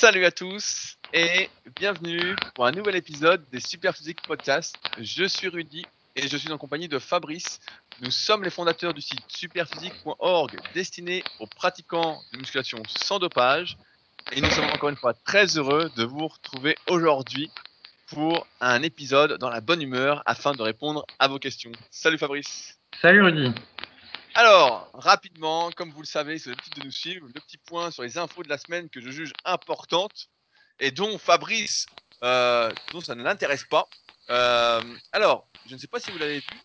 [0.00, 4.76] Salut à tous et bienvenue pour un nouvel épisode des Super Physique Podcast.
[5.00, 7.58] Je suis Rudy et je suis en compagnie de Fabrice.
[8.00, 13.76] Nous sommes les fondateurs du site superphysique.org destiné aux pratiquants de musculation sans dopage.
[14.30, 17.50] Et nous sommes encore une fois très heureux de vous retrouver aujourd'hui
[18.06, 21.72] pour un épisode dans la bonne humeur afin de répondre à vos questions.
[21.90, 22.78] Salut Fabrice.
[23.02, 23.52] Salut Rudy.
[24.38, 28.04] Alors, rapidement, comme vous le savez, c'est l'habitude de nous suivre, le petit point sur
[28.04, 30.28] les infos de la semaine que je juge importantes
[30.78, 31.86] et dont Fabrice,
[32.22, 33.88] euh, dont ça ne l'intéresse pas.
[34.30, 34.80] Euh,
[35.10, 36.62] alors, je ne sais pas si vous l'avez vu,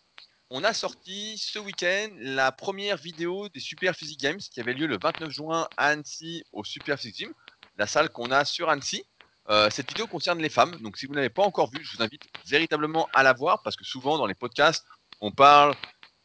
[0.50, 4.86] on a sorti ce week-end la première vidéo des Super Physique Games qui avait lieu
[4.86, 7.34] le 29 juin à Annecy au Super Physique Gym,
[7.76, 9.04] la salle qu'on a sur Annecy.
[9.48, 12.04] Euh, cette vidéo concerne les femmes, donc si vous n'avez pas encore vu, je vous
[12.04, 14.86] invite véritablement à la voir parce que souvent dans les podcasts,
[15.20, 15.74] on parle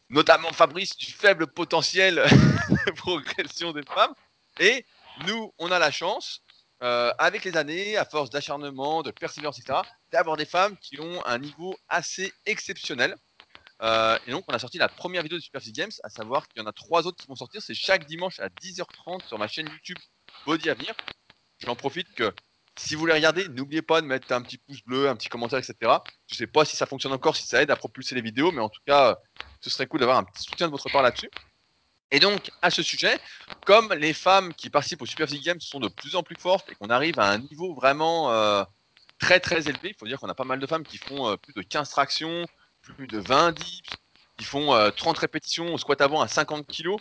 [0.09, 2.15] notamment Fabrice du faible potentiel
[2.85, 4.13] de progression des femmes.
[4.59, 4.85] Et
[5.27, 6.41] nous, on a la chance,
[6.81, 9.79] euh, avec les années, à force d'acharnement, de persévérance, etc.,
[10.11, 13.15] d'avoir des femmes qui ont un niveau assez exceptionnel.
[13.81, 16.47] Euh, et donc, on a sorti la première vidéo de Super Physique Games, à savoir
[16.47, 17.61] qu'il y en a trois autres qui vont sortir.
[17.61, 19.97] C'est chaque dimanche à 10h30 sur ma chaîne YouTube
[20.45, 20.93] Body Avenir.
[21.59, 22.33] J'en profite que
[22.79, 25.59] si vous voulez regarder, n'oubliez pas de mettre un petit pouce bleu, un petit commentaire,
[25.59, 25.75] etc.
[26.27, 28.51] Je ne sais pas si ça fonctionne encore, si ça aide à propulser les vidéos,
[28.51, 29.19] mais en tout cas,
[29.59, 31.29] ce serait cool d'avoir un petit soutien de votre part là-dessus.
[32.11, 33.19] Et donc, à ce sujet,
[33.65, 36.71] comme les femmes qui participent au Super Physique Games sont de plus en plus fortes
[36.71, 38.63] et qu'on arrive à un niveau vraiment euh,
[39.19, 41.35] très très élevé, il faut dire qu'on a pas mal de femmes qui font euh,
[41.35, 42.45] plus de 15 tractions,
[42.81, 43.89] plus de 20 dips,
[44.37, 46.95] qui font 30 euh, répétitions au squat avant à 50 kg,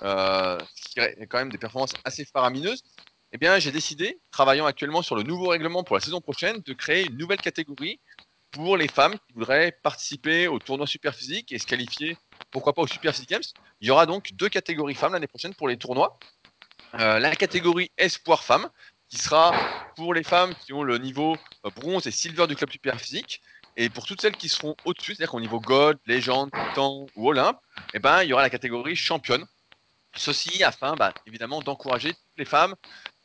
[0.00, 2.82] ce qui est quand même des performances assez faramineuses
[3.32, 6.72] eh bien, j'ai décidé, travaillant actuellement sur le nouveau règlement pour la saison prochaine, de
[6.72, 8.00] créer une nouvelle catégorie
[8.50, 12.16] pour les femmes qui voudraient participer au tournoi Super Physique et se qualifier,
[12.50, 13.42] pourquoi pas au Super Physique Games.
[13.80, 16.18] Il y aura donc deux catégories femmes l'année prochaine pour les tournois.
[16.94, 18.70] Euh, la catégorie Espoir Femmes,
[19.08, 19.54] qui sera
[19.96, 23.42] pour les femmes qui ont le niveau euh, bronze et silver du club Super Physique.
[23.76, 27.58] Et pour toutes celles qui seront au-dessus, c'est-à-dire qu'au niveau Gold, Légende, Titan ou Olympe,
[27.94, 29.46] eh ben, il y aura la catégorie championne.
[30.16, 32.74] Ceci afin, bah, évidemment, d'encourager toutes les femmes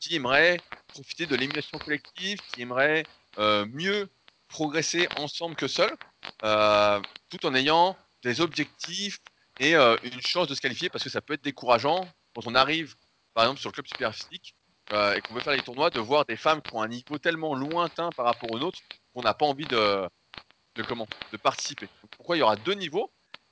[0.03, 0.59] qui aimeraient
[0.90, 3.06] profiter de l'émulation collective, qui aimeraient
[3.40, 4.09] euh, mieux
[4.50, 5.96] progresser ensemble que seuls,
[6.44, 7.00] euh,
[7.30, 9.19] tout en ayant des objectifs
[9.62, 12.06] et euh, une chance de se qualifier parce que ça peut être décourageant
[12.36, 12.96] quand on arrive,
[13.34, 14.56] par exemple, sur le club super physique
[14.91, 17.56] et qu'on veut faire les tournois, de voir des femmes qui ont un niveau tellement
[17.56, 18.80] lointain par rapport aux nôtres
[19.14, 20.08] qu'on n'a pas envie de,
[20.88, 21.88] comment, de participer.
[22.12, 23.09] pourquoi il y aura deux niveaux?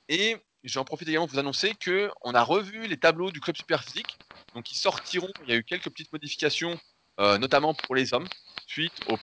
[0.08, 3.82] Et j'en profite également pour vous annoncer qu'on a revu les tableaux du club super
[3.82, 4.18] physique
[4.54, 6.78] donc ils sortiront, il y a eu quelques petites modifications,
[7.20, 8.28] euh, notamment pour les hommes,
[8.66, 9.16] suite aux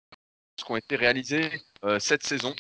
[0.56, 1.50] qui ont été réalisées
[1.86, 2.54] euh, cette saison.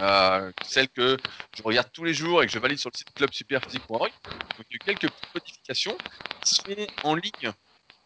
[0.00, 1.16] Euh, celles que
[1.56, 4.10] je regarde tous les jours et que je valide sur le site clubsuperphysique.org.
[4.10, 5.96] Donc il y a eu quelques modifications
[6.42, 7.52] qui seront en ligne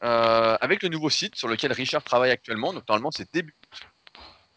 [0.00, 2.72] avec le nouveau site sur lequel Richard travaille actuellement.
[2.72, 3.56] Donc normalement c'est début.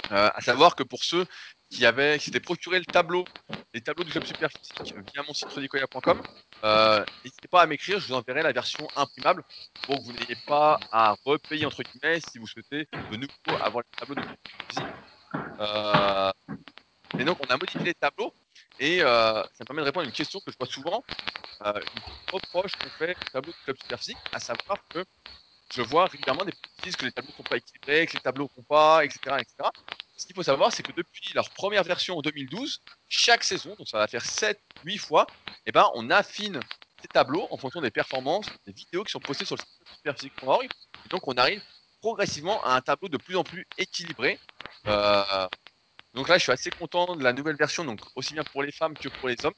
[0.09, 1.25] à savoir que pour ceux
[1.69, 3.25] qui avait, qui s'était procuré le tableau,
[3.73, 6.21] les tableaux du club super physique via mon site redicoya.com.
[6.63, 9.43] Euh, N'hésitez pas à m'écrire, je vous enverrai la version imprimable
[9.83, 13.83] pour que vous n'ayez pas à repayer entre guillemets si vous souhaitez de nouveau avoir
[13.83, 14.37] le tableau de club
[14.69, 14.85] physique.
[15.59, 16.31] Euh,
[17.19, 18.33] et donc on a modifié les tableaux
[18.79, 21.03] et euh, ça me permet de répondre à une question que je vois souvent,
[21.65, 25.03] euh, une reproche qu'on fait au tableau du club super physique, à savoir que
[25.73, 28.21] je vois régulièrement des petits disent que les tableaux ne sont pas équilibrés, que les
[28.21, 29.69] tableaux ne sont pas, etc., etc.
[30.19, 33.87] Ce qu'il faut savoir, c'est que depuis leur première version en 2012, chaque saison, donc
[33.87, 35.25] ça va faire 7-8 fois,
[35.65, 36.59] eh ben, on affine
[37.01, 40.67] ces tableaux en fonction des performances, des vidéos qui sont postées sur le site superphysique.org.
[41.09, 41.63] Donc on arrive
[42.01, 44.37] progressivement à un tableau de plus en plus équilibré.
[44.87, 45.47] Euh,
[46.13, 48.73] donc là, je suis assez content de la nouvelle version, donc aussi bien pour les
[48.73, 49.53] femmes que pour les hommes.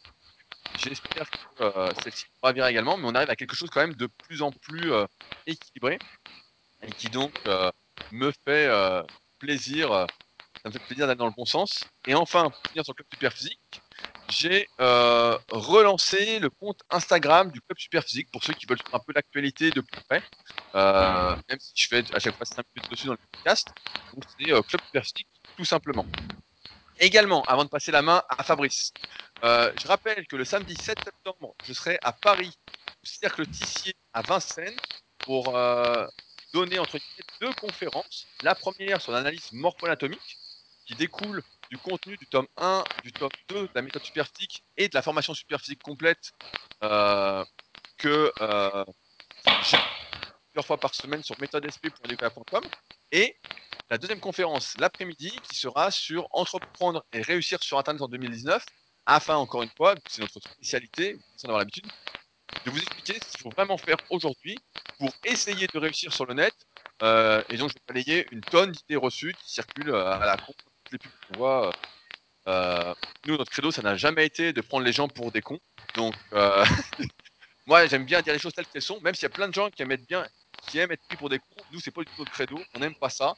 [0.78, 3.96] J'espère que euh, celle-ci va bien également, mais on arrive à quelque chose quand même
[3.96, 5.08] de plus en plus euh,
[5.48, 5.98] équilibré
[6.84, 7.34] et qui donc
[8.12, 8.70] me fait
[9.40, 10.08] plaisir
[10.62, 11.84] ça me fait plaisir d'aller dans le bon sens.
[12.06, 13.82] Et enfin, pour finir sur le Club Super Physique,
[14.30, 19.00] j'ai euh, relancé le compte Instagram du Club Super Physique pour ceux qui veulent un
[19.00, 20.24] peu l'actualité de plus près.
[20.76, 23.70] Euh, même si je fais à chaque fois 5 minutes dessus dans le podcast.
[24.14, 25.28] Donc c'est euh, Club Super Physique
[25.58, 26.06] tout simplement.
[27.00, 28.94] Également, avant de passer la main à Fabrice,
[29.44, 32.56] je rappelle que le samedi 7 septembre, je serai à Paris,
[33.04, 34.78] au Cercle Tissier à Vincennes,
[35.18, 35.52] pour
[36.54, 37.00] donner entre
[37.40, 38.28] deux conférences.
[38.44, 40.38] La première sur l'analyse morpho-anatomique,
[40.92, 44.90] qui découle du contenu du tome 1, du tome 2 de la méthode superphysique et
[44.90, 46.32] de la formation superphysique complète
[46.84, 47.46] euh,
[47.98, 48.84] que euh,
[49.62, 49.78] j'ai
[50.52, 52.64] plusieurs fois par semaine sur méthodesp.com
[53.14, 53.38] et
[53.90, 58.66] la deuxième conférence l'après-midi qui sera sur entreprendre et réussir sur Internet en 2019
[59.06, 61.88] afin, encore une fois, c'est notre spécialité, sans avoir l'habitude,
[62.66, 64.58] de vous expliquer ce qu'il faut vraiment faire aujourd'hui
[65.00, 66.54] pour essayer de réussir sur le net
[67.02, 70.54] et donc, je vais balayer une tonne d'idées reçues qui circulent à la con.
[70.92, 71.72] Les pubs qu'on
[73.28, 75.60] nous, notre credo, ça n'a jamais été de prendre les gens pour des cons.
[75.96, 76.16] Donc,
[77.66, 79.54] moi, j'aime bien dire les choses telles qu'elles sont, même s'il y a plein de
[79.54, 80.26] gens qui aiment être bien,
[80.68, 81.64] qui aiment être pris pour des cons.
[81.72, 82.60] Nous, c'est pas du tout notre credo.
[82.74, 83.36] On n'aime pas ça.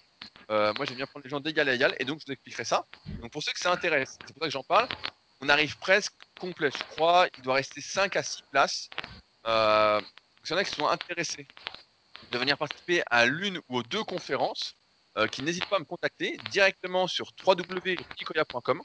[0.49, 2.85] moi, j'aime bien prendre les gens d'égal à égal, et donc je vous expliquerai ça.
[3.21, 4.87] Donc, pour ceux que ça intéresse, c'est pour ça que j'en parle.
[5.41, 7.27] On arrive presque complet, je crois.
[7.37, 8.89] Il doit rester 5 à 6 places.
[9.45, 9.99] Euh,
[10.45, 11.45] il y en a qui sont intéressés
[12.31, 14.75] de venir participer à l'une ou aux deux conférences,
[15.17, 18.81] euh, qui n'hésitent pas à me contacter directement sur www.kikoya.com.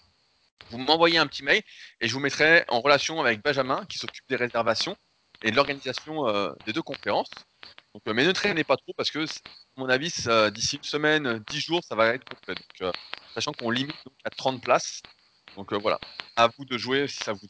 [0.70, 1.62] Vous m'envoyez un petit mail
[2.00, 4.96] et je vous mettrai en relation avec Benjamin qui s'occupe des réservations
[5.42, 7.30] et de l'organisation euh, des deux conférences.
[7.94, 9.26] Donc, mais ne traînez pas trop parce que, à
[9.76, 10.12] mon avis,
[10.52, 12.54] d'ici une semaine, 10 jours, ça va être complet.
[13.34, 15.02] Sachant qu'on limite à 30 places.
[15.56, 15.98] Donc voilà,
[16.36, 17.46] à vous de jouer si ça vous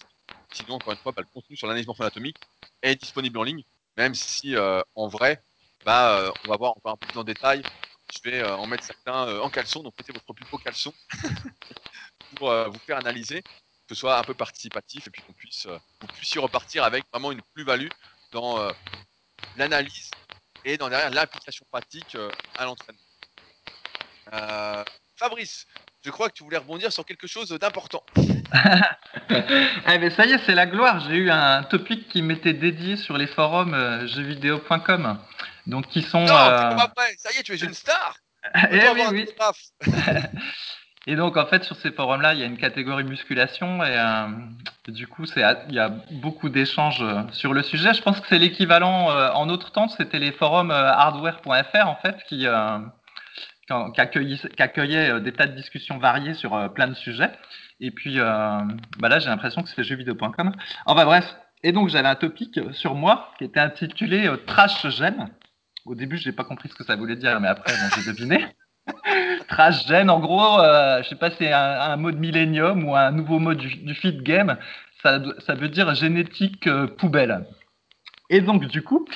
[0.53, 2.37] Sinon, encore une fois, bah, le contenu sur l'analyse morpho-anatomique
[2.83, 3.65] est disponible en ligne,
[3.97, 5.43] même si euh, en vrai,
[5.85, 7.63] bah, euh, on va voir encore un peu plus en détail.
[8.23, 10.93] Je vais euh, en mettre certains en caleçon, donc mettez votre plus beau caleçon
[12.37, 13.49] pour vous faire analyser, que
[13.91, 15.67] ce soit un peu participatif et puis qu'on puisse,
[16.01, 17.89] vous puissiez repartir avec vraiment une plus-value
[18.33, 18.71] dans
[19.57, 20.11] l'analyse
[20.65, 22.17] et dans derrière l'application pratique
[22.57, 23.01] à l'entraînement.
[25.17, 25.67] Fabrice,
[26.05, 28.05] je crois que tu voulais rebondir sur quelque chose d'important.
[29.31, 31.01] eh ben ça y est, c'est la gloire.
[31.09, 35.19] J'ai eu un topic qui m'était dédié sur les forums euh, jeuxvideo.com.
[35.69, 36.25] Donc qui sont.
[36.25, 36.77] Non, euh...
[37.17, 38.17] ça y est, tu es une star.
[38.71, 39.27] eh oui, oui.
[41.07, 44.29] et donc en fait sur ces forums-là, il y a une catégorie musculation et euh,
[44.89, 47.95] du coup c'est il y a beaucoup d'échanges euh, sur le sujet.
[47.95, 52.47] Je pense que c'est l'équivalent en autre temps, c'était les forums hardware.fr en fait qui
[53.69, 57.31] qui accueillait, euh, des tas de discussions variées sur euh, plein de sujets.
[57.81, 58.61] Et puis euh,
[58.99, 60.53] bah là, j'ai l'impression que c'est jeuxvideo.com.
[60.87, 61.37] Enfin bref.
[61.65, 65.29] Et donc, j'avais un topic sur moi qui était intitulé Trash Gen.
[65.89, 68.47] Au début, je n'ai pas compris ce que ça voulait dire, mais après, j'ai deviné.
[69.49, 73.39] Trash Gen, en gros, je je sais pas, c'est un, mode millénium ou un nouveau
[73.39, 74.57] mode du, feed game.
[75.03, 76.69] Ça, ça, veut dire génétique
[76.99, 77.47] poubelle.
[78.31, 79.07] Et donc, du coup,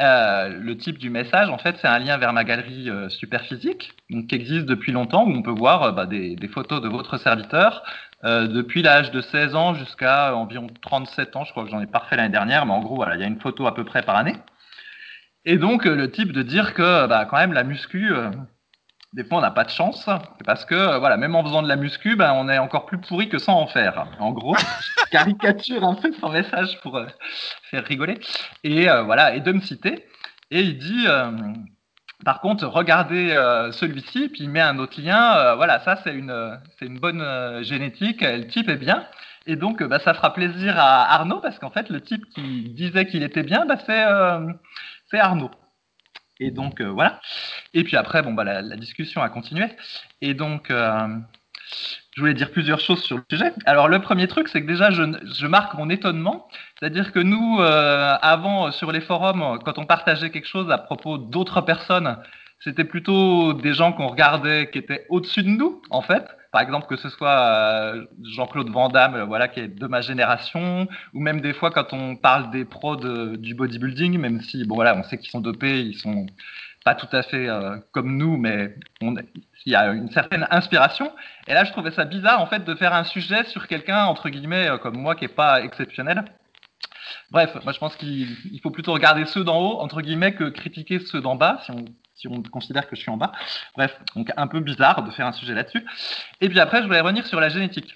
[0.00, 3.92] euh, le type du message, en fait, c'est un lien vers ma galerie euh, Superphysique,
[4.08, 7.18] donc, qui existe depuis longtemps, où on peut voir euh, bah, des, photos de votre
[7.18, 7.82] serviteur
[8.22, 11.44] depuis l'âge de 16 ans jusqu'à environ 37 ans.
[11.44, 13.38] Je crois que j'en ai parfait l'année dernière, mais en gros, il y a une
[13.38, 14.32] photo à peu près par année.
[15.44, 18.12] Et donc, le type de dire que, bah, quand même, la muscu,
[19.14, 20.08] des fois, on n'a pas de chance,
[20.44, 23.28] parce que, voilà, même en faisant de la muscu, bah, on est encore plus pourri
[23.28, 24.06] que sans en faire.
[24.18, 24.56] En gros,
[25.12, 27.06] caricature un peu son message pour euh,
[27.70, 28.18] faire rigoler.
[28.64, 30.04] Et euh, voilà, et de me citer.
[30.50, 31.30] Et il dit, euh,
[32.24, 33.28] par contre, regardez
[33.72, 35.54] celui-ci, puis il met un autre lien.
[35.54, 39.06] voilà, ça, c'est une, une bonne génétique, le type est bien.
[39.46, 43.06] Et donc, bah, ça fera plaisir à Arnaud, parce qu'en fait, le type qui disait
[43.06, 44.04] qu'il était bien, bah, c'est,
[45.18, 45.50] Arnaud.
[46.40, 47.20] Et donc, voilà.
[47.74, 49.66] Et puis après, bon, bah, la, discussion a continué.
[50.20, 50.70] Et donc,
[52.14, 53.52] je voulais dire plusieurs choses sur le sujet.
[53.66, 58.14] Alors le premier truc, c'est que déjà je, marque mon étonnement, c'est-à-dire que nous, euh,
[58.22, 62.18] avant sur les forums, quand on partageait quelque chose à propos d'autres personnes,
[62.60, 66.24] c'était plutôt des gens qu'on regardait qui étaient au-dessus de nous, en fait.
[66.54, 70.86] Par exemple, que ce soit euh, Jean-Claude Van Damme, voilà, qui est de ma génération,
[71.12, 74.94] ou même des fois quand on parle des pros du bodybuilding, même si, bon voilà,
[74.96, 76.26] on sait qu'ils sont dopés, ils sont
[76.84, 81.10] pas tout à fait euh, comme nous, mais il y a une certaine inspiration.
[81.48, 84.28] Et là, je trouvais ça bizarre, en fait, de faire un sujet sur quelqu'un, entre
[84.28, 86.24] guillemets, euh, comme moi, qui n'est pas exceptionnel.
[87.32, 91.00] Bref, moi, je pense qu'il faut plutôt regarder ceux d'en haut, entre guillemets, que critiquer
[91.00, 91.84] ceux d'en bas, si on,
[92.14, 93.32] si on considère que je suis en bas.
[93.76, 95.84] Bref, donc un peu bizarre de faire un sujet là-dessus.
[96.40, 97.94] Et puis après, je voulais revenir sur la génétique.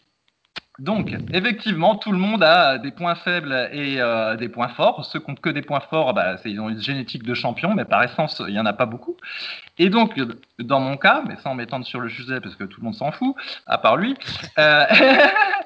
[0.78, 5.04] Donc, effectivement, tout le monde a des points faibles et euh, des points forts.
[5.06, 7.84] Ceux qui n'ont que des points forts, bah, ils ont une génétique de champion, mais
[7.84, 9.16] par essence, il n'y en a pas beaucoup.
[9.78, 10.20] Et donc,
[10.60, 13.10] dans mon cas, mais sans m'étendre sur le sujet parce que tout le monde s'en
[13.10, 13.34] fout,
[13.66, 14.16] à part lui,
[14.58, 14.84] euh,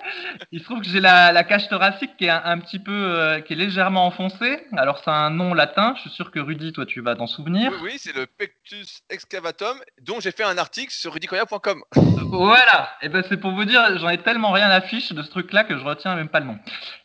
[0.50, 3.52] il se trouve que j'ai la, cage thoracique qui est un, petit peu, euh, qui
[3.52, 4.66] est légèrement enfoncée.
[4.76, 5.94] Alors, c'est un nom latin.
[5.96, 7.72] Je suis sûr que Rudy, toi, tu vas t'en souvenir.
[7.74, 11.82] Oui, oui c'est le pectus excavatum, dont j'ai fait un article sur rudycoya.com.
[12.26, 12.90] voilà.
[13.02, 15.64] Et ben, c'est pour vous dire, j'en ai tellement rien à fiche de ce truc-là
[15.64, 16.58] que je retiens même pas le nom.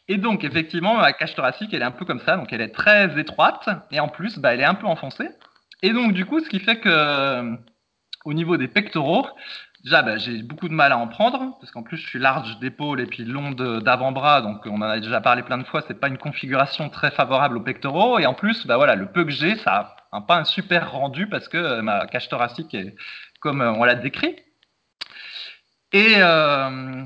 [0.07, 2.37] Et donc, effectivement, ma cage thoracique, elle est un peu comme ça.
[2.37, 3.67] Donc, elle est très étroite.
[3.91, 5.29] Et en plus, bah, elle est un peu enfoncée.
[5.83, 7.57] Et donc, du coup, ce qui fait que,
[8.25, 9.27] au niveau des pectoraux,
[9.87, 12.59] déjà, bah, j'ai beaucoup de mal à en prendre, parce qu'en plus, je suis large
[12.59, 15.99] d'épaule et puis long d'avant-bras, donc on en a déjà parlé plein de fois, c'est
[15.99, 18.19] pas une configuration très favorable aux pectoraux.
[18.19, 21.27] Et en plus, bah voilà, le peu que j'ai, ça n'a pas un super rendu
[21.27, 22.95] parce que ma cage thoracique est
[23.39, 24.35] comme on l'a décrit.
[25.93, 27.05] Et euh,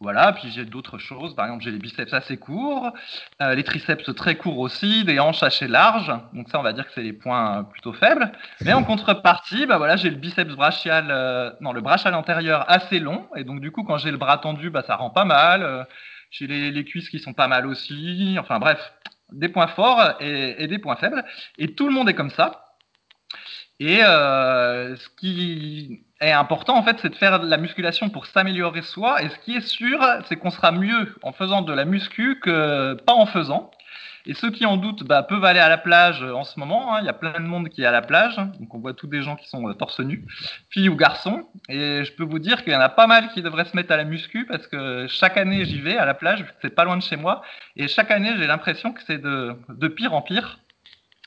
[0.00, 1.34] Voilà, puis j'ai d'autres choses.
[1.34, 2.92] Par exemple, j'ai les biceps assez courts,
[3.40, 6.12] euh, les triceps très courts aussi, des hanches assez larges.
[6.34, 8.30] Donc ça, on va dire que c'est les points euh, plutôt faibles.
[8.60, 13.00] Mais en contrepartie, bah voilà, j'ai le biceps brachial, euh, non, le brachial antérieur assez
[13.00, 13.26] long.
[13.36, 15.86] Et donc du coup, quand j'ai le bras tendu, bah ça rend pas mal.
[16.30, 18.36] j'ai les, cuisses qui sont pas mal aussi.
[18.38, 18.92] Enfin bref,
[19.32, 21.24] des points forts et, et des points faibles.
[21.58, 22.66] Et tout le monde est comme ça.
[23.78, 28.26] Et euh, ce qui est important, en fait, c'est de faire de la musculation pour
[28.26, 29.22] s'améliorer soi.
[29.22, 32.94] Et ce qui est sûr, c'est qu'on sera mieux en faisant de la muscu que
[32.94, 33.70] pas en faisant.
[34.28, 36.94] Et ceux qui en doutent bah, peuvent aller à la plage en ce moment.
[36.94, 36.98] Hein.
[37.00, 38.36] Il y a plein de monde qui est à la plage.
[38.58, 40.26] Donc on voit tous des gens qui sont euh, torse nu,
[40.70, 41.48] filles ou garçons.
[41.68, 43.92] Et je peux vous dire qu'il y en a pas mal qui devraient se mettre
[43.92, 46.96] à la muscu parce que chaque année j'y vais à la plage, c'est pas loin
[46.96, 47.42] de chez moi.
[47.76, 50.58] Et chaque année j'ai l'impression que c'est de pire en pire.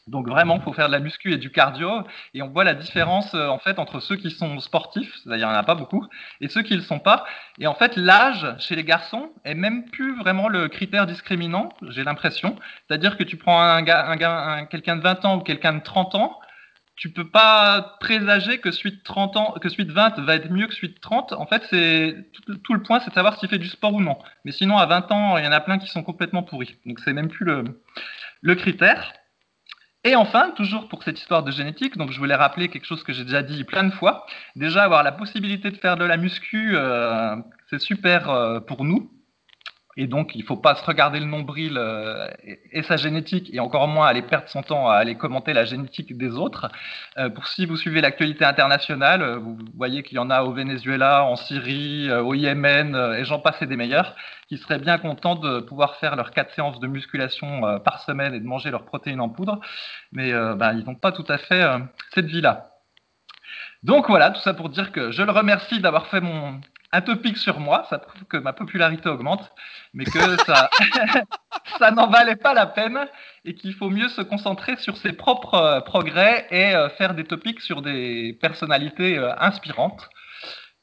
[0.10, 2.04] Donc vraiment, il faut faire de la muscu et du cardio.
[2.34, 5.50] Et on voit la différence euh, en fait entre ceux qui sont sportifs, c'est-à-dire il
[5.50, 6.06] n'y en a pas beaucoup,
[6.42, 7.26] et ceux qui ne le sont pas.
[7.60, 12.04] Et en fait, l'âge chez les garçons est même plus vraiment le critère discriminant, j'ai
[12.04, 12.56] l'impression.
[12.88, 16.16] C'est-à-dire que tu prends un, gars, un, quelqu'un de 20 ans ou quelqu'un de 30
[16.16, 16.40] ans,
[16.96, 20.86] tu peux pas présager que de 30 ans, que de 20 va être mieux que
[20.86, 21.32] de 30.
[21.34, 22.30] En fait, c'est
[22.64, 24.18] tout, le point, c'est de savoir s'il fait du sport ou non.
[24.44, 26.76] Mais sinon, à 20 ans, il y en a plein qui sont complètement pourris.
[26.86, 27.46] Donc c'est même plus
[28.42, 29.14] le critère.
[30.06, 33.12] Et enfin, toujours pour cette histoire de génétique, donc je voulais rappeler quelque chose que
[33.12, 34.26] j'ai déjà dit plein de fois.
[34.56, 37.36] Déjà, avoir la possibilité de faire de la muscu, euh,
[37.70, 39.12] c'est super euh, pour nous.
[40.02, 42.28] Et donc, il ne faut pas se regarder le nombril euh,
[42.72, 46.18] et, sa génétique, et encore moins aller perdre son temps à aller commenter la génétique
[46.18, 46.70] des autres.
[47.36, 51.36] pour si vous suivez l'actualité internationale, vous voyez qu'il y en a au Venezuela, en
[51.36, 54.16] Syrie, au Yémen, et j'en passe et des meilleurs
[54.50, 58.34] qui seraient bien contents de pouvoir faire leurs quatre séances de musculation euh, par semaine
[58.34, 59.60] et de manger leurs protéines en poudre,
[60.12, 61.78] mais euh, ben, ils n'ont pas tout à fait euh,
[62.16, 62.72] cette vie-là.
[63.84, 66.60] Donc voilà, tout ça pour dire que je le remercie d'avoir fait mon
[66.92, 69.52] un topic sur moi, ça prouve que ma popularité augmente,
[69.94, 70.38] mais que
[71.80, 73.08] ça, n'en valait pas la peine
[73.46, 77.82] et qu'il faut mieux se concentrer sur ses propres progrès et faire des topics sur
[77.82, 80.10] des personnalités inspirantes,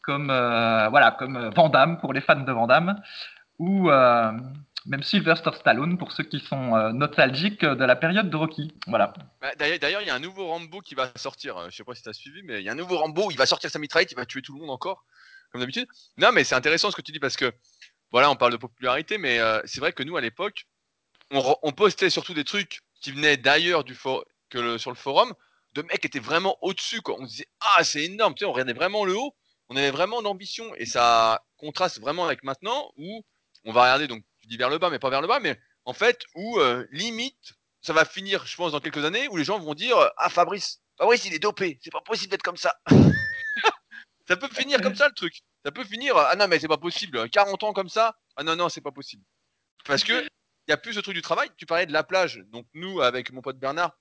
[0.02, 3.00] comme voilà, comme Vandame pour les fans de Vandame,
[3.58, 4.32] ou euh,
[4.86, 8.72] même Sylvester Stallone pour ceux qui sont euh, nostalgiques de la période de Rocky.
[8.86, 9.12] Voilà.
[9.40, 11.56] Bah, d'ailleurs, il y a un nouveau Rambo qui va sortir.
[11.56, 13.30] Euh, je sais pas si tu as suivi, mais il y a un nouveau Rambo.
[13.30, 15.04] Il va sortir sa mitraillette, il va tuer tout le monde encore,
[15.60, 15.88] d'habitude.
[16.16, 17.52] Non, mais c'est intéressant ce que tu dis parce que
[18.10, 20.66] voilà, on parle de popularité, mais c'est vrai que nous à l'époque,
[21.30, 23.96] on, postait surtout des trucs qui venaient d'ailleurs du
[24.48, 25.34] que sur le forum,
[25.74, 27.00] de mecs qui étaient vraiment au-dessus.
[27.06, 29.34] On disait ah c'est énorme, tu sais, on regardait vraiment le haut,
[29.68, 33.24] on avait vraiment d'ambition et ça contraste vraiment avec maintenant où
[33.64, 35.58] on va regarder, donc tu dis vers le bas, mais pas vers le bas, mais
[35.84, 39.44] en fait, où euh, limite, ça va finir, je pense, dans quelques années, où les
[39.44, 42.76] gens vont dire Ah, Fabrice, Fabrice, il est dopé, c'est pas possible d'être comme ça.
[44.28, 45.42] Ça peut finir comme ça le truc.
[45.64, 48.56] Ça peut finir Ah non, mais c'est pas possible, 40 ans comme ça, ah non,
[48.56, 49.24] non, c'est pas possible.
[49.84, 51.48] Parce que il y a plus ce truc du travail.
[51.56, 53.96] Tu parlais de la plage, donc nous, avec mon pote Bernard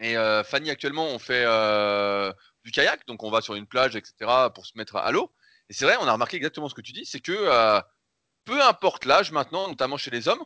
[0.00, 3.96] et euh, Fanny, actuellement, on fait euh, du kayak, donc on va sur une plage,
[3.96, 4.14] etc.,
[4.54, 5.34] pour se mettre à l'eau.
[5.68, 7.82] Et c'est vrai, on a remarqué exactement ce que tu dis, c'est que
[8.48, 10.42] peu importe l'âge maintenant, notamment chez les hommes,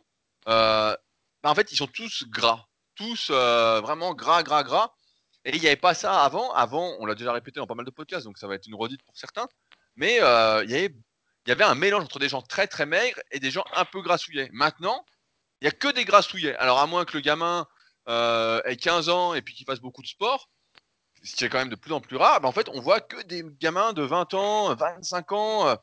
[0.49, 0.93] euh,
[1.41, 2.67] bah, en fait, ils sont tous gras.
[2.95, 4.93] Tous euh, vraiment gras, gras, gras.
[5.45, 6.51] Et il n'y avait pas ça avant.
[6.53, 8.75] Avant, on l'a déjà répété dans pas mal de podcasts, donc ça va être une
[8.75, 9.47] redite pour certains.
[9.95, 10.95] Mais euh, il, y avait,
[11.47, 14.49] il un mélange entre des gens très très maigres et des gens un peu grassouillés.
[14.53, 15.05] Maintenant,
[15.61, 16.55] il n'y a que des grassouillés.
[16.55, 17.67] Alors, à moins que le gamin
[18.07, 20.49] ait 15 ans et puis qu'il fasse beaucoup de sport,
[21.23, 22.99] ce qui est quand même de plus en plus rare, bah, en fait, on voit
[23.01, 25.77] que des gamins de 20 ans, 25 ans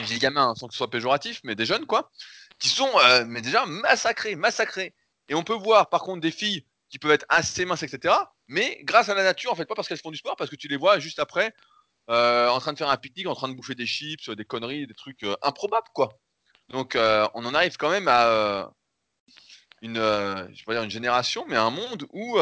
[0.00, 2.10] j'ai des gamins sans que ce soit péjoratif, mais des jeunes quoi,
[2.58, 4.94] qui sont euh, mais déjà massacrés, massacrés.
[5.28, 8.14] Et on peut voir par contre des filles qui peuvent être assez minces, etc.
[8.46, 10.56] Mais grâce à la nature, en fait, pas parce qu'elles font du sport, parce que
[10.56, 11.52] tu les vois juste après
[12.10, 14.86] euh, en train de faire un pique-nique, en train de bouffer des chips, des conneries,
[14.86, 16.10] des trucs euh, improbables quoi.
[16.68, 18.70] Donc on en arrive quand même à
[19.82, 22.38] une, je vais dire une génération, mais un monde où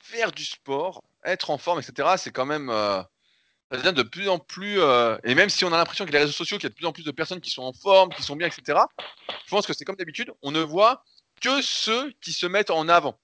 [0.00, 2.16] faire du sport, être en forme, etc.
[2.18, 2.70] C'est quand même
[3.70, 4.80] ça devient de plus en plus.
[4.80, 6.74] Euh, et même si on a l'impression que les réseaux sociaux, qu'il y a de
[6.74, 8.78] plus en plus de personnes qui sont en forme, qui sont bien, etc.,
[9.28, 11.04] je pense que c'est comme d'habitude, on ne voit
[11.40, 13.18] que ceux qui se mettent en avant.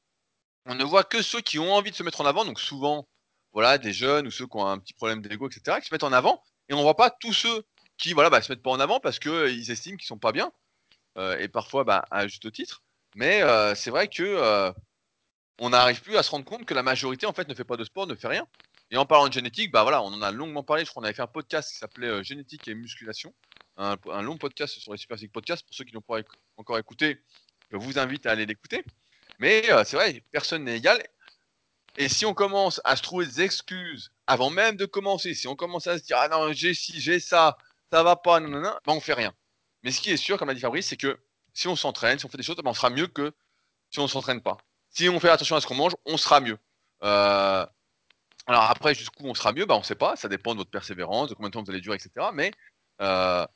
[0.66, 3.06] On ne voit que ceux qui ont envie de se mettre en avant, donc souvent,
[3.52, 6.04] voilà, des jeunes ou ceux qui ont un petit problème d'ego, etc., qui se mettent
[6.04, 7.64] en avant, et on ne voit pas tous ceux
[7.99, 10.33] qui, voilà, bah, se mettent pas en avant parce qu'ils euh, estiment qu'ils sont pas
[10.33, 10.52] bien,
[11.18, 12.83] euh, et parfois, bah, à juste titre.
[13.14, 13.42] Mais
[13.76, 14.75] c'est vrai que
[15.61, 17.76] on n'arrive plus à se rendre compte que la majorité, en fait, ne fait pas
[17.76, 18.47] de sport, ne fait rien.
[18.90, 20.85] Et en parlant de génétique, bah voilà, on en a longuement parlé.
[20.85, 23.35] Je crois qu'on avait fait un podcast qui s'appelait euh, Génétique et musculation,
[23.76, 25.64] un, long podcast sur les Super Podcast.
[25.64, 26.18] Pour ceux qui n'ont pas
[26.56, 27.21] encore écouté,
[27.71, 28.85] je vous invite à aller l'écouter.
[29.38, 31.03] Mais euh, c'est vrai, personne n'est égal.
[31.97, 35.57] Et si on commence à se trouver des excuses avant même de commencer, si on
[35.57, 37.57] commence à se dire ah non j'ai ci, j'ai ça,
[37.93, 39.33] ça va pas, non non non, bah on fait rien.
[39.85, 41.19] Mais ce qui est sûr, comme l'a dit Fabrice, c'est que
[41.53, 43.33] si on s'entraîne, si on fait des choses, ben, on sera mieux que
[43.91, 44.57] si on ne s'entraîne pas.
[44.91, 46.59] Si on fait attention à ce qu'on mange, on sera mieux.
[47.05, 47.67] Euh,
[48.47, 50.17] alors après, jusqu'où on sera mieux, ben, on ne sait pas.
[50.17, 52.29] Ça dépend de votre persévérance, de combien de temps vous allez durer, etc.
[52.33, 52.50] Mais
[53.00, 53.47] euh,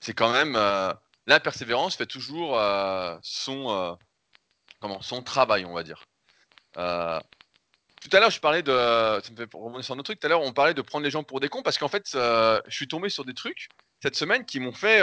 [0.00, 0.92] c'est quand même euh,
[1.26, 2.60] la persévérance fait toujours
[3.22, 3.98] son
[4.80, 6.04] comment son travail, on va dire.
[6.74, 10.20] tout à l'heure, je parlais de, ça me fait revenir sur un truc.
[10.20, 12.06] Tout à l'heure, on parlait de prendre les gens pour des cons parce qu'en fait,
[12.12, 13.68] je suis tombé sur des trucs
[14.02, 15.02] cette semaine qui m'ont fait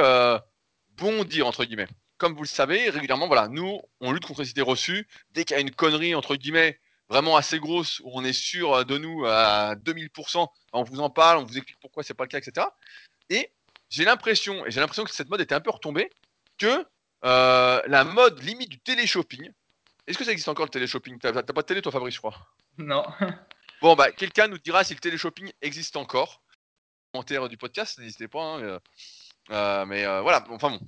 [0.98, 1.88] bondir entre guillemets.
[2.18, 5.08] Comme vous le savez, régulièrement, voilà, nous, on lutte contre les idées reçues.
[5.32, 6.80] Dès qu'il y a une connerie entre guillemets
[7.10, 11.38] vraiment assez grosse où on est sûr de nous à 2000%, on vous en parle,
[11.40, 12.68] on vous explique pourquoi c'est pas le cas, etc.
[13.30, 13.52] Et
[13.90, 16.10] j'ai l'impression, et j'ai l'impression que cette mode était un peu retombée,
[16.58, 16.86] que
[17.26, 19.52] euh, la mode limite du télé-shopping.
[20.08, 21.20] Est-ce que ça existe encore le télé-shopping?
[21.20, 22.36] T'as pas de télé toi Fabrice, je crois?
[22.78, 23.06] Non.
[23.82, 26.42] Bon bah quelqu'un nous dira si le télé-shopping existe encore.
[27.12, 28.42] Commentaire du podcast, n'hésitez pas.
[28.42, 28.80] Hein, euh,
[29.52, 30.80] euh, mais voilà, enfin bon.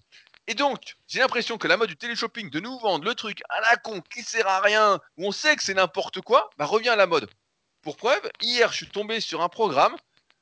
[0.48, 3.60] Et donc, j'ai l'impression que la mode du télé-shopping, de nous vendre le truc à
[3.60, 6.90] la con qui sert à rien, où on sait que c'est n'importe quoi, bah revient
[6.90, 7.30] à la mode.
[7.82, 9.96] Pour preuve, hier, je suis tombé sur un programme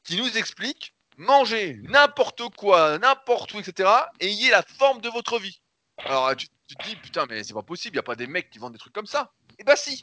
[0.04, 3.90] qui nous explique manger n'importe quoi, n'importe où, etc.
[4.20, 5.60] et ayez la forme de votre vie.
[5.98, 8.58] Alors, tu, te dis, putain, mais c'est pas possible, n'y a pas des mecs qui
[8.58, 9.32] vendent des trucs comme ça.
[9.60, 10.02] Et bah si,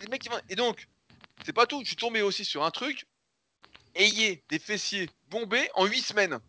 [0.00, 0.42] des mecs qui vendent.
[0.48, 0.88] Et donc,
[1.44, 3.06] c'est pas tout, je suis tombé aussi sur un truc,
[3.94, 6.40] ayez des fessiers bombés en 8 semaines.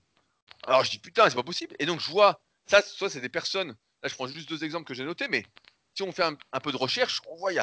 [0.65, 1.75] Alors je dis, putain, c'est pas possible.
[1.77, 4.85] Et donc, je vois ça, soit c'est des personnes, là je prends juste deux exemples
[4.85, 5.45] que j'ai notés, mais
[5.95, 7.61] si on fait un, peu de recherche, on voit il y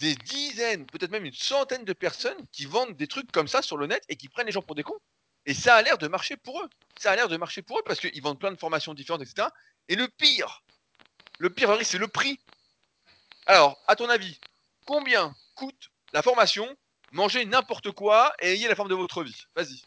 [0.00, 3.76] des dizaines, peut-être même une centaine de personnes qui vendent des trucs comme ça sur
[3.76, 4.98] le net et qui prennent les gens pour des cons.
[5.44, 6.68] Et ça a l'air de marcher pour eux.
[6.98, 9.48] Ça a l'air de marcher pour eux parce qu'ils vendent plein de formations différentes, etc.
[9.88, 10.62] Et le pire,
[11.42, 12.38] le pire, c'est le prix.
[13.46, 14.38] Alors, à ton avis,
[14.86, 16.68] combien coûte la formation
[17.10, 19.36] Manger n'importe quoi et ayez la forme de votre vie.
[19.54, 19.82] Vas-y.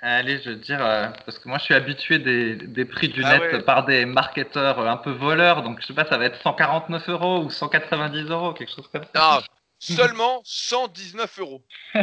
[0.00, 3.38] Allez, je veux dire, euh, parce que moi je suis habitué des, prix du ah
[3.38, 6.40] net par des marketeurs euh, un peu voleurs, donc je sais pas, ça va être
[6.42, 9.40] 149 euros ou 190 euros, quelque chose comme ça.
[9.40, 9.42] Non,
[9.78, 11.62] seulement 119 euros.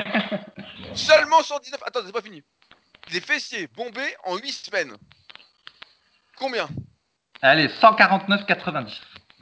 [0.96, 1.82] seulement 119.
[1.86, 2.42] Attends, c'est pas fini.
[3.12, 4.96] Des fessiers bombés en 8 semaines.
[6.38, 6.70] Combien?
[7.46, 9.02] Allez, 149,90.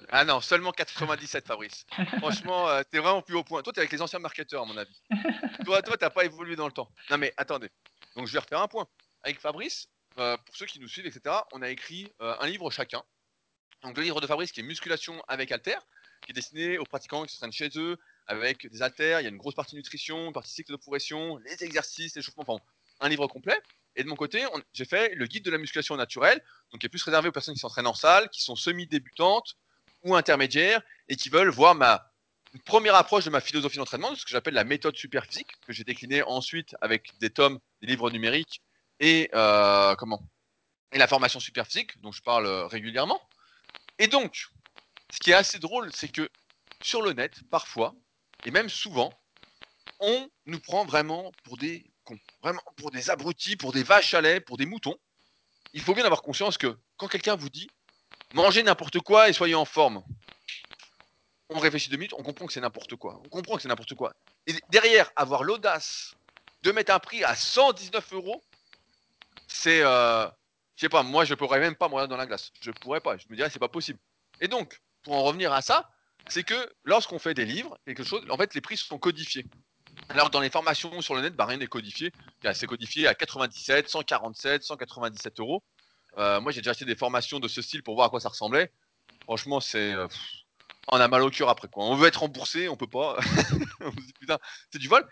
[0.10, 1.86] Ah non, seulement 97, Fabrice.
[2.18, 3.62] Franchement, euh, t'es vraiment plus au point.
[3.62, 5.00] Toi, t'es avec les anciens marketeurs, à mon avis.
[5.66, 6.90] toi, toi, t'as pas évolué dans le temps.
[7.12, 7.70] Non, mais attendez.
[8.16, 8.88] Donc je vais refaire un point.
[9.22, 9.88] Avec Fabrice,
[10.18, 13.04] euh, pour ceux qui nous suivent, etc., on a écrit euh, un livre chacun.
[13.84, 15.78] Donc le livre de Fabrice qui est Musculation avec Alter,
[16.24, 19.30] qui est destiné aux pratiquants qui s'entraînent chez eux, avec des haltères, il y a
[19.30, 22.64] une grosse partie nutrition, une partie cycle de progression, les exercices, l'échauffement, enfin
[23.00, 23.62] un livre complet.
[23.96, 26.90] Et de mon côté, j'ai fait le guide de la musculation naturelle, donc qui est
[26.90, 29.58] plus réservé aux personnes qui s'entraînent en salle, qui sont semi-débutantes
[30.04, 32.12] ou intermédiaires, et qui veulent voir ma
[32.66, 36.24] première approche de ma philosophie d'entraînement, ce que j'appelle la méthode superphysique, que j'ai déclinée
[36.24, 38.62] ensuite avec des tomes, des livres numériques
[39.00, 40.22] et euh, comment?
[40.92, 43.22] Et la formation superphysique, dont je parle euh, régulièrement.
[44.00, 44.48] Et donc,
[45.12, 46.30] ce qui est assez drôle, c'est que
[46.82, 47.96] sur le net, parfois,
[48.46, 49.14] et même souvent,
[50.00, 51.91] on nous prend vraiment pour des
[52.42, 54.96] vraiment pour des abrutis, pour des vaches à lait, pour des moutons.
[55.74, 57.70] Il faut bien avoir conscience que quand quelqu'un vous dit
[58.34, 60.04] mangez n'importe quoi et soyez en forme,
[61.50, 63.22] on réfléchit deux minutes, on comprend que c'est n'importe quoi.
[63.26, 64.14] On comprend que c'est n'importe quoi.
[64.48, 66.16] Et derrière, avoir l'audace
[66.64, 68.44] de mettre un prix à 119 euros,
[69.48, 69.82] c'est.
[69.82, 70.28] Euh,
[70.76, 72.52] je sais pas, moi je pourrais même pas me dans la glace.
[72.62, 73.18] Je pourrais pas.
[73.18, 74.00] Je me dirais, c'est pas possible.
[74.40, 75.90] Et donc, pour en revenir à ça,
[76.28, 79.46] c'est que lorsqu'on fait des livres, quelque chose, en fait, les prix sont codifiés.
[80.10, 82.12] Alors, dans les formations sur le net, bah, rien n'est codifié.
[82.54, 85.64] C'est codifié à 97, 147, 197 euros.
[86.18, 88.30] Euh, moi, j'ai déjà acheté des formations de ce style pour voir à quoi ça
[88.30, 88.72] ressemblait.
[89.24, 89.94] Franchement, c'est.
[89.94, 90.08] Euh,
[90.88, 91.86] on a mal au cœur après quoi.
[91.86, 93.16] On veut être remboursé, on peut pas.
[93.80, 94.40] on se dit putain,
[94.72, 95.08] c'est du vol.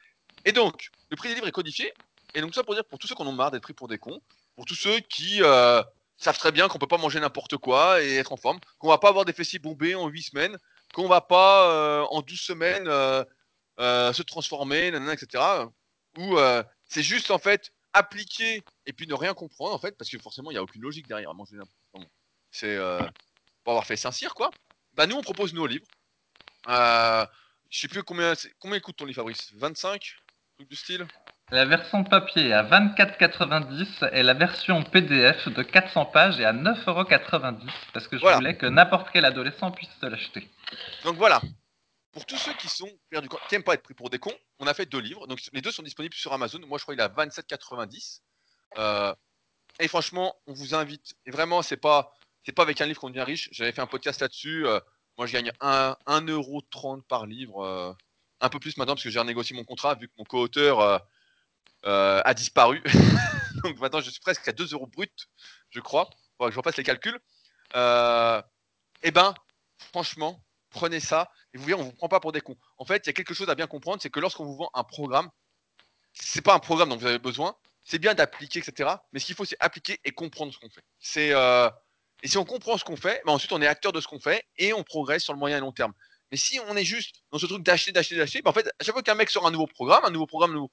[0.46, 1.94] Et donc, le prix des livres est codifié.
[2.36, 3.88] Et donc ça pour dire pour tous ceux qui en ont marre d'être pris pour
[3.88, 4.20] des cons,
[4.56, 5.82] pour tous ceux qui euh,
[6.18, 8.98] savent très bien qu'on peut pas manger n'importe quoi et être en forme, qu'on va
[8.98, 10.58] pas avoir des fessiers bombés en 8 semaines,
[10.94, 12.88] qu'on va pas en 12 semaines
[13.80, 15.44] euh, se transformer, etc.
[16.18, 16.38] Ou
[16.86, 20.52] c'est juste en fait appliquer et puis ne rien comprendre en fait, parce que forcément
[20.52, 21.32] il n'y a aucune logique derrière
[22.52, 22.78] C'est
[23.64, 24.52] pour avoir fait Saint-Cyr quoi.
[24.94, 25.86] Bah nous on propose nos livres.
[26.68, 27.26] Euh,
[27.70, 29.52] je sais plus combien combien coûte ton livre Fabrice?
[29.56, 30.02] 25
[30.58, 31.08] truc du style?
[31.52, 36.54] La version papier est à 24,90 et la version PDF de 400 pages est à
[36.54, 37.58] 9,90€
[37.92, 40.48] parce que je voulais que n'importe quel adolescent puisse se l'acheter.
[41.04, 41.42] Donc voilà.
[42.12, 44.86] Pour tous ceux qui sont n'aiment pas être pris pour des cons, on a fait
[44.86, 45.28] deux livres.
[45.28, 46.60] Donc les deux sont disponibles sur Amazon.
[46.66, 48.22] Moi je crois qu'il est à 27,90.
[48.78, 49.14] Euh,
[49.80, 51.14] et franchement, on vous invite.
[51.26, 53.50] Et vraiment, c'est pas c'est pas avec un livre qu'on devient riche.
[53.52, 54.66] J'avais fait un podcast là-dessus.
[54.66, 54.80] Euh,
[55.18, 57.64] moi, je gagne 1,30€ par livre.
[57.64, 57.94] Euh,
[58.42, 61.02] un peu plus maintenant parce que j'ai renégocié mon contrat vu que mon co-auteur
[61.84, 62.82] a disparu.
[63.64, 65.28] Donc maintenant, je suis presque à 2 euros brut,
[65.72, 66.10] je crois.
[66.40, 67.20] que je repasse les calculs.
[67.76, 69.34] Eh ben,
[69.78, 72.58] franchement, prenez ça et vous verrez, on vous prend pas pour des cons.
[72.78, 74.70] En fait, il y a quelque chose à bien comprendre, c'est que lorsqu'on vous vend
[74.74, 75.30] un programme,
[76.14, 78.90] c'est pas un programme dont vous avez besoin, c'est bien d'appliquer, etc.
[79.14, 80.84] Mais ce qu'il faut, c'est appliquer et comprendre ce qu'on fait.
[81.00, 81.70] C'est euh,
[82.22, 84.20] et si on comprend ce qu'on fait, ben ensuite on est acteur de ce qu'on
[84.20, 85.94] fait et on progresse sur le moyen et long terme.
[86.32, 88.84] Mais si on est juste dans ce truc d'acheter, d'acheter, d'acheter, ben en fait, à
[88.84, 90.68] chaque fois qu'un mec sort un nouveau programme, un nouveau programme,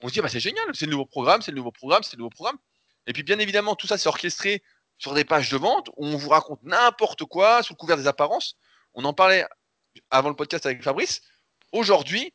[0.00, 2.16] on se dit bah c'est génial, c'est le nouveau programme, c'est le nouveau programme, c'est
[2.16, 2.56] le nouveau programme.
[3.06, 4.62] Et puis bien évidemment, tout ça c'est orchestré
[4.98, 8.06] sur des pages de vente où on vous raconte n'importe quoi sous le couvert des
[8.06, 8.56] apparences.
[8.94, 9.46] On en parlait
[10.10, 11.22] avant le podcast avec Fabrice.
[11.72, 12.32] Aujourd'hui,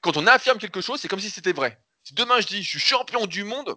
[0.00, 1.80] quand on affirme quelque chose, c'est comme si c'était vrai.
[2.02, 3.76] Si demain je dis je suis champion du monde,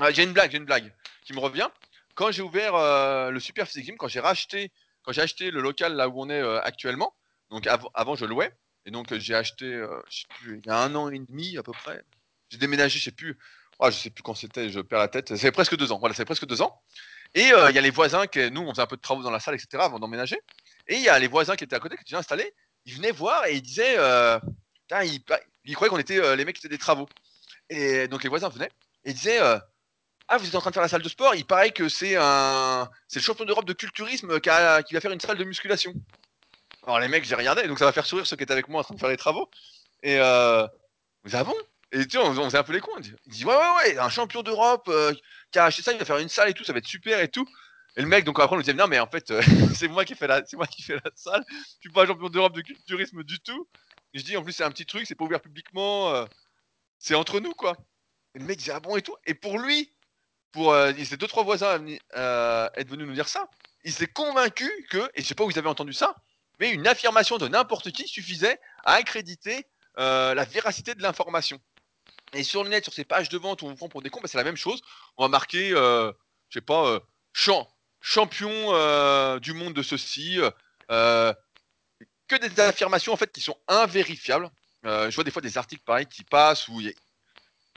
[0.00, 1.68] ah, j'ai une blague, j'ai une blague qui me revient.
[2.14, 4.72] Quand j'ai ouvert euh, le Super Gym, quand j'ai racheté,
[5.02, 7.14] quand j'ai acheté le local là où on est euh, actuellement,
[7.50, 8.52] donc avant je louais,
[8.86, 11.62] et donc j'ai acheté, euh, sais plus, il y a un an et demi à
[11.62, 12.02] peu près.
[12.50, 13.38] J'ai déménagé, je sais plus,
[13.78, 15.36] oh, je sais plus quand c'était, je perds la tête.
[15.36, 15.98] C'est presque deux ans.
[15.98, 16.82] Voilà, c'est presque deux ans.
[17.34, 19.30] Et il y a les voisins qui, nous, on faisait un peu de travaux dans
[19.30, 19.82] la salle, etc.
[19.82, 20.40] avant d'emménager.
[20.88, 22.54] Et il y a les voisins qui étaient à côté, qui étaient installés.
[22.84, 23.96] Ils venaient voir et ils disaient,
[24.90, 25.20] ils,
[25.64, 27.08] ils, croyaient qu'on était les mecs qui faisaient des travaux.
[27.70, 28.70] Et donc les voisins venaient
[29.04, 29.40] et disaient
[30.28, 32.16] ah, vous êtes en train de faire la salle de sport Il paraît que c'est
[32.16, 35.94] un, c'est le champion d'Europe de culturisme qui, va faire une salle de musculation.
[36.86, 38.80] Alors les mecs, j'ai regardé, donc ça va faire sourire ceux qui étaient avec moi
[38.80, 39.48] en train de faire les travaux.
[40.02, 40.66] Et euh,
[41.32, 41.54] ah bon
[41.92, 42.92] Et tu vois, on, faisait un peu les cons.
[43.00, 45.14] Il dit ouais ouais ouais, un champion d'Europe euh,
[45.50, 47.20] qui a acheté ça, il va faire une salle et tout, ça va être super
[47.20, 47.48] et tout.
[47.98, 49.42] Et le mec, donc après, on nous dit non mais en fait, euh,
[49.74, 51.44] c'est moi qui fais la, moi qui fais la salle.
[51.50, 53.68] Je suis pas champion d'Europe de culturisme du tout.
[54.14, 56.24] Je dis en plus c'est un petit truc, c'est pas ouvert publiquement, euh,
[57.00, 57.76] c'est entre nous quoi.
[58.36, 59.16] Et le mec dit ah bon et tout.
[59.26, 59.92] Et pour lui,
[60.52, 61.84] pour euh, il deux trois voisins
[62.14, 63.50] euh, être venus nous dire ça.
[63.82, 66.14] Il s'est convaincu que, et je sais pas où vous avez entendu ça,
[66.60, 71.60] mais une affirmation de n'importe qui suffisait à accréditer la véracité de l'information.
[72.32, 74.10] Et sur le net, sur ces pages de vente où on vous prend pour des
[74.10, 74.80] cons, bah, c'est la même chose.
[75.16, 76.12] On va marquer, je
[76.52, 77.00] sais pas,
[78.08, 80.38] champion du monde de ceci,
[80.88, 84.50] que des affirmations en fait qui sont invérifiables.
[84.84, 86.80] je vois des fois des articles pareils qui passent où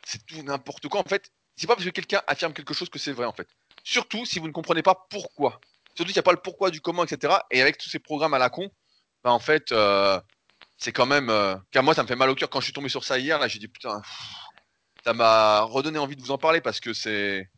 [0.06, 1.02] c'est tout n'importe quoi.
[1.02, 3.48] En fait, c'est pas parce que quelqu'un affirme quelque chose que c'est vrai en fait.
[3.84, 5.60] Surtout si vous ne comprenez pas pourquoi.
[5.96, 7.34] Surtout s'il n'y a pas le pourquoi du comment, etc.
[7.52, 8.72] Et avec tous ces programmes à la con,
[9.24, 10.20] bah en fait, euh,
[10.78, 11.30] c'est quand même.
[11.30, 13.20] Euh, car moi, ça me fait mal au cœur quand je suis tombé sur ça
[13.20, 13.38] hier.
[13.40, 14.02] Là, j'ai dit putain,
[15.04, 17.50] ça m'a redonné envie de vous en parler parce que c'est.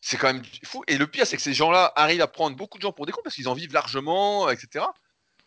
[0.00, 0.82] C'est quand même fou.
[0.88, 3.12] Et le pire, c'est que ces gens-là arrivent à prendre beaucoup de gens pour des
[3.12, 4.84] cons parce qu'ils en vivent largement, etc.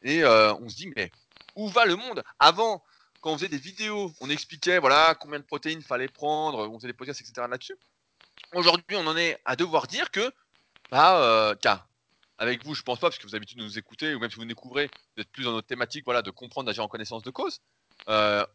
[0.04, 1.12] Et euh, on se dit, mais
[1.56, 2.24] où va le monde?
[2.40, 2.84] Avant,
[3.22, 6.88] quand on faisait des vidéos, on expliquait voilà combien de protéines fallait prendre, on faisait
[6.88, 7.48] des podcasts, etc.
[7.50, 7.78] là-dessus.
[8.54, 10.32] Aujourd'hui, on en est à devoir dire que,
[10.92, 11.56] bah, euh,
[12.38, 14.30] avec vous, je pense pas, parce que vous avez l'habitude de nous écouter, ou même
[14.30, 16.88] si vous nous découvrez, vous êtes plus dans notre thématique, voilà, de comprendre, d'agir en
[16.88, 17.62] connaissance de cause.
[18.10, 18.46] Euh,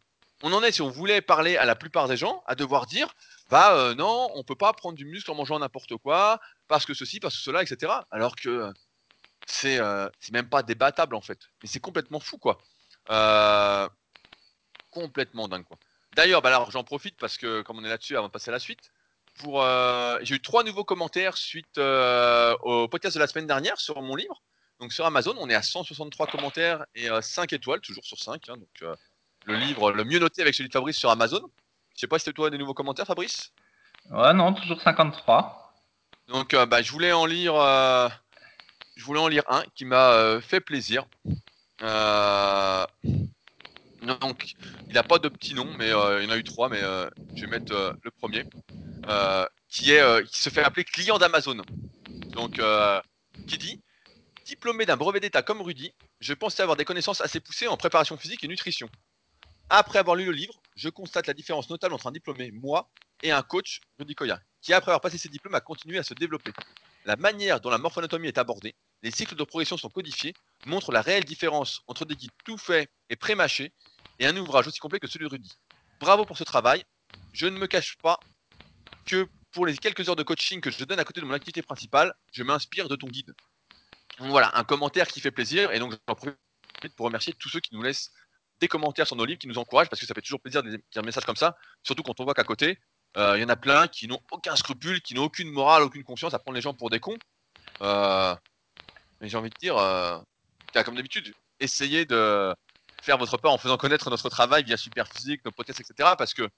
[0.43, 3.13] on en est, si on voulait parler à la plupart des gens, à devoir dire,
[3.49, 6.93] bah euh, non, on peut pas prendre du muscle en mangeant n'importe quoi, parce que
[6.93, 7.93] ceci, parce que cela, etc.
[8.11, 8.71] Alors que
[9.47, 9.79] c'est
[10.19, 11.39] c'est même pas débattable en fait.
[11.63, 12.59] Mais c'est complètement fou quoi.
[13.09, 13.89] Euh,
[14.91, 15.77] complètement dingue quoi.
[16.15, 18.59] D'ailleurs, bah j'en profite parce que comme on est là-dessus, avant de passer à la
[18.59, 18.91] suite,
[19.47, 24.01] euh, j'ai eu trois nouveaux commentaires suite euh, au podcast de la semaine dernière sur
[24.01, 24.41] mon livre.
[24.79, 28.49] Donc sur Amazon, on est à 163 commentaires et 5 euh, étoiles, toujours sur 5.
[28.49, 28.97] Hein, donc
[29.45, 31.41] le livre le mieux noté avec celui de Fabrice sur Amazon.
[31.95, 33.51] Je sais pas si c'était toi des nouveaux commentaires, Fabrice?
[34.09, 35.73] Ouais, non, toujours 53.
[36.27, 37.53] Donc bah, je voulais en lire,
[38.95, 41.05] je voulais en lire un qui m'a fait plaisir.
[44.01, 44.55] Donc,
[44.87, 46.81] il n'a pas de petit nom, mais euh, il y en a eu trois, mais
[46.81, 48.45] euh, je vais mettre euh, le premier,
[49.67, 51.61] qui, est, qui se fait appeler client d'Amazon.
[52.31, 52.61] Donc,
[53.47, 53.81] qui dit
[54.45, 58.17] Diplômé d'un brevet d'État comme Rudy, je pensais avoir des connaissances assez poussées en préparation
[58.17, 58.89] physique et nutrition.
[59.71, 62.89] Après avoir lu le livre, je constate la différence notable entre un diplômé, moi,
[63.21, 66.15] et un coach, Rudy Koya, qui après avoir passé ses diplômes a continué à se
[66.15, 66.51] développer.
[67.05, 70.33] La manière dont la morphonatomie est abordée, les cycles de progression sont codifiés,
[70.65, 73.71] montrent la réelle différence entre des guides tout faits et pré-mâchés
[74.17, 75.51] et un ouvrage aussi complet que celui de Rudy.
[75.99, 76.83] Bravo pour ce travail.
[77.33, 78.19] Je ne me cache pas
[79.05, 81.61] que pour les quelques heures de coaching que je donne à côté de mon activité
[81.61, 83.33] principale, je m'inspire de ton guide.
[84.17, 86.37] Voilà, un commentaire qui fait plaisir et donc j'en profite
[86.95, 88.11] pour remercier tous ceux qui nous laissent
[88.59, 90.69] des commentaires sur nos livres, qui nous encouragent parce que ça fait toujours plaisir de
[90.69, 92.79] dire un message comme ça, surtout quand on voit qu'à côté,
[93.17, 96.03] euh, il y en a plein qui n'ont aucun scrupule, qui n'ont aucune morale, aucune
[96.03, 97.17] conscience à prendre les gens pour des cons.
[97.81, 98.35] Euh,
[99.21, 100.19] mais j'ai envie de dire, euh,
[100.85, 102.53] comme d'habitude, essayez de,
[103.01, 106.11] faire votre part en faisant connaître notre travail via Superphysique, nos podcasts, etc.
[106.17, 106.49] Parce que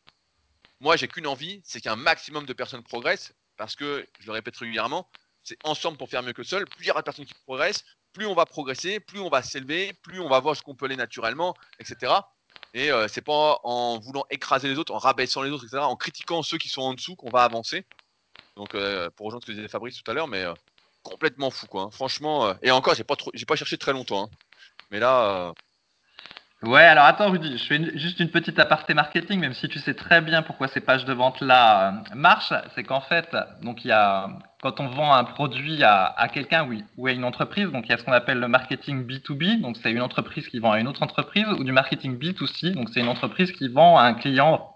[0.79, 3.33] moi, j'ai qu'une envie, c'est qu'un maximum de personnes progressent.
[3.57, 5.09] Parce que, je le répète régulièrement,
[5.43, 6.65] c'est ensemble pour faire mieux que seul.
[6.65, 9.41] Plus il y aura de personnes qui progressent, plus on va progresser, plus on va
[9.41, 12.13] s'élever, plus on va voir ce qu'on peut aller naturellement, etc.
[12.73, 15.95] Et euh, c'est pas en voulant écraser les autres, en rabaissant les autres, etc., en
[15.95, 17.85] critiquant ceux qui sont en dessous qu'on va avancer.
[18.55, 20.53] Donc, euh, pour rejoindre ce que disait Fabrice tout à l'heure, mais euh,
[21.03, 21.83] complètement fou, quoi.
[21.83, 21.91] Hein.
[21.91, 24.25] Franchement, et encore, j'ai pas pas cherché très longtemps.
[24.25, 24.29] Hein.
[24.91, 25.53] Mais là.
[26.63, 29.95] Ouais, alors attends, Rudy, je fais juste une petite aparté marketing, même si tu sais
[29.95, 32.53] très bien pourquoi ces pages de vente là euh, marchent.
[32.75, 34.29] C'est qu'en fait, donc il y a
[34.61, 37.89] quand on vend un produit à, à quelqu'un oui, ou à une entreprise, donc il
[37.89, 40.79] y a ce qu'on appelle le marketing B2B, donc c'est une entreprise qui vend à
[40.79, 44.13] une autre entreprise, ou du marketing B2C, donc c'est une entreprise qui vend à un
[44.13, 44.70] client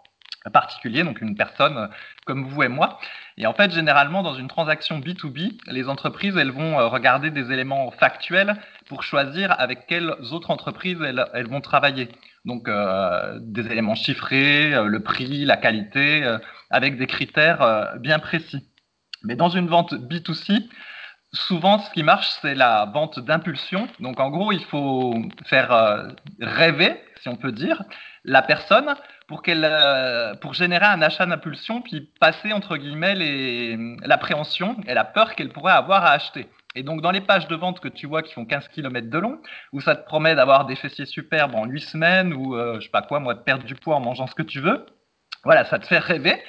[0.50, 1.90] particulier, donc une personne
[2.26, 3.00] comme vous et moi.
[3.38, 7.52] Et en fait, généralement, dans une transaction B2B, les entreprises, elles vont euh, regarder des
[7.52, 8.56] éléments factuels
[8.88, 12.10] pour choisir avec quelles autres entreprises elles, vont travailler.
[12.46, 16.24] Donc, euh, des éléments chiffrés, euh, le prix, la qualité,
[16.70, 18.70] avec des critères bien précis.
[19.24, 20.68] Mais dans une vente B2C,
[21.34, 23.88] souvent, ce qui marche, c'est la vente d'impulsion.
[24.00, 26.08] Donc, en gros, il faut faire
[26.40, 27.84] rêver, si on peut dire,
[28.24, 28.96] la personne
[29.28, 33.16] pour euh, pour générer un achat d'impulsion, puis passer entre guillemets
[34.04, 36.48] l'appréhension et la peur qu'elle pourrait avoir à acheter.
[36.76, 39.18] Et donc dans les pages de vente que tu vois qui font 15 km de
[39.18, 39.40] long,
[39.72, 42.92] où ça te promet d'avoir des fessiers superbes en 8 semaines, ou euh, je sais
[42.92, 44.86] pas quoi, moi de perdre du poids en mangeant ce que tu veux,
[45.44, 46.42] voilà, ça te fait rêver.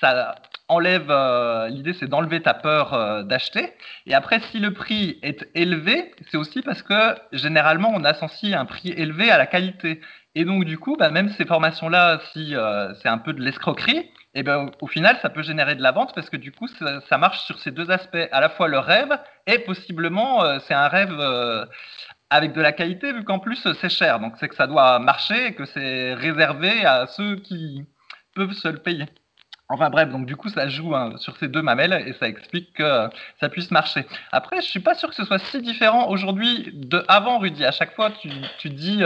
[0.00, 0.34] Ça
[0.68, 3.72] enlève, euh, l'idée c'est d'enlever ta peur d'acheter.
[4.06, 8.64] Et après, si le prix est élevé, c'est aussi parce que généralement on associe un
[8.64, 10.00] prix élevé à la qualité.
[10.34, 14.10] Et donc, du coup, bah, même ces formations-là, si euh, c'est un peu de l'escroquerie,
[14.34, 16.66] eh ben, au final, ça peut générer de la vente parce que du coup,
[17.08, 18.28] ça, marche sur ces deux aspects.
[18.32, 19.16] À la fois le rêve
[19.46, 21.64] et possiblement, euh, c'est un rêve euh,
[22.30, 24.18] avec de la qualité vu qu'en plus, c'est cher.
[24.18, 27.84] Donc, c'est que ça doit marcher et que c'est réservé à ceux qui
[28.34, 29.06] peuvent se le payer.
[29.68, 32.74] Enfin bref, donc du coup, ça joue hein, sur ces deux mamelles et ça explique
[32.74, 33.08] que
[33.40, 34.04] ça puisse marcher.
[34.30, 37.64] Après, je suis pas sûr que ce soit si différent aujourd'hui de avant, Rudy.
[37.64, 38.10] À chaque fois,
[38.58, 39.02] tu dis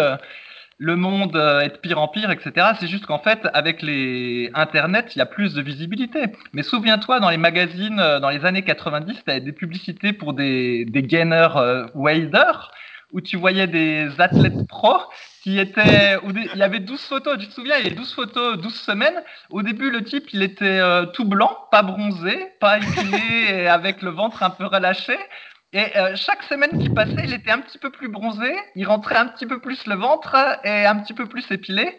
[0.78, 2.68] le monde euh, est de pire en pire, etc.
[2.78, 6.26] C'est juste qu'en fait, avec les Internet, il y a plus de visibilité.
[6.52, 10.34] Mais souviens-toi, dans les magazines, euh, dans les années 90, tu avais des publicités pour
[10.34, 11.86] des, des gainers euh,
[13.12, 15.00] où tu voyais des athlètes pros
[15.42, 16.18] qui étaient.
[16.24, 19.22] il y avait 12 photos, tu te souviens, il y avait 12 photos, 12 semaines.
[19.50, 20.80] Au début, le type, il était
[21.14, 25.16] tout blanc, pas bronzé, pas épilé et avec le ventre un peu relâché.
[25.72, 29.16] Et euh, chaque semaine qui passait, il était un petit peu plus bronzé, il rentrait
[29.16, 31.98] un petit peu plus le ventre et un petit peu plus épilé.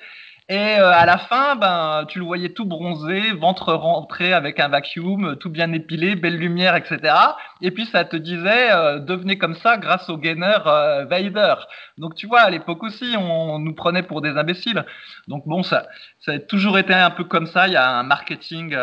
[0.49, 4.67] Et euh, à la fin, ben, tu le voyais tout bronzé, ventre rentré avec un
[4.67, 7.13] vacuum, tout bien épilé, belle lumière, etc.
[7.61, 11.53] Et puis ça te disait, euh, devenez comme ça grâce au gainer euh, Vader.
[11.99, 14.83] Donc tu vois, à l'époque aussi, on, nous prenait pour des imbéciles.
[15.27, 15.85] Donc bon, ça,
[16.19, 17.67] ça a toujours été un peu comme ça.
[17.67, 18.75] Il y a un marketing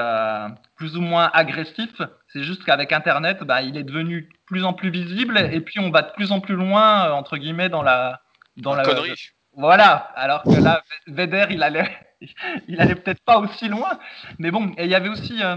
[0.77, 1.90] plus ou moins agressif.
[2.37, 5.90] C'est juste qu'avec Internet, ben, il est devenu plus en plus visible et puis on
[5.90, 8.20] va de plus en plus loin, entre guillemets, dans la...
[8.59, 9.14] Dans la, connerie
[9.55, 11.90] voilà, alors que là, Vedder, il allait,
[12.68, 13.99] il allait peut-être pas aussi loin.
[14.38, 15.57] Mais bon, et il y avait aussi euh,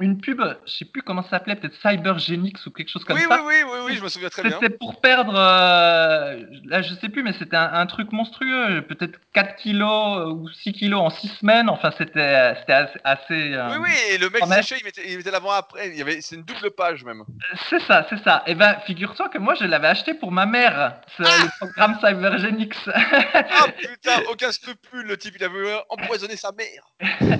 [0.00, 3.42] une pub, je sais plus comment ça s'appelait, peut-être Cybergenix ou quelque chose comme ça.
[3.44, 4.58] Oui, oui, oui, oui, je me souviens très bien.
[4.60, 9.56] C'était pour perdre, euh, là je sais plus, mais c'était un, truc monstrueux, peut-être 4
[9.56, 11.68] kilos ou 6 kilos en 6 semaines.
[11.68, 12.98] Enfin, c'était assez.
[13.04, 15.90] assez euh, oui, oui, et le mec séché, il mettait, il mettait l'avant-après.
[15.90, 17.22] Il y avait, c'est une double page même.
[17.68, 18.42] C'est ça, c'est ça.
[18.46, 21.98] Et eh ben, figure-toi que moi je l'avais acheté pour ma mère, le ah programme
[22.00, 22.76] Cybergenix.
[22.88, 26.90] ah putain, aucun scrupule, le type, il avait empoisonné sa mère.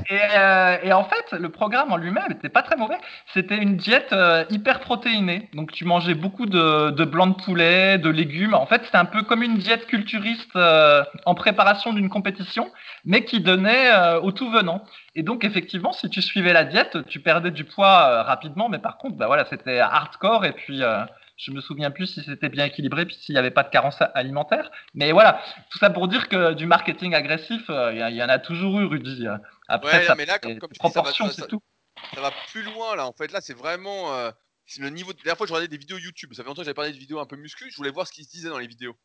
[0.08, 2.96] et, euh, et en fait, le programme en lui-même pas très mauvais.
[3.32, 5.48] C'était une diète euh, hyper protéinée.
[5.54, 8.54] Donc tu mangeais beaucoup de, de blanc de poulet, de légumes.
[8.54, 12.70] En fait, c'était un peu comme une diète culturiste euh, en préparation d'une compétition,
[13.04, 14.84] mais qui donnait euh, au tout venant.
[15.14, 18.98] Et donc effectivement, si tu suivais la diète, tu perdais du poids rapidement, mais par
[18.98, 20.82] contre, bah voilà, c'était hardcore et puis
[21.36, 23.98] je me souviens plus si c'était bien équilibré, puis s'il n'y avait pas de carence
[24.14, 24.72] alimentaire.
[24.94, 28.80] Mais voilà, tout ça pour dire que du marketing agressif, il y, en a toujours
[28.80, 29.26] eu, Rudy.
[29.68, 31.60] Après, ça, mais là, comme, proportion, c'est tout
[32.14, 33.06] ça va plus loin là.
[33.06, 34.30] En fait, là, c'est vraiment euh,
[34.78, 35.10] le niveau.
[35.10, 36.32] La dernière fois, je regardais des vidéos YouTube.
[36.34, 37.70] Ça fait longtemps que j'avais parlé de vidéos un peu muscu.
[37.70, 38.96] Je voulais voir ce qui se disait dans les vidéos.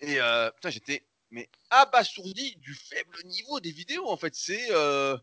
[0.00, 4.08] Et euh, putain, j'étais mais abasourdi du faible niveau des vidéos.
[4.08, 5.16] En fait, c'est euh,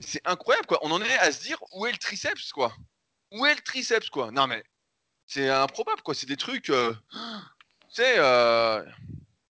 [0.00, 0.78] c'est incroyable quoi.
[0.82, 2.74] On en est à se dire où est le triceps quoi?
[3.30, 4.30] Où est le triceps quoi?
[4.30, 4.64] Non mais
[5.26, 6.14] c'est improbable quoi.
[6.14, 6.70] C'est des trucs.
[6.70, 6.94] Euh,
[7.88, 8.18] c'est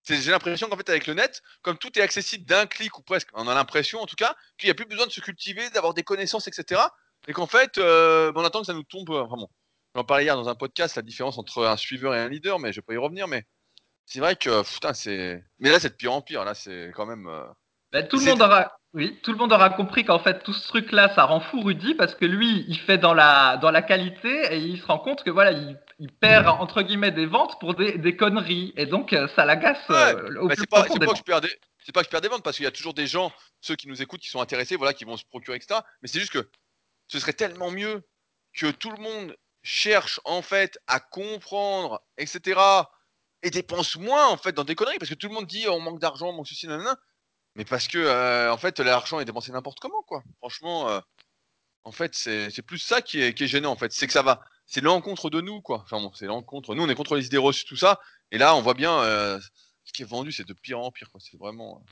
[0.05, 3.29] j'ai l'impression qu'en fait, avec le net, comme tout est accessible d'un clic ou presque,
[3.33, 5.93] on a l'impression en tout cas, qu'il n'y a plus besoin de se cultiver, d'avoir
[5.93, 6.81] des connaissances, etc.
[7.27, 9.09] Et qu'en fait, euh, on attend que ça nous tombe.
[9.09, 9.47] Enfin bon,
[9.95, 12.73] j'en parlais hier dans un podcast, la différence entre un suiveur et un leader, mais
[12.73, 13.27] je vais pas y revenir.
[13.27, 13.45] Mais
[14.05, 15.43] c'est vrai que, putain, c'est.
[15.59, 16.43] Mais là, c'est de pire en pire.
[16.43, 17.27] Là, c'est quand même.
[17.27, 17.45] Euh,
[17.91, 18.77] bah, tout le monde aura.
[18.93, 21.95] Oui, tout le monde aura compris qu'en fait tout ce truc-là, ça rend fou Rudy
[21.95, 25.23] parce que lui, il fait dans la dans la qualité et il se rend compte
[25.23, 29.11] que voilà, il, il perd entre guillemets des ventes pour des, des conneries et donc
[29.13, 31.49] euh, ça l'agace euh, au C'est pas, pas, que je perds des,
[31.83, 33.75] c'est pas que je perds des ventes parce qu'il y a toujours des gens, ceux
[33.75, 35.79] qui nous écoutent, qui sont intéressés, voilà, qui vont se procurer etc.
[36.03, 36.47] Mais c'est juste que
[37.07, 38.03] ce serait tellement mieux
[38.53, 42.59] que tout le monde cherche en fait à comprendre, etc.,
[43.45, 45.79] et dépense moins en fait dans des conneries, parce que tout le monde dit on
[45.79, 46.95] manque d'argent, on manque ceci, nanana,
[47.55, 50.23] mais parce que euh, en fait l'argent est dépensé n'importe comment, quoi.
[50.37, 50.99] Franchement, euh,
[51.83, 54.81] en fait, c'est plus ça qui est, gênant en fait, c'est que ça va, c'est
[54.81, 55.81] l'encontre de nous, quoi.
[55.83, 56.73] Enfin bon, c'est l'encontre.
[56.75, 57.99] Nous, on est contre les idées reçues, tout ça,
[58.31, 59.39] et là, on voit bien euh,
[59.83, 61.19] ce qui est vendu, c'est de pire en pire, quoi.
[61.21, 61.83] C'est vraiment,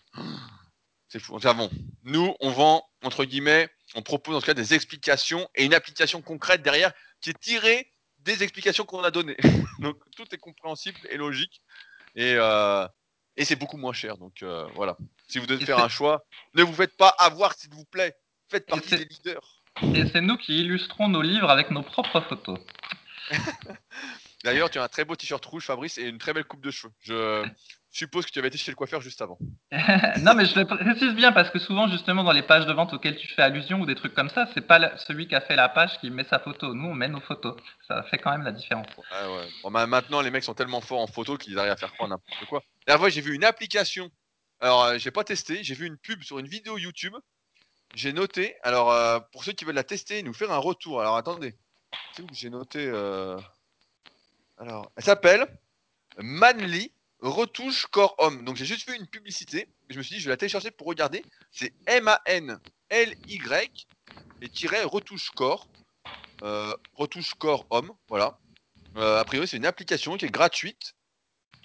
[1.10, 1.36] c'est fou.
[1.36, 1.70] Enfin bon,
[2.04, 6.22] nous, on vend entre guillemets, on propose en tout cas des explications et une application
[6.22, 9.38] concrète derrière qui est tirée des explications qu'on a données.
[9.80, 11.62] donc tout est compréhensible et logique.
[12.16, 12.36] Et,
[13.38, 14.18] et c'est beaucoup moins cher.
[14.18, 14.44] Donc
[14.76, 14.98] voilà.
[15.32, 18.14] Si vous devez faire un choix, ne vous faites pas avoir, s'il vous plaît.
[18.50, 19.64] Faites partie des leaders.
[19.96, 22.60] Et c'est nous qui illustrons nos livres avec nos propres photos.
[24.44, 26.72] D'ailleurs, tu as un très beau t-shirt rouge, Fabrice, et une très belle coupe de
[26.72, 26.92] cheveux.
[27.06, 27.46] Je
[27.92, 29.38] suppose que tu avais été chez le coiffeur juste avant.
[30.20, 32.92] non, mais je le précise bien parce que souvent, justement, dans les pages de vente
[32.92, 35.56] auxquelles tu fais allusion ou des trucs comme ça, c'est pas celui qui a fait
[35.56, 36.74] la page qui met sa photo.
[36.74, 37.56] Nous, on met nos photos.
[37.88, 38.88] Ça fait quand même la différence.
[38.98, 39.88] Ouais, ouais.
[39.88, 42.64] maintenant, les mecs sont tellement forts en photo qu'ils arrivent à faire croire n'importe quoi.
[42.98, 44.12] Fois, j'ai vu une application.
[44.62, 45.64] Alors, euh, j'ai pas testé.
[45.64, 47.16] J'ai vu une pub sur une vidéo YouTube.
[47.96, 48.56] J'ai noté.
[48.64, 51.02] Alors, euh, pour ceux qui veulent la tester, nous faire un retour.
[51.02, 51.56] Alors, attendez.
[52.16, 53.38] C'est où j'ai noté euh,
[54.58, 55.48] Alors, elle s'appelle
[56.18, 58.44] Manly retouche corps homme.
[58.44, 60.88] Donc j'ai juste vu une publicité, je me suis dit je vais la télécharger pour
[60.88, 61.24] regarder.
[61.52, 63.88] C'est M-A-N-L-Y
[64.42, 65.68] et tiret retouche corps.
[66.44, 68.40] Euh, retouche corps homme, voilà.
[68.96, 70.96] A priori c'est une application qui est gratuite,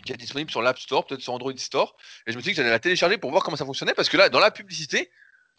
[0.06, 1.96] qui est disponible sur l'App Store, peut-être sur Android Store.
[2.26, 4.08] Et je me suis dit que j'allais la télécharger pour voir comment ça fonctionnait parce
[4.08, 5.10] que là dans la publicité,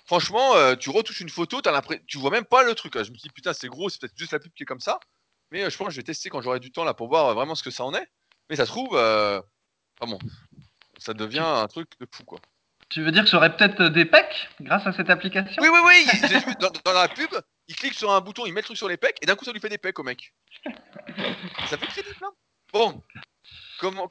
[0.06, 2.94] franchement, euh, tu retouches une photo, as tu vois même pas le truc.
[2.96, 4.80] Je me suis dit putain c'est gros, c'est peut-être juste la pub qui est comme
[4.80, 5.00] ça.
[5.52, 7.56] Mais je pense que je vais tester quand j'aurai du temps là pour voir vraiment
[7.56, 8.08] ce que ça en est.
[8.50, 9.44] Mais ça se trouve, ah
[10.02, 10.20] bon,
[10.98, 12.40] ça devient un truc de fou, quoi.
[12.90, 15.62] Tu veux dire que j'aurais peut-être des pecs grâce à cette application?
[15.62, 16.06] Oui, oui, oui
[16.46, 17.30] vu dans, la pub,
[17.68, 19.44] il clique sur un bouton, il met le truc sur les pecs, et d'un coup,
[19.44, 20.34] ça lui fait des pecs au mec.
[21.70, 22.32] ça fait crédible, hein
[22.72, 23.04] Bon,
[23.80, 24.08] comment,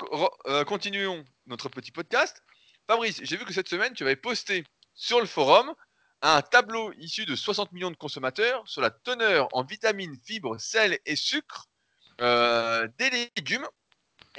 [0.47, 2.43] euh, continuons notre petit podcast.
[2.87, 5.75] Fabrice, j'ai vu que cette semaine, tu avais posté sur le forum
[6.23, 10.99] un tableau issu de 60 millions de consommateurs sur la teneur en vitamines, fibres, sel
[11.05, 11.67] et sucre
[12.21, 13.67] euh, des légumes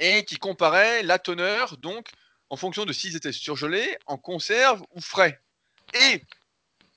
[0.00, 2.08] et qui comparait la teneur, donc,
[2.50, 5.40] en fonction de s'ils étaient surgelés, en conserve ou frais.
[5.94, 6.24] Et,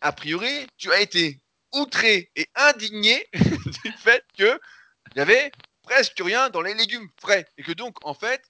[0.01, 1.39] a priori, tu as été
[1.73, 4.57] outré et indigné du fait qu'il
[5.15, 5.51] n'y avait
[5.83, 7.45] presque rien dans les légumes frais.
[7.57, 8.41] Et que donc, en fait,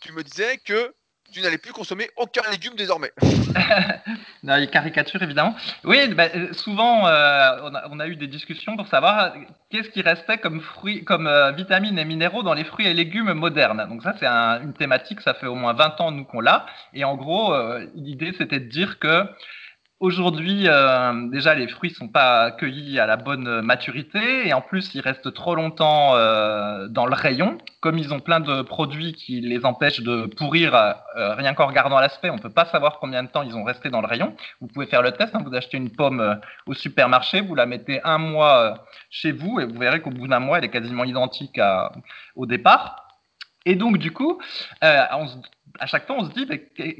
[0.00, 0.94] tu me disais que
[1.32, 3.10] tu n'allais plus consommer aucun légume désormais.
[4.42, 5.54] non, il caricature évidemment.
[5.82, 9.30] Oui, bah, euh, souvent euh, on, a, eu des discussions pour savoir euh,
[9.70, 13.86] qu'est-ce qui restait comme fruits, comme vitamines et minéraux dans les fruits et légumes modernes.
[13.88, 16.66] Donc ça c'est une thématique, ça fait au moins 20 ans nous qu'on l'a.
[16.92, 17.54] Et en gros,
[17.94, 19.24] l'idée c'était de dire que
[20.04, 24.94] Aujourd'hui, euh, déjà, les fruits sont pas cueillis à la bonne maturité et en plus,
[24.94, 27.56] ils restent trop longtemps euh, dans le rayon.
[27.80, 30.92] Comme ils ont plein de produits qui les empêchent de pourrir, euh,
[31.36, 34.02] rien qu'en regardant l'aspect, on peut pas savoir combien de temps ils ont resté dans
[34.02, 34.36] le rayon.
[34.60, 35.34] Vous pouvez faire le test.
[35.34, 39.64] Hein, vous achetez une pomme au supermarché, vous la mettez un mois chez vous et
[39.64, 41.58] vous verrez qu'au bout d'un mois, elle est quasiment identique
[42.36, 43.08] au départ.
[43.64, 44.38] Et donc, du coup,
[44.82, 45.38] on se
[45.80, 46.46] à chaque fois, on se dit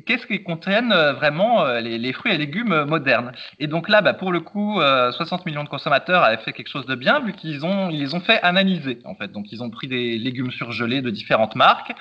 [0.04, 3.32] qu'est-ce qu'ils contiennent euh, vraiment euh, les, fruits et légumes euh, modernes?
[3.58, 6.86] Et donc là, bah, pour le coup, 60 millions de consommateurs avaient fait quelque chose
[6.86, 9.30] de bien vu qu'ils ont ils les ont fait analyser en fait.
[9.30, 11.92] Donc ils ont pris des légumes surgelés de différentes marques,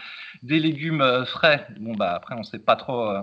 [0.42, 1.68] des légumes frais.
[1.80, 3.14] Bon bah après on ne sait pas trop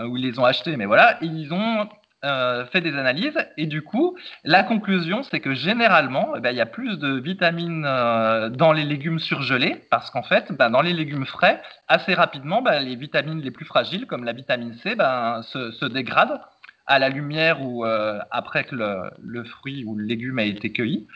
[0.00, 1.88] où ils les ont achetés, mais voilà, ils ont
[2.26, 6.56] euh, fait des analyses et du coup, la conclusion, c'est que généralement, eh ben, il
[6.56, 10.82] y a plus de vitamines euh, dans les légumes surgelés parce qu'en fait, ben, dans
[10.82, 14.94] les légumes frais, assez rapidement, ben, les vitamines les plus fragiles, comme la vitamine C,
[14.94, 16.40] ben, se, dégradent
[16.86, 21.06] à la lumière ou euh, après que le, fruit ou le légume a été cueilli.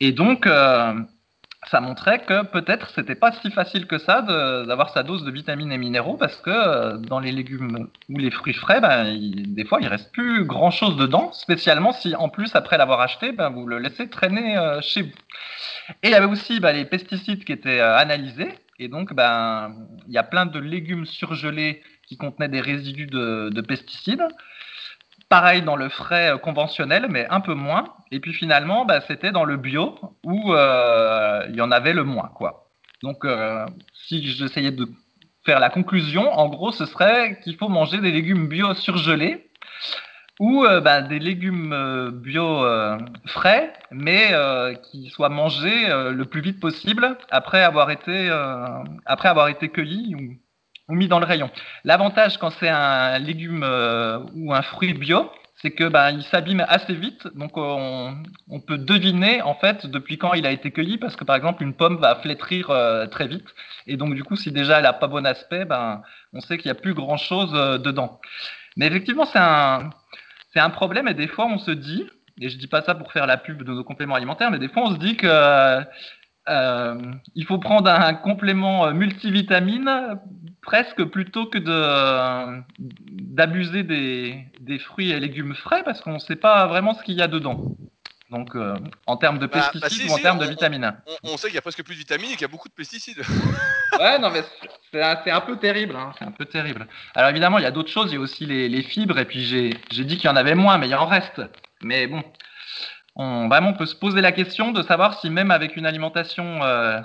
[0.00, 0.46] Et donc,
[1.70, 5.72] ça montrait que peut-être c'était pas si facile que ça d'avoir sa dose de vitamines
[5.72, 9.80] et minéraux parce que euh, dans les légumes ou les fruits frais, ben, des fois
[9.80, 13.66] il reste plus grand chose dedans, spécialement si en plus après l'avoir acheté, ben, vous
[13.66, 15.12] le laissez traîner euh, chez vous.
[16.02, 19.74] Et il y avait aussi ben, les pesticides qui étaient euh, analysés et donc ben
[20.06, 24.22] il y a plein de légumes surgelés qui contenaient des résidus de, de pesticides.
[25.28, 27.84] Pareil dans le frais euh, conventionnel, mais un peu moins.
[28.12, 32.04] Et puis finalement, bah, c'était dans le bio où euh, il y en avait le
[32.04, 32.30] moins.
[32.34, 32.70] Quoi.
[33.02, 34.88] Donc, euh, si j'essayais de
[35.44, 39.48] faire la conclusion, en gros, ce serait qu'il faut manger des légumes bio surgelés
[40.38, 42.62] ou bah, des légumes bio
[43.24, 44.34] frais, mais
[44.82, 48.28] qui soient mangés le plus vite possible après avoir été,
[49.06, 50.14] après avoir été cueillis
[50.94, 51.50] mis dans le rayon.
[51.84, 55.30] L'avantage quand c'est un légume euh, ou un fruit bio,
[55.62, 58.22] c'est que ben, il s'abîme assez vite, donc on,
[58.66, 61.74] peut deviner en fait depuis quand il a été cueilli, parce que par exemple une
[61.74, 63.46] pomme va flétrir euh, très vite,
[63.86, 66.68] et donc du coup si déjà elle a pas bon aspect, ben on sait qu'il
[66.68, 68.20] y a plus grand chose euh, dedans.
[68.76, 69.90] Mais effectivement c'est un
[70.52, 72.06] c'est un problème et des fois on se dit,
[72.40, 74.68] et je dis pas ça pour faire la pub de nos compléments alimentaires, mais des
[74.68, 75.82] fois on se dit que
[76.48, 77.00] euh,
[77.34, 80.18] il faut prendre un complément multivitamine
[80.62, 86.36] presque plutôt que de d'abuser des, des, fruits et légumes frais parce qu'on ne sait
[86.36, 87.76] pas vraiment ce qu'il y a dedans.
[88.30, 88.74] Donc, euh,
[89.06, 90.92] en termes de bah, bah, pesticides ou en termes de vitamines.
[91.22, 92.74] On, sait qu'il y a presque plus de vitamines et qu'il y a beaucoup de
[92.74, 93.18] pesticides.
[94.00, 94.42] ouais, non, mais
[94.90, 95.94] c'est un, peu terrible.
[95.94, 96.88] Hein, c'est un peu terrible.
[97.14, 98.10] Alors, évidemment, il y a d'autres choses.
[98.10, 99.18] Il y a aussi les, les fibres.
[99.18, 101.40] Et puis, j'ai dit qu'il y en avait moins, mais il en reste.
[101.82, 102.24] Mais bon,
[103.16, 107.00] on vraiment peut se poser la question de savoir si même avec une alimentation euh,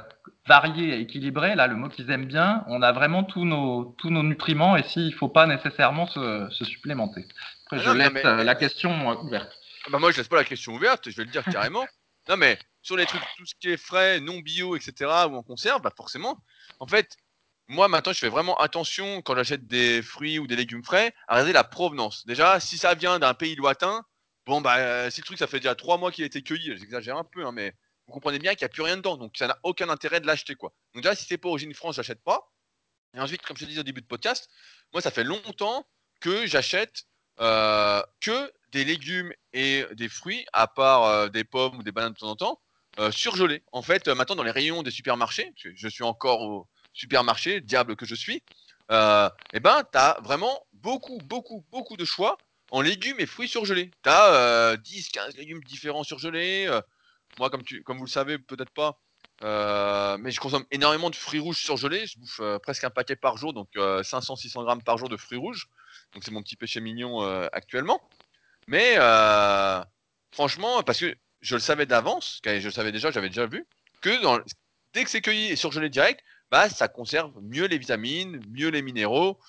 [0.45, 4.09] variée et équilibrée, là le mot qu'ils aiment bien, on a vraiment tous nos, tous
[4.09, 7.25] nos nutriments et s'il ne faut pas nécessairement se, supplémenter.
[7.65, 9.51] Après, ah je laisse euh, la question ouverte.
[9.85, 11.87] Ah bah moi, je laisse pas la question ouverte, je vais le dire carrément.
[12.29, 15.43] non, mais sur les trucs, tout ce qui est frais, non bio, etc., ou en
[15.43, 16.37] conserve, bah forcément,
[16.81, 17.15] en fait,
[17.69, 21.35] moi maintenant, je fais vraiment attention quand j'achète des fruits ou des légumes frais à
[21.35, 22.25] regarder la provenance.
[22.25, 24.03] Déjà, si ça vient d'un pays lointain,
[24.47, 26.75] Bon, bah, euh, si le truc, ça fait déjà trois mois qu'il a été cueilli,
[26.77, 27.75] j'exagère un peu, hein, mais
[28.07, 30.25] vous comprenez bien qu'il n'y a plus rien dedans, donc ça n'a aucun intérêt de
[30.25, 30.73] l'acheter, quoi.
[30.93, 32.51] Donc déjà, si c'est pas Origine France, j'achète pas.
[33.13, 34.49] Et ensuite, comme je te disais au début de podcast,
[34.93, 35.85] moi, ça fait longtemps
[36.21, 37.03] que j'achète
[37.39, 42.13] euh, que des légumes et des fruits, à part euh, des pommes ou des bananes
[42.13, 42.61] de temps en temps,
[43.11, 43.63] surgelés.
[43.71, 48.05] En fait, maintenant, dans les rayons des supermarchés, je suis encore au supermarché, diable que
[48.05, 48.43] je suis,
[48.89, 52.37] et eh ben, tu as vraiment beaucoup, beaucoup, beaucoup de choix
[52.71, 53.91] en légumes et fruits surgelés.
[54.03, 56.65] Tu as 10, 15 légumes différents surgelés.
[56.67, 56.81] Euh,
[57.37, 58.99] moi, comme, tu, comme vous le savez, peut-être pas,
[59.43, 62.07] euh, mais je consomme énormément de fruits rouges surgelés.
[62.07, 65.37] Je bouffe euh, presque un paquet par jour, donc 500-600 grammes par jour de fruits
[65.37, 65.67] rouges.
[66.13, 68.01] Donc c'est mon petit péché mignon actuellement.
[68.67, 68.95] Mais
[70.31, 73.65] franchement, parce que je le savais d'avance, je le savais déjà, j'avais déjà vu,
[74.01, 74.39] que dans,
[74.93, 78.81] dès que c'est cueilli et surgelé direct, bah, ça conserve mieux les vitamines, mieux les
[78.81, 79.39] minéraux.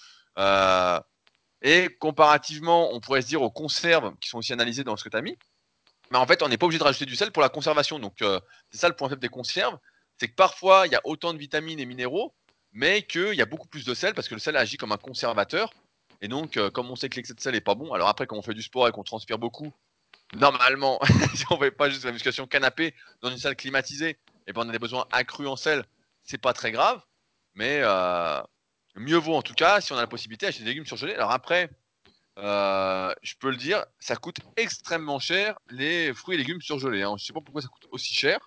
[1.62, 5.08] Et comparativement, on pourrait se dire aux conserves qui sont aussi analysées dans ce que
[5.08, 5.38] tu as mis,
[6.10, 7.98] mais en fait, on n'est pas obligé de rajouter du sel pour la conservation.
[7.98, 8.40] Donc, euh,
[8.70, 9.78] c'est ça le point faible des conserves
[10.22, 12.32] c'est que parfois, il y a autant de vitamines et minéraux,
[12.72, 14.96] mais qu'il y a beaucoup plus de sel parce que le sel agit comme un
[14.96, 15.72] conservateur.
[16.20, 18.28] Et donc, euh, comme on sait que l'excès de sel n'est pas bon, alors après,
[18.28, 19.72] quand on fait du sport et qu'on transpire beaucoup,
[20.34, 21.00] normalement,
[21.34, 24.52] si on ne fait pas juste la musculation canapé dans une salle climatisée, et eh
[24.52, 25.84] ben on a des besoins accrus en sel,
[26.22, 27.02] c'est pas très grave.
[27.54, 28.40] Mais euh,
[28.94, 31.14] mieux vaut en tout cas, si on a la possibilité, d'acheter des légumes surgelés.
[31.14, 31.70] Alors après,
[32.38, 37.02] euh, je peux le dire, ça coûte extrêmement cher les fruits et légumes surgelés.
[37.02, 37.14] Hein.
[37.18, 38.40] Je ne sais pas pourquoi ça coûte aussi cher,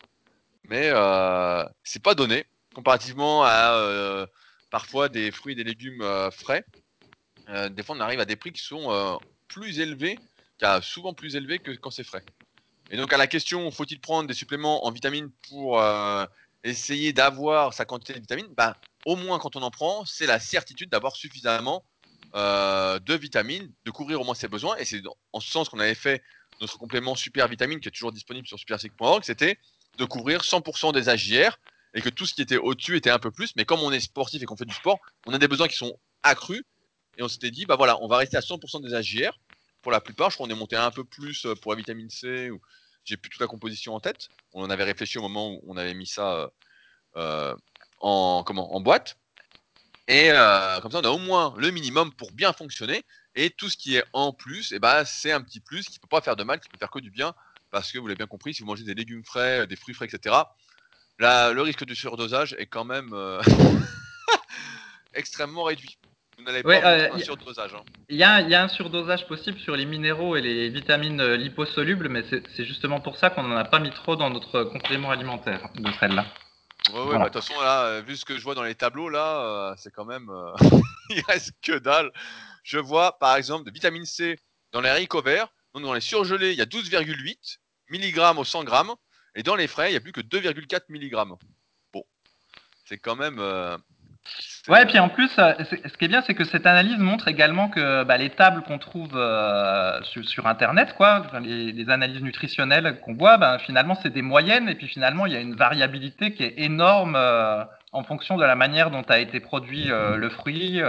[0.69, 4.25] mais euh, c'est pas donné comparativement à euh,
[4.69, 6.65] parfois des fruits et des légumes euh, frais.
[7.69, 10.17] des fois, on arrive à des prix qui sont plus élevés,
[10.81, 12.23] souvent plus élevés que quand c'est frais.
[12.91, 15.81] Et donc à la question, faut-il prendre des suppléments en vitamines pour
[16.63, 18.51] essayer d'avoir sa quantité de vitamines?
[18.57, 18.75] Bah,
[19.05, 21.85] au moins quand on en prend, c'est la certitude d'avoir suffisamment
[22.35, 24.75] euh, de vitamines, de couvrir au moins ses besoins.
[24.77, 25.01] Et c'est
[25.31, 26.21] en ce sens qu'on avait fait
[26.61, 29.57] notre complément super vitamine qui est toujours disponible sur supersic.org, c'était
[29.97, 31.57] de couvrir 100% des AJR
[31.93, 33.51] et que tout ce qui était au-dessus était un peu plus.
[33.55, 35.77] Mais comme on est sportif et qu'on fait du sport, on a des besoins qui
[35.77, 36.63] sont accrus.
[37.17, 39.39] Et on s'était dit, bah voilà, on va rester à 100% des AJR
[39.81, 40.29] pour la plupart.
[40.29, 42.49] Je crois qu'on est monté un peu plus pour la vitamine C.
[42.49, 42.59] Ou...
[43.05, 44.29] J'ai plus toute la composition en tête.
[44.53, 46.47] On en avait réfléchi au moment où on avait mis ça euh,
[47.17, 47.55] euh,
[47.99, 49.17] en, comment, en boîte.
[50.07, 53.03] Et euh, comme ça, on a au moins le minimum pour bien fonctionner.
[53.35, 56.01] Et tout ce qui est en plus, eh ben, c'est un petit plus qui ne
[56.01, 57.33] peut pas faire de mal, qui peut faire que du bien.
[57.71, 60.05] Parce que vous l'avez bien compris, si vous mangez des légumes frais, des fruits frais,
[60.05, 60.35] etc.,
[61.19, 63.41] là, le risque de surdosage est quand même euh,
[65.13, 65.97] extrêmement réduit.
[66.37, 67.73] Vous n'allez pas euh, un surdosage.
[67.73, 67.83] Hein.
[68.09, 72.09] Il y, a, y, a un surdosage possible sur les minéraux et les vitamines liposolubles,
[72.09, 75.69] mais c'est justement pour ça qu'on n'en a pas mis trop dans notre complément alimentaire
[75.75, 76.25] de celle-là.
[76.93, 78.75] Ouais, ouais, bah, de toute façon, là, euh, vu ce que je vois dans les
[78.75, 80.29] tableaux, là, euh, c'est quand même.
[80.29, 80.53] Euh,
[81.09, 82.11] il reste que dalle.
[82.63, 84.37] Je vois, par exemple, de vitamine C
[84.71, 85.47] dans les haricots verts.
[85.73, 87.57] Donc, dans les surgelés, il y a 12,8
[87.89, 88.71] mg au 100 g.
[89.35, 91.37] Et dans les frais, il n'y a plus que 2,4 mg.
[91.91, 92.03] Bon.
[92.85, 93.39] C'est quand même.
[94.67, 97.27] Ouais, et puis en plus, euh, ce qui est bien, c'est que cette analyse montre
[97.27, 103.13] également que bah, les tables qu'on trouve euh, sur, Internet, quoi, les, analyses nutritionnelles qu'on
[103.13, 106.43] voit, bah, finalement, c'est des moyennes, et puis finalement, il y a une variabilité qui
[106.43, 110.81] est énorme euh, en fonction de la manière dont a été produit le fruit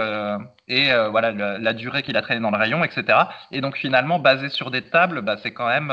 [0.67, 3.17] et voilà la, durée qu'il a traîné dans le rayon, etc.
[3.51, 5.89] Et donc finalement, basé sur des tables, bah, c'est quand même,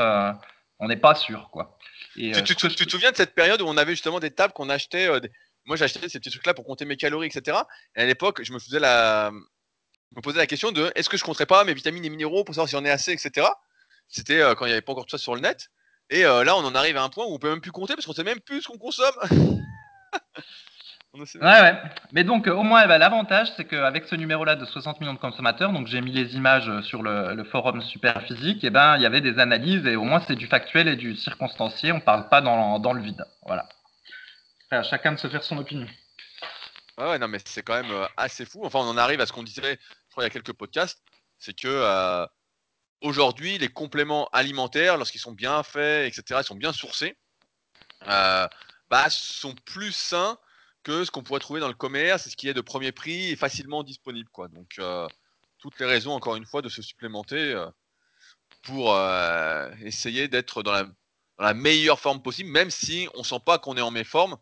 [0.79, 1.77] on n'est pas sûr, quoi.
[2.15, 5.07] tu, te souviens de cette période où on avait justement des tables qu'on achetait
[5.65, 7.57] moi j'achetais ces petits trucs là pour compter mes calories, etc.
[7.95, 9.31] Et à l'époque, je me faisais la,
[10.15, 12.55] me posais la question de est-ce que je compterais pas mes vitamines et minéraux pour
[12.55, 13.47] savoir si j'en ai assez, etc.
[14.07, 15.69] C'était quand il n'y avait pas encore tout ça sur le net.
[16.09, 18.05] Et là, on en arrive à un point où on peut même plus compter parce
[18.05, 19.15] qu'on sait même plus ce qu'on consomme.
[21.13, 21.73] ouais, ouais.
[22.11, 25.71] Mais donc, au moins, bah, l'avantage, c'est qu'avec ce numéro-là de 60 millions de consommateurs,
[25.71, 29.39] donc j'ai mis les images sur le, forum Superphysique, et ben, il y avait des
[29.39, 31.91] analyses et au moins c'est du factuel et du circonstancié.
[31.91, 33.25] On parle pas dans, dans le vide.
[33.45, 33.67] Voilà.
[34.83, 35.87] Chacun de se faire son opinion.
[36.97, 38.61] Ouais, non, mais c'est quand même assez fou.
[38.63, 41.01] Enfin, on en arrive à ce qu'on disait, je crois, il y a quelques podcasts,
[41.39, 42.27] c'est que
[43.01, 47.17] aujourd'hui, les compléments alimentaires, lorsqu'ils sont bien faits, etc., ils sont bien sourcés,
[48.07, 48.47] euh,
[48.89, 50.37] bah, sont plus sains
[50.83, 53.35] que ce qu'on pourrait trouver dans le commerce ce qui est de premier prix et
[53.35, 54.29] facilement disponible.
[54.29, 54.47] Quoi.
[54.49, 55.07] Donc, euh,
[55.57, 57.67] toutes les raisons, encore une fois, de se supplémenter euh,
[58.63, 58.97] pour
[59.83, 60.87] essayer d'être dans
[61.37, 64.37] la, meilleure forme possible, même si on ne sent pas qu'on est en méforme.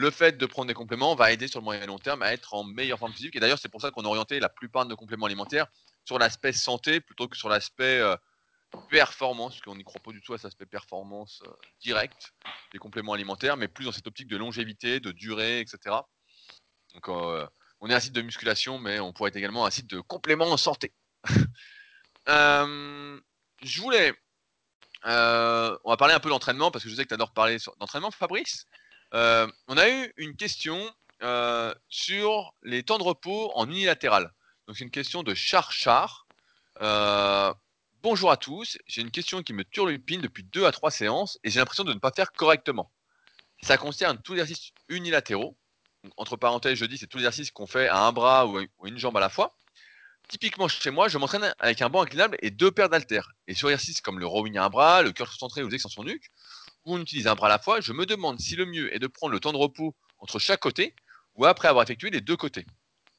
[0.00, 2.32] Le fait de prendre des compléments va aider sur le moyen et long terme à
[2.32, 3.36] être en meilleure forme physique.
[3.36, 5.66] Et d'ailleurs, c'est pour ça qu'on a orienté la plupart de nos compléments alimentaires
[6.06, 8.16] sur l'aspect santé plutôt que sur l'aspect euh,
[8.88, 11.50] performance, parce qu'on n'y croit pas du tout à cet aspect performance euh,
[11.82, 12.32] direct
[12.72, 15.96] des compléments alimentaires, mais plus dans cette optique de longévité, de durée, etc.
[16.94, 17.46] Donc euh,
[17.80, 20.50] on est un site de musculation, mais on pourrait être également un site de compléments
[20.50, 20.94] en santé.
[22.26, 24.14] je voulais.
[25.04, 28.10] on va parler un peu d'entraînement parce que je sais que tu adores parler d'entraînement,
[28.10, 28.66] Fabrice.
[29.12, 30.78] On a eu une question
[31.88, 34.32] sur les temps de repos en unilatéral.
[34.70, 36.28] Donc c'est une question de Char Char.
[36.80, 37.52] Euh,
[38.04, 41.50] bonjour à tous, j'ai une question qui me turlupine depuis deux à trois séances et
[41.50, 42.88] j'ai l'impression de ne pas faire correctement.
[43.62, 45.56] Ça concerne tous les exercices unilatéraux.
[46.16, 48.96] entre parenthèses, je dis c'est tous les exercices qu'on fait à un bras ou une
[48.96, 49.56] jambe à la fois.
[50.28, 53.32] Typiquement chez moi, je m'entraîne avec un banc inclinable et deux paires d'haltères.
[53.48, 56.04] Et sur exercices comme le rowing à un bras, le cœur concentré ou les extensions
[56.04, 56.30] nuque,
[56.84, 58.98] où on utilise un bras à la fois, je me demande si le mieux est
[58.98, 60.94] de prendre le temps de repos entre chaque côté
[61.34, 62.66] ou après avoir effectué les deux côtés.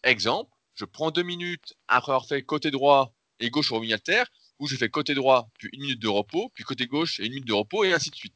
[0.03, 4.27] Exemple, je prends deux minutes après avoir fait côté droit et gauche au terre,
[4.59, 7.31] ou je fais côté droit, puis une minute de repos, puis côté gauche et une
[7.31, 8.35] minute de repos, et ainsi de suite.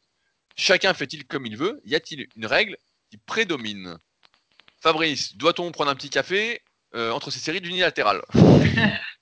[0.56, 2.78] Chacun fait-il comme il veut Y a-t-il une règle
[3.12, 3.98] qui prédomine?
[4.82, 6.62] Fabrice, doit-on prendre un petit café
[6.96, 8.24] euh, entre ces séries d'unilatérales?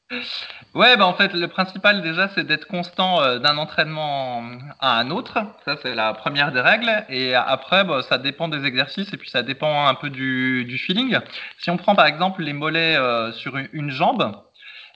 [0.73, 4.43] Ouais, bah en fait, le principal déjà, c'est d'être constant euh, d'un entraînement
[4.79, 5.37] à un autre.
[5.65, 6.91] Ça, c'est la première des règles.
[7.09, 11.19] Et après, bah, ça dépend des exercices et puis ça dépend un peu du, feeling.
[11.59, 14.35] Si on prend par exemple les mollets euh, sur une, jambe,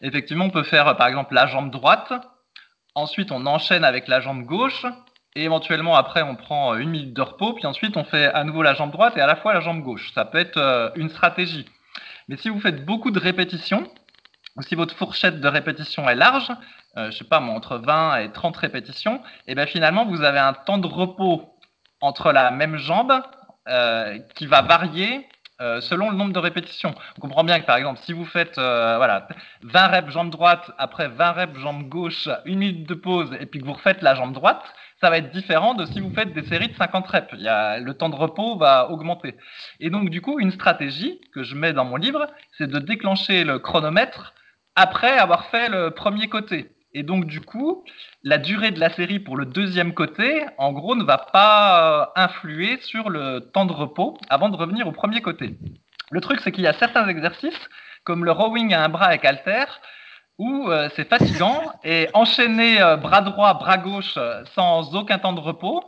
[0.02, 2.12] effectivement, on peut faire par exemple la jambe droite.
[2.96, 4.86] Ensuite, on enchaîne avec la jambe gauche.
[5.36, 7.54] Et éventuellement, après, on prend une minute de repos.
[7.54, 9.84] Puis ensuite, on fait à nouveau la jambe droite et à la fois la jambe
[9.84, 10.12] gauche.
[10.16, 11.68] Ça peut être euh, une stratégie.
[12.28, 13.88] Mais si vous faites beaucoup de répétitions,
[14.64, 16.52] si votre fourchette de répétition est large,
[16.98, 20.54] euh, je sais pas entre 20 et 30 répétitions, et bien finalement vous avez un
[20.54, 21.54] temps de repos
[22.02, 23.14] entre la même jambe
[23.68, 25.28] euh, qui va varier
[25.60, 26.94] euh, selon le nombre de répétitions.
[27.18, 29.28] On comprend bien que par exemple, si vous faites voilà,
[29.64, 33.60] 20 reps jambe droite, après 20 reps jambe gauche, une minute de pause, et puis
[33.60, 34.62] que vous refaites la jambe droite,
[35.00, 37.28] ça va être différent de si vous faites des séries de 50 reps.
[37.34, 39.36] Il y a, le temps de repos va augmenter.
[39.80, 42.26] Et donc, du coup, une stratégie que je mets dans mon livre,
[42.58, 44.34] c'est de déclencher le chronomètre
[44.78, 46.70] après avoir fait le premier côté.
[46.94, 47.84] Et donc, du coup,
[48.24, 52.06] la durée de la série pour le deuxième côté, en gros, ne va pas euh,
[52.16, 55.58] influer sur le temps de repos avant de revenir au premier côté.
[56.12, 57.70] Le truc, c'est qu'il y a certains exercices,
[58.04, 59.66] comme le rowing à un bras avec halter,
[60.38, 64.18] où euh, c'est fatigant et enchaîner euh, bras droit, bras gauche
[64.54, 65.84] sans aucun temps de repos,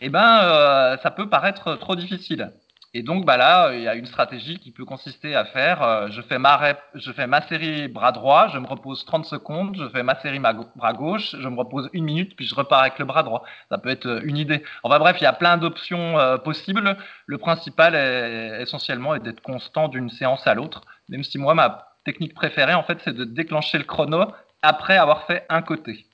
[0.00, 2.52] eh ben, ça peut paraître trop difficile.
[2.94, 6.08] Et donc bah là, il y a une stratégie qui peut consister à faire euh,
[6.10, 6.58] je fais ma
[6.94, 10.38] je fais ma série bras droit, je me repose 30 secondes, je fais ma série
[10.38, 13.44] bras gauche, je me repose une minute, puis je repars avec le bras droit.
[13.68, 14.62] Ça peut être euh, une idée.
[14.82, 16.96] Enfin bref, il y a plein d'options euh, possibles.
[17.26, 20.80] Le principal est, essentiellement est d'être constant d'une séance à l'autre.
[21.10, 24.32] Même si moi, ma technique préférée, en fait, c'est de déclencher le chrono
[24.62, 26.06] après avoir fait un côté.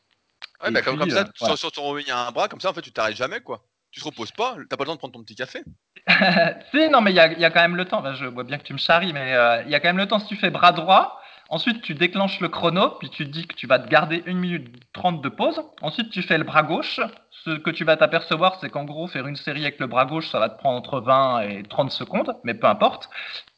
[0.63, 2.93] Ouais, bah, comme, ça, sur, ton revenu à un bras, comme ça, en fait, tu
[2.93, 3.63] t'arrêtes jamais, quoi
[3.95, 5.63] tu te reposes pas, t'as pas le temps de prendre ton petit café
[6.75, 8.03] Si, non, mais il y a, quand même le temps.
[8.15, 10.09] je vois bien que tu me charries, mais euh, il y a quand même le
[10.09, 10.19] temps.
[10.19, 13.69] Si tu fais bras droit, ensuite tu déclenches le chrono, puis tu dis que tu
[13.69, 15.63] vas te garder une minute 30 de pause.
[15.81, 16.99] Ensuite, tu fais le bras gauche.
[17.45, 20.29] Ce que tu vas t'apercevoir, c'est qu'en gros, faire une série avec le bras gauche,
[20.29, 23.09] ça va te prendre entre 20 et 30 secondes, mais peu importe.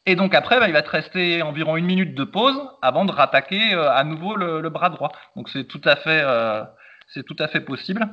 [0.05, 3.11] Et donc après, bah, il va te rester environ une minute de pause avant de
[3.11, 5.11] rattaquer euh, à nouveau le, bras droit.
[5.35, 6.63] Donc c'est tout euh,
[7.07, 8.07] c'est tout à fait possible.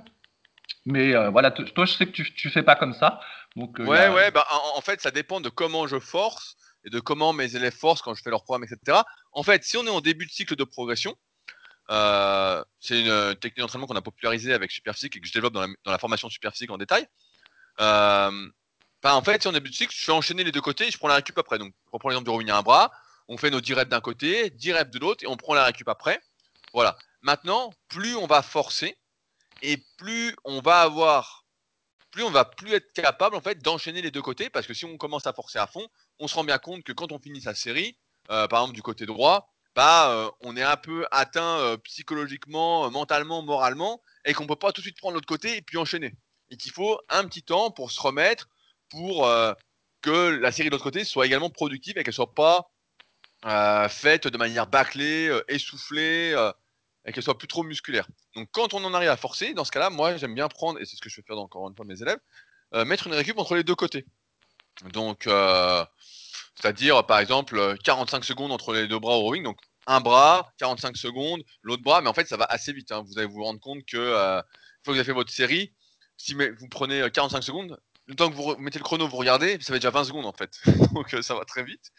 [0.86, 3.20] Mais euh, voilà, toi, je sais que tu, tu fais pas comme ça.
[3.56, 7.00] Donc, euh, ouais, ouais, bah, en, fait, ça dépend de comment je force et de
[7.00, 8.98] comment mes élèves forcent quand je fais leur programme, etc.
[9.32, 11.16] En fait, si on est en début de cycle de progression,
[11.90, 15.62] euh, c'est une technique d'entraînement qu'on a popularisée avec Superphysique et que je développe dans
[15.62, 17.06] la, dans la formation Superphysique en détail.
[17.78, 20.62] Bah, en fait, si on est en début de cycle, je fais enchaîner les deux
[20.62, 21.58] côtés et je prends la récup après.
[21.58, 22.90] Donc, je reprends l'exemple du revenu à un bras,
[23.28, 25.64] on fait nos 10 reps d'un côté, 10 reps de l'autre et on prend la
[25.64, 26.20] récup après.
[26.72, 26.96] Voilà.
[27.20, 28.96] Maintenant, plus on va forcer
[29.64, 31.46] et plus on va avoir,
[32.10, 34.84] plus on va plus être capable en fait d'enchaîner les deux côtés parce que si
[34.84, 35.88] on commence à forcer à fond,
[36.18, 37.96] on se rend bien compte que quand on finit sa série,
[38.30, 42.90] euh, par exemple du côté droit, bah, euh, on est un peu atteint euh, psychologiquement,
[42.90, 46.14] mentalement, moralement, et qu'on peut pas tout de suite prendre l'autre côté et puis enchaîner.
[46.50, 48.48] Et qu'il faut un petit temps pour se remettre,
[48.90, 49.28] pour
[50.02, 52.70] que la série de l'autre côté soit également productive et qu'elle soit pas
[53.88, 56.36] faite de manière bâclée, essoufflée,
[57.06, 58.08] et qu'elle soit plus trop musculaire.
[58.34, 60.84] Donc quand on en arrive à forcer, dans ce cas-là, moi j'aime bien prendre, et
[60.84, 62.18] c'est ce que je fais faire encore une fois mes élèves,
[62.86, 64.04] mettre une récup entre les deux côtés.
[64.92, 65.28] Donc
[66.54, 69.42] c'est-à-dire, par exemple, 45 euh, secondes entre les deux bras au rowing.
[69.42, 72.00] Donc, un bras, 45 secondes, l'autre bras.
[72.00, 72.92] Mais en fait, ça va assez vite.
[72.92, 73.04] Hein.
[73.06, 74.44] Vous allez vous rendre compte que, euh, une fois
[74.86, 75.72] que vous avez fait votre série,
[76.16, 79.58] si vous prenez 45 euh, secondes, le temps que vous mettez le chrono, vous regardez,
[79.60, 80.58] ça va déjà 20 secondes en fait.
[80.94, 81.90] Donc, ça va très vite.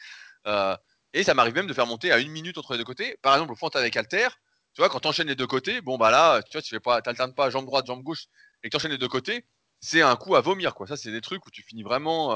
[1.13, 3.17] et ça m'arrive même de faire monter à une minute entre les deux côtés.
[3.21, 4.27] Par exemple, au fond avec Alter,
[4.75, 6.79] tu vois, quand tu enchaînes les deux côtés, bon, bah là, tu vois, tu fais
[6.79, 8.27] pas, pas jambe droite, jambe gauche,
[8.61, 9.45] et que tu enchaînes les deux côtés,
[9.79, 10.87] c'est un coup à vomir, quoi.
[10.87, 12.33] Ça, c'est des trucs où tu finis vraiment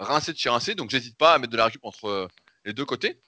[0.00, 0.74] rincer de chez rincer.
[0.74, 2.28] Donc, j'hésite pas à mettre de la récup entre euh,
[2.64, 3.20] les deux côtés.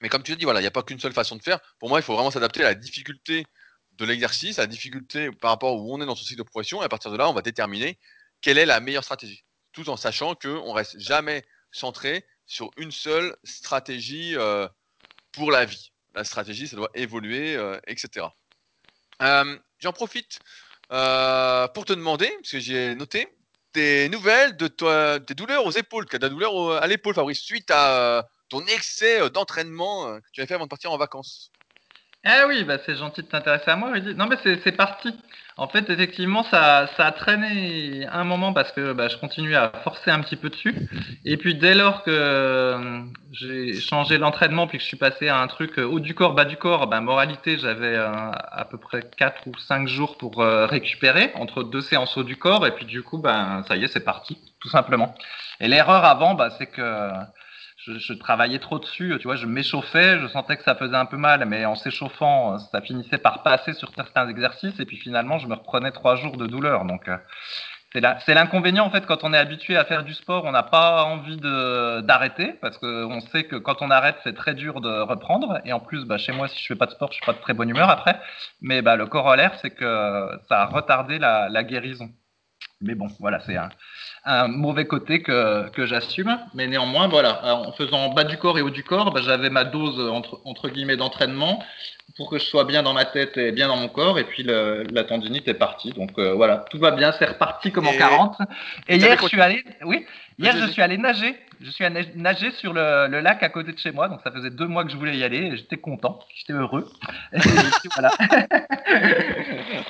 [0.00, 1.60] Mais comme tu l'as dit, voilà, il n'y a pas qu'une seule façon de faire.
[1.78, 3.46] Pour moi, il faut vraiment s'adapter à la difficulté
[3.92, 6.82] de l'exercice, à la difficulté par rapport où on est dans son cycle de progression.
[6.82, 7.98] Et à partir de là, on va déterminer
[8.40, 9.44] quelle est la meilleure stratégie.
[9.72, 14.68] Tout en sachant qu'on reste jamais centré sur une seule stratégie euh,
[15.32, 15.92] pour la vie.
[16.14, 18.26] La stratégie, ça doit évoluer, euh, etc.
[19.20, 20.38] J'en profite
[20.88, 23.28] pour te demander, parce que j'ai noté,
[23.74, 27.40] des nouvelles de toi, tes douleurs aux épaules, tu as des douleurs à l'épaule, Fabrice,
[27.40, 30.92] suite à euh, ton excès euh, d'entraînement euh, que tu as fait avant de partir
[30.92, 31.50] en vacances.
[32.26, 35.14] Ah oui, bah c'est gentil de t'intéresser à moi, Non, mais c'est parti.
[35.56, 39.70] En fait, effectivement, ça, ça a traîné un moment parce que bah, je continuais à
[39.84, 40.74] forcer un petit peu dessus.
[41.24, 45.38] Et puis, dès lors que euh, j'ai changé l'entraînement, puis que je suis passé à
[45.38, 48.78] un truc euh, haut du corps, bas du corps, bah, moralité, j'avais euh, à peu
[48.78, 52.66] près 4 ou 5 jours pour récupérer entre deux séances haut du corps.
[52.66, 55.14] Et puis, du coup, bah, ça y est, c'est parti, tout simplement.
[55.60, 57.10] Et l'erreur avant, bah, c'est que
[57.86, 61.16] je, travaillais trop dessus, tu vois, je m'échauffais, je sentais que ça faisait un peu
[61.16, 65.46] mal, mais en s'échauffant, ça finissait par passer sur certains exercices, et puis finalement, je
[65.46, 66.84] me reprenais trois jours de douleur.
[66.84, 67.16] Donc, euh,
[67.92, 71.04] c'est l'inconvénient, en fait, quand on est habitué à faire du sport, on n'a pas
[71.04, 75.72] envie d'arrêter, parce qu'on sait que quand on arrête, c'est très dur de reprendre, et
[75.72, 77.38] en plus, bah, chez moi, si je fais pas de sport, je suis pas de
[77.38, 78.18] très bonne humeur après,
[78.60, 82.10] mais bah, le corollaire, c'est que ça a retardé la, la guérison.
[82.80, 83.68] Mais bon, voilà, c'est un,
[84.24, 86.38] un mauvais côté que, que j'assume.
[86.54, 89.64] Mais néanmoins, voilà, en faisant bas du corps et haut du corps, bah, j'avais ma
[89.64, 91.62] dose entre, entre guillemets d'entraînement
[92.16, 94.18] pour que je sois bien dans ma tête et bien dans mon corps.
[94.18, 95.92] Et puis la tendinite est partie.
[95.92, 98.36] Donc euh, voilà, tout va bien, c'est reparti comme en 40.
[98.88, 100.06] Et hier, je suis allé, oui,
[100.38, 101.34] hier je suis allé nager.
[101.60, 104.08] Je suis allé nager sur le, le, lac à côté de chez moi.
[104.08, 105.38] Donc ça faisait deux mois que je voulais y aller.
[105.38, 106.90] et J'étais content, j'étais heureux.
[107.32, 107.38] Et
[107.94, 108.10] voilà.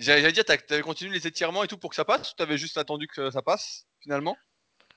[0.00, 2.78] J'allais dire, t'avais continué les étirements et tout pour que ça passe ou t'avais juste
[2.78, 4.36] attendu que ça passe finalement?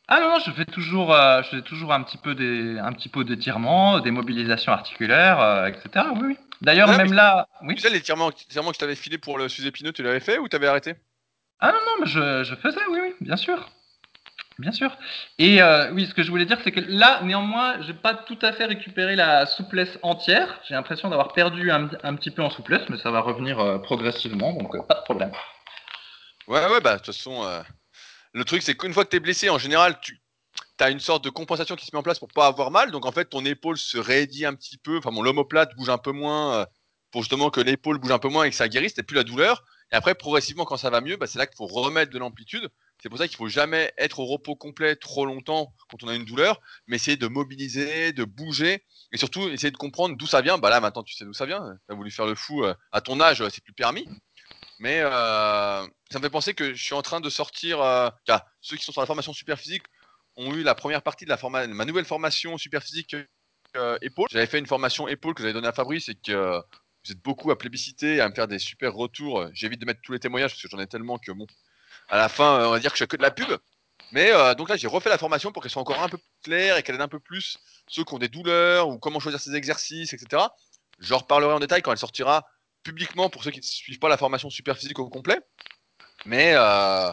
[0.07, 3.09] Ah non, je fais toujours, euh, je fais toujours un petit peu des, un petit
[3.09, 6.05] peu d'étirements, des mobilisations articulaires, euh, etc.
[6.15, 6.37] Oui, oui.
[6.61, 7.75] D'ailleurs, même là, oui.
[7.75, 10.67] Tu sais, l'étirement que je t'avais filé pour le sus-épineux, tu l'avais fait ou t'avais
[10.67, 10.95] arrêté?
[11.59, 13.69] Ah non, non, mais je, je faisais, oui, oui, bien sûr.
[14.59, 14.95] Bien sûr.
[15.39, 18.37] Et euh, oui, ce que je voulais dire, c'est que là, néanmoins, j'ai pas tout
[18.41, 20.59] à fait récupéré la souplesse entière.
[20.67, 24.53] J'ai l'impression d'avoir perdu un, petit peu en souplesse, mais ça va revenir euh, progressivement,
[24.53, 25.31] donc euh, pas de problème.
[26.47, 27.41] Ouais, ouais, bah de toute façon,
[28.33, 30.19] le truc, c'est qu'une fois que tu es blessé, en général, tu
[30.79, 32.91] as une sorte de compensation qui se met en place pour pas avoir mal.
[32.91, 34.97] Donc en fait, ton épaule se raidit un petit peu.
[34.97, 36.67] Enfin, mon l'omoplate bouge un peu moins
[37.11, 38.93] pour justement que l'épaule bouge un peu moins et que ça guérisse.
[38.93, 39.63] T'as plus la douleur.
[39.93, 42.69] Et après, progressivement, quand ça va mieux, bah, c'est là qu'il faut remettre de l'amplitude.
[43.03, 46.15] C'est pour ça qu'il faut jamais être au repos complet trop longtemps quand on a
[46.15, 50.39] une douleur, mais essayer de mobiliser, de bouger, et surtout essayer de comprendre d'où ça
[50.39, 50.57] vient.
[50.57, 51.77] Bah là, maintenant, tu sais d'où ça vient.
[51.85, 54.07] Tu as voulu faire le fou euh, à ton âge, c'est plus permis.
[54.79, 57.81] Mais euh, ça me fait penser que je suis en train de sortir.
[57.81, 58.09] Euh,
[58.61, 59.83] ceux qui sont sur la formation super physique
[60.37, 63.17] ont eu la première partie de la ma nouvelle formation super physique
[64.01, 64.29] épaule.
[64.31, 66.55] J'avais fait une formation épaule que j'avais donnée à Fabrice et que
[67.03, 69.49] vous êtes beaucoup à plébisciter, à me faire des super retours.
[69.51, 71.47] J'évite de mettre tous les témoignages parce que j'en ai tellement que bon,
[72.09, 73.49] à la fin, euh, on va dire que je fais que de la pub.
[74.11, 76.27] Mais euh, donc là, j'ai refait la formation pour qu'elle soit encore un peu plus
[76.43, 79.39] claire et qu'elle aide un peu plus ceux qui ont des douleurs ou comment choisir
[79.39, 80.43] ses exercices, etc.
[80.99, 82.45] Je reparlerai en détail quand elle sortira
[82.83, 85.39] publiquement pour ceux qui ne suivent pas la formation super physique au complet.
[86.25, 87.11] Mais euh,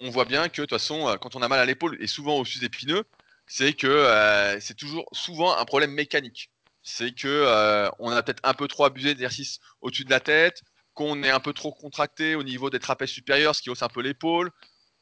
[0.00, 2.38] on voit bien que de toute façon, quand on a mal à l'épaule et souvent
[2.38, 3.04] au sus épineux,
[3.46, 6.50] c'est que c'est toujours souvent un problème mécanique.
[6.82, 10.62] C'est que on a peut-être un peu trop abusé d'exercices au-dessus de la tête,
[10.94, 13.88] qu'on est un peu trop contracté au niveau des trapèzes supérieurs, ce qui hausse un
[13.88, 14.50] peu l'épaule.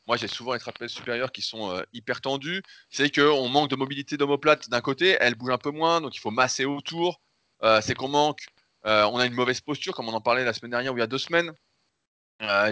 [0.06, 2.62] Moi, j'ai souvent les trapèzes supérieurs qui sont euh, hyper tendus.
[2.90, 6.20] C'est qu'on manque de mobilité d'omoplate d'un côté, elle bouge un peu moins, donc il
[6.20, 7.20] faut masser autour.
[7.62, 8.46] Euh, c'est qu'on manque
[8.82, 11.02] on a une mauvaise posture, comme on en parlait la semaine dernière ou il y
[11.02, 11.52] a deux semaines.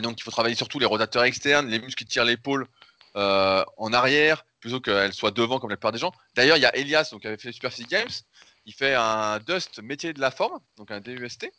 [0.00, 2.66] donc il faut travailler surtout les rotateurs externes, les muscles qui tirent l'épaule
[3.14, 6.12] en arrière, plutôt qu'elle soit devant comme la plupart des gens.
[6.34, 8.08] D'ailleurs, il y a Elias, donc, qui avait fait Super Physique Games,
[8.64, 11.50] il fait un Dust métier de la forme, donc un DUST.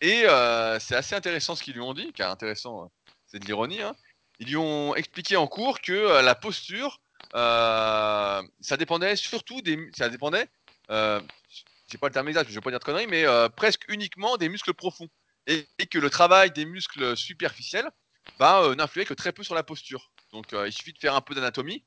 [0.00, 2.86] Et euh, c'est assez intéressant ce qu'ils lui ont dit, car intéressant, euh,
[3.26, 3.82] c'est de l'ironie.
[3.82, 3.94] Hein.
[4.38, 7.00] Ils lui ont expliqué en cours que euh, la posture,
[7.32, 9.90] ça dépendait surtout des.
[9.96, 10.48] Ça dépendait,
[10.88, 13.24] j'ai pas le terme exact, je vais pas dire de conneries, mais
[13.56, 15.08] presque uniquement des muscles profonds.
[15.46, 17.90] Et, que le travail des muscles superficiels
[18.38, 20.10] bah, n'influait que très peu sur la posture.
[20.32, 21.84] Donc il suffit de faire un peu d'anatomie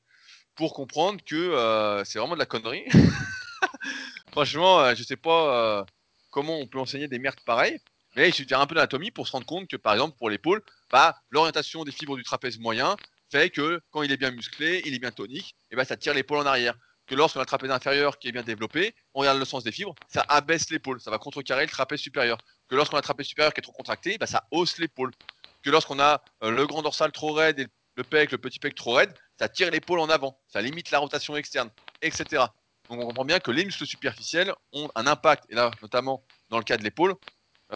[0.56, 2.84] pour comprendre que c'est vraiment de la connerie.
[4.32, 5.86] Franchement, je sais pas
[6.30, 7.80] comment on peut enseigner des merdes pareilles.
[8.16, 10.62] Mais il suffit un peu d'anatomie pour se rendre compte que, par exemple, pour l'épaule,
[10.90, 12.96] bah, l'orientation des fibres du trapèze moyen
[13.30, 16.14] fait que quand il est bien musclé, il est bien tonique, et bah, ça tire
[16.14, 16.74] l'épaule en arrière.
[17.06, 19.72] Que lorsqu'on a le trapèze inférieur qui est bien développé, on regarde le sens des
[19.72, 22.38] fibres, ça abaisse l'épaule, ça va contrecarrer le trapèze supérieur.
[22.68, 25.10] Que lorsqu'on a le trapèze supérieur qui est trop contracté, bah, ça hausse l'épaule.
[25.62, 28.74] Que lorsqu'on a euh, le grand dorsal trop raide et le pec, le petit pec
[28.74, 32.44] trop raide, ça tire l'épaule en avant, ça limite la rotation externe, etc.
[32.88, 36.58] Donc on comprend bien que les muscles superficiels ont un impact, et là notamment dans
[36.58, 37.14] le cas de l'épaule,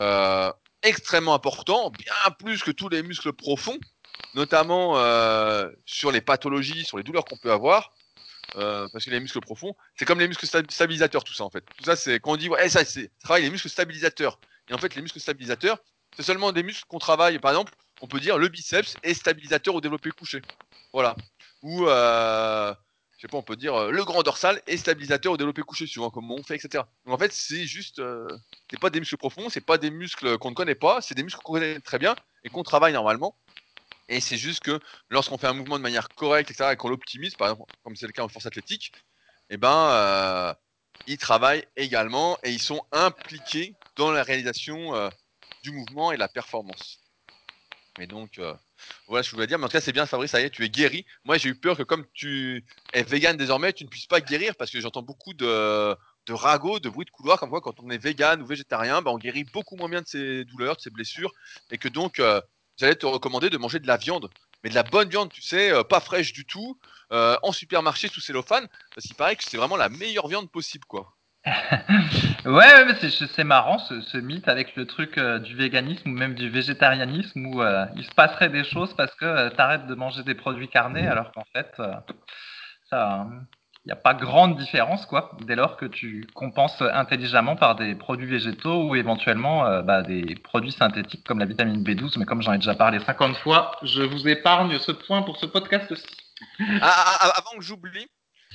[0.00, 3.78] euh, extrêmement important, bien plus que tous les muscles profonds,
[4.34, 7.92] notamment euh, sur les pathologies, sur les douleurs qu'on peut avoir.
[8.54, 11.64] Euh, parce que les muscles profonds, c'est comme les muscles stabilisateurs, tout ça en fait.
[11.76, 14.38] Tout ça, c'est quand on dit, ouais, ça, c'est travaille les muscles stabilisateurs.
[14.68, 15.78] Et en fait, les muscles stabilisateurs,
[16.16, 17.38] c'est seulement des muscles qu'on travaille.
[17.38, 20.42] Par exemple, on peut dire le biceps est stabilisateur au développé couché.
[20.92, 21.16] Voilà.
[21.62, 21.86] Ou
[23.16, 25.86] je sais pas, on peut dire euh, le grand dorsal est stabilisateur au développé couché,
[25.86, 26.84] suivant comment on fait, etc.
[27.06, 28.28] Donc en fait, c'est juste, euh,
[28.70, 31.22] c'est pas des muscles profonds, c'est pas des muscles qu'on ne connaît pas, c'est des
[31.22, 32.14] muscles qu'on connaît très bien
[32.44, 33.36] et qu'on travaille normalement.
[34.08, 37.34] Et c'est juste que lorsqu'on fait un mouvement de manière correcte, etc., et qu'on l'optimise,
[37.34, 38.92] par exemple, comme c'est le cas en force athlétique,
[39.50, 40.54] eh ben, euh,
[41.06, 45.10] ils travaillent également et ils sont impliqués dans la réalisation
[45.62, 47.00] du mouvement et la performance.
[47.98, 48.40] Mais donc,
[49.08, 49.58] voilà ce que je voulais dire.
[49.58, 51.04] Mais en tout cas, c'est bien, Fabrice, ça y est, tu es guéri.
[51.24, 54.54] Moi, j'ai eu peur que comme tu es vegan désormais, tu ne puisses pas guérir
[54.56, 55.96] parce que j'entends beaucoup de,
[56.26, 59.10] de ragots, de bruits de couloir, comme quoi quand on est vegan ou végétarien, bah,
[59.12, 61.32] on guérit beaucoup moins bien de ses douleurs, de ses blessures.
[61.70, 62.40] Et que donc, euh,
[62.76, 64.28] j'allais te recommander de manger de la viande.
[64.64, 66.78] Mais de la bonne viande, tu sais, euh, pas fraîche du tout,
[67.12, 70.84] euh, en supermarché sous cellophane, parce qu'il paraît que c'est vraiment la meilleure viande possible,
[70.86, 71.14] quoi.
[72.46, 76.48] ouais, ouais c'est marrant ce, mythe avec le truc euh, du véganisme ou même du
[76.48, 80.22] végétarianisme où euh, il se passerait des choses parce que euh, tu arrêtes de manger
[80.22, 81.70] des produits carnés alors qu'en fait,
[82.90, 83.26] ça,
[83.84, 87.94] il n'y a pas grande différence quoi, dès lors que tu compenses intelligemment par des
[87.94, 92.18] produits végétaux ou éventuellement bah, des produits synthétiques comme la vitamine B12.
[92.18, 95.46] Mais comme j'en ai déjà parlé 50 fois, je vous épargne ce point pour ce
[95.46, 96.06] podcast aussi.
[96.60, 98.06] Ah, ah, ah, avant que j'oublie,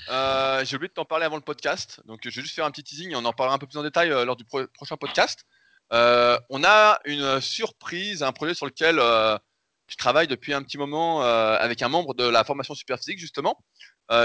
[0.10, 2.72] euh, j'ai oublié de t'en parler avant le podcast, donc je vais juste faire un
[2.72, 4.98] petit teasing et on en parlera un peu plus en détail euh, lors du prochain
[4.98, 5.46] podcast.
[5.94, 11.22] Euh, on a une surprise, un projet sur lequel je travaille depuis un petit moment
[11.22, 13.58] avec un membre de la formation Superphysique justement,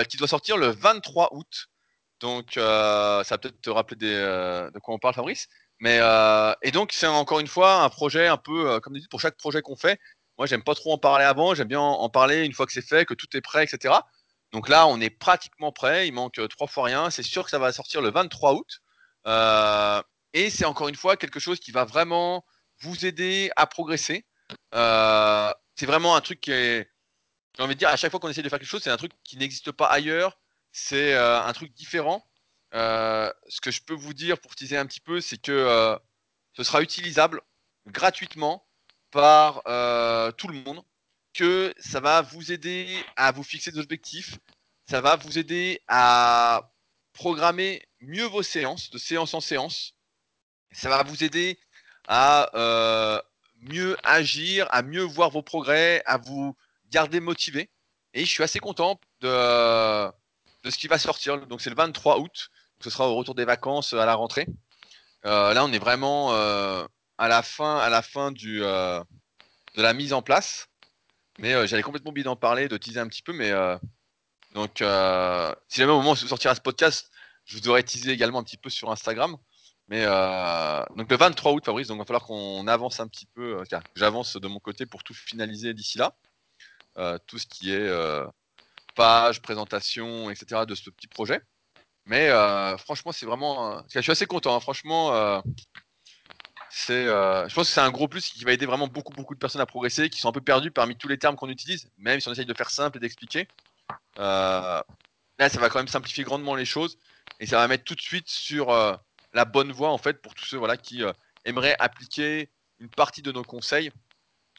[0.08, 1.66] qui doit sortir le 23 août.
[2.20, 5.48] Donc ça va peut-être te rappeler de quoi on parle Fabrice.
[5.80, 5.98] Mais
[6.62, 9.60] et donc c'est encore une fois un projet un peu comme dit pour chaque projet
[9.60, 9.98] qu'on fait.
[10.38, 12.86] Moi j'aime pas trop en parler avant, j'aime bien en parler une fois que c'est
[12.86, 13.94] fait, que tout est prêt, etc.
[14.52, 16.08] Donc là, on est pratiquement prêt.
[16.08, 17.10] Il manque trois fois rien.
[17.10, 18.80] C'est sûr que ça va sortir le 23 août.
[20.32, 22.44] Et c'est encore une fois quelque chose qui va vraiment
[22.80, 24.26] vous aider à progresser.
[24.72, 26.90] C'est vraiment un truc qui est,
[27.56, 28.96] j'ai envie de dire, à chaque fois qu'on essaie de faire quelque chose, c'est un
[28.96, 30.38] truc qui n'existe pas ailleurs.
[30.72, 32.26] C'est un truc différent.
[32.72, 35.98] ce que je peux vous dire pour teaser un petit peu, c'est que
[36.52, 37.40] ce sera utilisable
[37.86, 38.66] gratuitement
[39.10, 39.62] par
[40.36, 40.82] tout le monde
[41.36, 44.38] que ça va vous aider à vous fixer des objectifs,
[44.88, 46.72] ça va vous aider à
[47.12, 49.94] programmer mieux vos séances, de séance en séance.
[50.72, 51.58] Ça va vous aider
[52.08, 53.20] à euh,
[53.60, 56.56] mieux agir, à mieux voir vos progrès, à vous
[56.90, 57.70] garder motivé.
[58.14, 60.06] Et je suis assez content de,
[60.64, 61.46] de ce qui va sortir.
[61.46, 62.50] Donc c'est le 23 août.
[62.80, 64.46] Ce sera au retour des vacances à la rentrée.
[65.26, 66.86] Euh, là, on est vraiment euh,
[67.18, 69.02] à la fin, à la fin du, de
[69.74, 70.68] la mise en place.
[71.38, 73.76] Mais euh, j'allais complètement oublié d'en parler, de teaser un petit peu, mais euh,
[74.54, 77.10] donc euh, si jamais au moment où sortira ce podcast,
[77.44, 79.36] je vous aurais teasé également un petit peu sur Instagram.
[79.88, 83.62] Mais donc le 23 août, Fabrice, donc il va falloir qu'on avance un petit peu.
[83.94, 86.16] J'avance de mon côté pour tout finaliser d'ici là.
[87.28, 87.88] tout ce qui est
[88.96, 90.62] page, présentation, etc.
[90.66, 91.40] de ce petit projet.
[92.04, 92.30] Mais
[92.78, 93.80] franchement, c'est vraiment.
[93.94, 94.56] Je suis assez content.
[94.56, 94.60] Hein.
[94.60, 95.40] Franchement,
[96.78, 99.34] c'est, euh, je pense que c'est un gros plus qui va aider vraiment beaucoup, beaucoup
[99.34, 101.90] de personnes à progresser, qui sont un peu perdues parmi tous les termes qu'on utilise,
[101.96, 103.48] même si on essaye de faire simple et d'expliquer.
[104.18, 104.82] Euh,
[105.38, 106.98] là, ça va quand même simplifier grandement les choses
[107.40, 108.94] et ça va mettre tout de suite sur euh,
[109.32, 111.02] la bonne voie en fait pour tous ceux voilà qui
[111.46, 113.90] aimerait appliquer une partie de nos conseils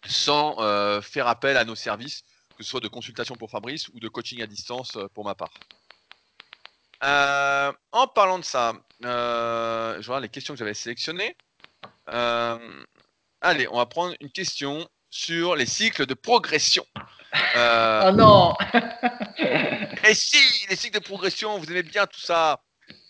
[0.07, 0.55] sans
[1.03, 2.24] faire appel à nos services,
[2.57, 5.53] que ce soit de consultation pour Fabrice ou de coaching à distance pour ma part.
[7.91, 11.36] en parlant de ça, je vois les questions que j'avais sélectionnées.
[12.07, 16.85] Allez, on va prendre une question sur les cycles de progression.
[17.55, 18.55] oh non
[20.07, 22.63] Et si, les cycles de progression, vous aimez bien tout ça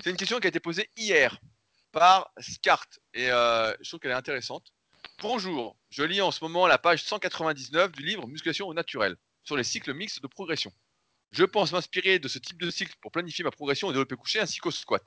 [0.04, 1.38] C'est une question qui a été posée hier
[1.92, 4.74] par Scart et euh, je trouve qu'elle est intéressante.
[5.22, 9.58] Bonjour, je lis en ce moment la page 199 du livre Musculation au naturel sur
[9.58, 10.72] les cycles mixtes de progression.
[11.32, 14.40] Je pense m'inspirer de ce type de cycle pour planifier ma progression au développé couché
[14.40, 15.04] ainsi qu'au squat.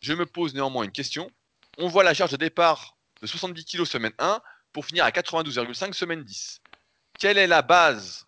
[0.00, 1.30] Je me pose néanmoins une question.
[1.78, 4.40] On voit la charge de départ de 70 kg semaine 1
[4.72, 6.60] pour finir à 92,5 semaine 10.
[7.18, 8.26] Quelle est la base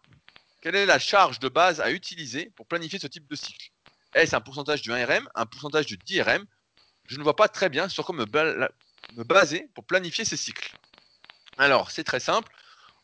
[0.60, 3.70] Quelle est la charge de base à utiliser pour planifier ce type de cycle?
[4.14, 6.44] Est-ce un pourcentage du 1RM, un pourcentage du 10RM
[7.06, 8.26] Je ne vois pas très bien sur quoi me,
[9.24, 10.76] baser pour planifier ces cycles.
[11.56, 12.52] Alors, c'est très simple.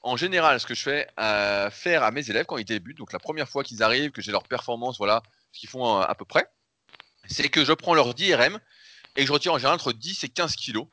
[0.03, 3.12] En général, ce que je fais euh, faire à mes élèves quand ils débutent, donc
[3.12, 5.22] la première fois qu'ils arrivent, que j'ai leur performance, voilà,
[5.53, 6.47] ce qu'ils font euh, à peu près,
[7.28, 8.61] c'est que je prends leur 10 RM
[9.16, 10.86] et que je retire en général entre 10 et 15 kilos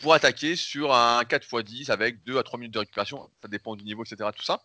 [0.00, 3.30] pour attaquer sur un 4x10 avec 2 à 3 minutes de récupération.
[3.42, 4.30] Ça dépend du niveau, etc.
[4.34, 4.60] Tout ça.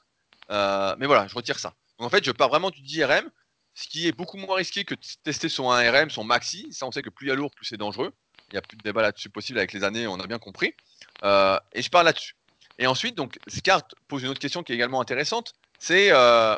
[0.51, 1.73] Euh, mais voilà, je retire ça.
[1.99, 3.29] Donc en fait, je pars vraiment du 10 RM,
[3.73, 6.67] ce qui est beaucoup moins risqué que de tester son 1 RM, son maxi.
[6.71, 8.13] Ça, on sait que plus il y a lourd, plus c'est dangereux.
[8.49, 10.75] Il n'y a plus de débat là-dessus possible avec les années, on a bien compris.
[11.23, 12.35] Euh, et je pars là-dessus.
[12.77, 15.53] Et ensuite, donc, Scart pose une autre question qui est également intéressante.
[15.79, 16.57] C'est euh,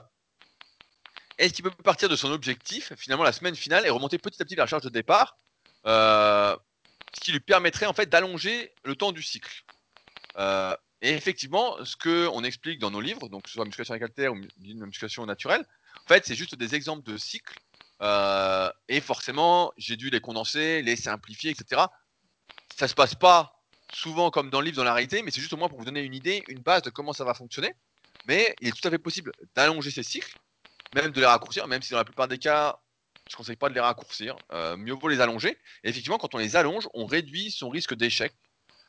[1.38, 4.46] est-ce qu'il peut partir de son objectif, finalement, la semaine finale, et remonter petit à
[4.46, 5.38] petit vers la charge de départ?
[7.16, 9.64] Ce qui lui permettrait en fait d'allonger le temps du cycle.
[10.38, 13.94] Euh, et effectivement, ce que on explique dans nos livres, donc que ce soit musculation
[13.94, 15.66] récaltaire ou musculation naturelle,
[16.04, 17.58] en fait, c'est juste des exemples de cycles.
[18.02, 21.84] Euh, et forcément, j'ai dû les condenser, les simplifier, etc.
[22.76, 23.62] Ça se passe pas
[23.94, 25.86] souvent comme dans le livre, dans la réalité, mais c'est juste au moins pour vous
[25.86, 27.74] donner une idée, une base de comment ça va fonctionner.
[28.28, 30.36] Mais il est tout à fait possible d'allonger ces cycles,
[30.94, 32.80] même de les raccourcir, même si dans la plupart des cas,
[33.30, 34.36] je ne conseille pas de les raccourcir.
[34.54, 35.58] Euh, mieux vaut les allonger.
[35.84, 38.34] Et effectivement, quand on les allonge, on réduit son risque d'échec.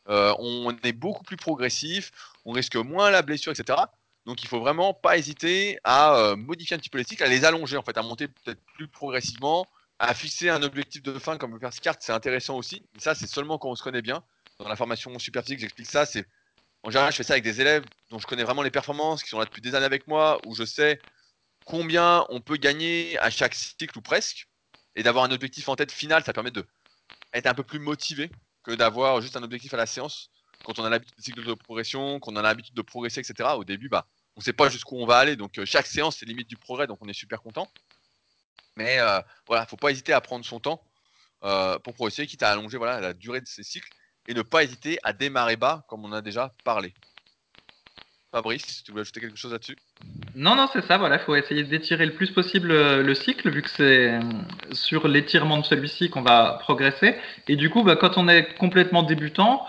[0.09, 2.13] Euh, on est beaucoup plus progressif,
[2.45, 3.79] on risque moins la blessure, etc.
[4.25, 7.29] Donc il faut vraiment pas hésiter à euh, modifier un petit peu les cycles, à
[7.29, 9.67] les allonger en fait, à monter peut-être plus progressivement,
[9.99, 12.85] à fixer un objectif de fin comme le faire carte, c'est intéressant aussi.
[12.95, 14.23] Mais ça, c'est seulement quand on se connaît bien.
[14.59, 16.05] Dans la formation super physique, j'explique ça.
[16.83, 19.29] En général, je fais ça avec des élèves dont je connais vraiment les performances, qui
[19.29, 21.01] sont là depuis des années avec moi, où je sais
[21.67, 24.49] combien on peut gagner à chaque cycle ou presque,
[24.95, 26.65] et d'avoir un objectif en tête final, ça permet de
[27.35, 28.31] être un peu plus motivé
[28.63, 30.31] que d'avoir juste un objectif à la séance.
[30.65, 33.51] Quand on a l'habitude de progression, qu'on a l'habitude de progresser, etc.
[33.57, 34.07] Au début, bah,
[34.37, 36.57] on ne sait pas jusqu'où on va aller, donc euh, chaque séance c'est limite du
[36.57, 37.71] progrès, donc on est super content.
[38.77, 40.83] Mais euh, voilà, faut pas hésiter à prendre son temps
[41.45, 43.91] euh, pour progresser, quitte à allonger la durée de ces cycles,
[44.29, 46.95] et ne pas hésiter à démarrer bas, comme on a déjà parlé.
[48.33, 49.77] Fabrice, tu voulais ajouter quelque chose là-dessus
[50.35, 50.99] Non, non, c'est ça.
[50.99, 54.21] Voilà, il faut essayer d'étirer le plus possible euh, le cycle, vu que c'est euh,
[54.73, 57.17] sur l'étirement de celui-ci qu'on va progresser.
[57.49, 59.65] Et du coup, bah, quand on est complètement débutant,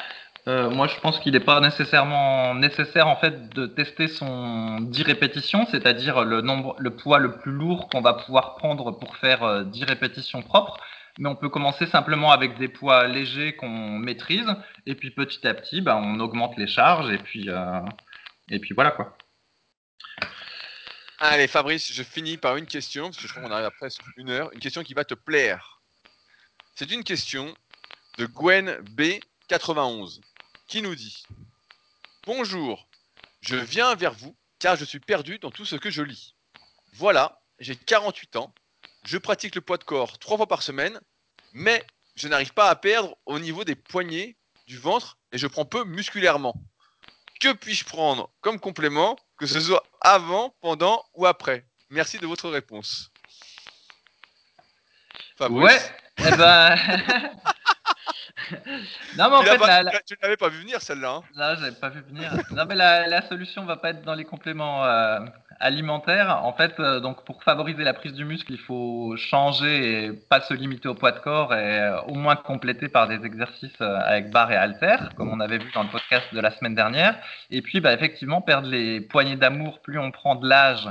[0.48, 5.04] euh, moi, je pense qu'il n'est pas nécessairement nécessaire en fait de tester son 10
[5.04, 9.66] répétitions, c'est-à-dire le nombre, le poids le plus lourd qu'on va pouvoir prendre pour faire
[9.66, 10.78] 10 répétitions propres.
[11.20, 14.48] Mais on peut commencer simplement avec des poids légers qu'on maîtrise,
[14.86, 17.50] et puis petit à petit, bah, on augmente les charges, et puis
[18.50, 19.18] et puis voilà quoi.
[21.20, 24.04] Allez Fabrice, je finis par une question, parce que je crois qu'on arrive à presque
[24.18, 24.54] une heure.
[24.54, 25.82] Une question qui va te plaire.
[26.76, 27.56] C'est une question
[28.20, 30.22] de Gwen B91
[30.68, 31.26] qui nous dit
[32.28, 32.88] Bonjour,
[33.42, 36.36] je viens vers vous car je suis perdu dans tout ce que je lis.
[36.94, 38.54] Voilà, j'ai 48 ans,
[39.04, 41.00] je pratique le poids de corps trois fois par semaine,
[41.54, 41.84] mais
[42.16, 44.36] je n'arrive pas à perdre au niveau des poignets,
[44.68, 46.54] du ventre et je prends peu musculairement.
[47.40, 51.66] Que puis-je prendre comme complément, que ce soit avant, pendant ou après?
[51.90, 53.12] Merci de votre réponse.
[55.38, 55.64] Fabrice.
[55.64, 55.80] Ouais,
[56.18, 56.76] eh ben...
[59.18, 61.16] non, mais en fait, tu ne l'avais pas vu venir celle-là.
[61.16, 62.32] Hein non, je pas vu venir.
[62.52, 65.20] non, mais la, la solution va pas être dans les compléments euh,
[65.60, 66.44] alimentaires.
[66.44, 70.42] En fait, euh, donc pour favoriser la prise du muscle, il faut changer et pas
[70.42, 74.32] se limiter au poids de corps et euh, au moins compléter par des exercices avec
[74.32, 77.16] barre et haltères, comme on avait vu dans le podcast de la semaine dernière.
[77.50, 80.88] Et puis, bah, effectivement, perdre les poignées d'amour, plus on prend de l'âge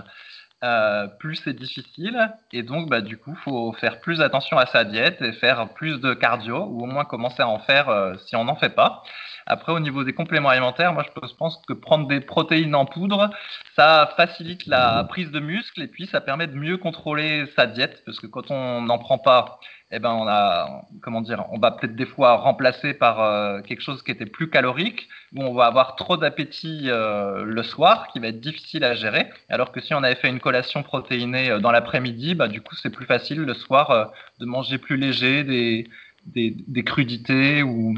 [0.65, 2.33] euh, plus c'est difficile.
[2.53, 6.01] Et donc, bah, du coup, faut faire plus attention à sa diète et faire plus
[6.01, 9.03] de cardio, ou au moins commencer à en faire euh, si on n'en fait pas.
[9.47, 13.31] Après, au niveau des compléments alimentaires, moi, je pense que prendre des protéines en poudre,
[13.77, 18.03] ça facilite la prise de muscle et puis ça permet de mieux contrôler sa diète
[18.05, 19.61] parce que quand on n'en prend pas,
[19.93, 23.83] eh ben, on a, comment dire, on va peut-être des fois remplacer par euh, quelque
[23.83, 28.19] chose qui était plus calorique, où on va avoir trop d'appétit euh, le soir, qui
[28.19, 29.31] va être difficile à gérer.
[29.49, 32.75] Alors que si on avait fait une collation protéinée euh, dans l'après-midi, bah, du coup,
[32.75, 35.89] c'est plus facile le soir de manger plus léger, des,
[36.27, 37.95] des, des, crudités ou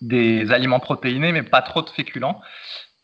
[0.00, 2.40] des aliments protéinés, mais pas trop de féculents.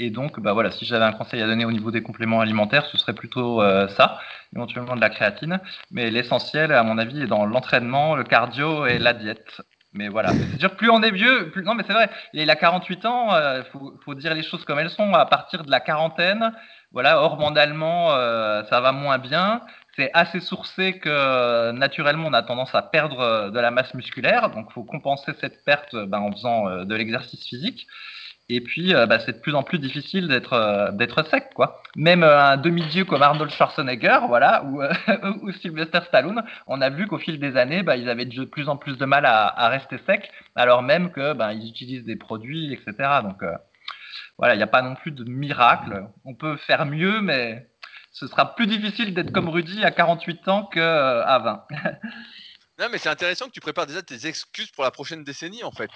[0.00, 2.86] Et donc, bah voilà, si j'avais un conseil à donner au niveau des compléments alimentaires,
[2.86, 4.18] ce serait plutôt euh, ça,
[4.54, 5.60] éventuellement de la créatine.
[5.92, 9.62] Mais l'essentiel, à mon avis, est dans l'entraînement, le cardio et la diète.
[9.92, 13.06] Mais voilà, c'est sûr, plus on est vieux, non mais c'est vrai, il a 48
[13.06, 15.78] ans, il euh, faut, faut, dire les choses comme elles sont, à partir de la
[15.78, 16.52] quarantaine,
[16.90, 19.60] voilà, hormonalement, euh, ça va moins bien,
[19.96, 24.66] c'est assez sourcé que naturellement on a tendance à perdre de la masse musculaire, donc
[24.70, 27.86] il faut compenser cette perte ben, en faisant de l'exercice physique.
[28.50, 31.82] Et puis, euh, bah, c'est de plus en plus difficile d'être euh, d'être sec, quoi.
[31.96, 34.82] Même euh, un demi-dieu comme Arnold Schwarzenegger, voilà, ou,
[35.42, 38.68] ou Sylvester Stallone, on a vu qu'au fil des années, bah, ils avaient de plus
[38.68, 42.16] en plus de mal à, à rester secs, alors même que bah, ils utilisent des
[42.16, 43.20] produits, etc.
[43.22, 43.42] Donc,
[44.38, 46.04] voilà, il n'y a pas non plus de miracle.
[46.24, 47.66] On peut faire mieux, mais
[48.14, 51.66] ce sera plus difficile d'être comme Rudy à 48 ans qu'à 20.
[52.78, 55.72] non, mais c'est intéressant que tu prépares déjà tes excuses pour la prochaine décennie, en
[55.72, 55.90] fait.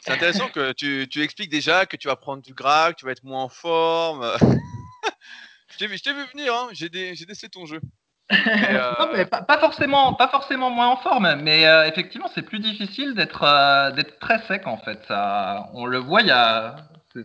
[0.00, 3.06] C'est intéressant que tu, tu, expliques déjà que tu vas prendre du gras, que tu
[3.06, 4.28] vas être moins en forme.
[5.68, 6.68] je t'ai vu, vu, venir, hein.
[6.72, 7.80] j'ai décès ton jeu.
[8.32, 12.60] Euh, non, mais pas, forcément, pas forcément moins en forme, mais euh, effectivement, c'est plus
[12.60, 15.00] difficile d'être euh, d'être très sec en fait.
[15.06, 16.76] Ça, on le voit, il y a,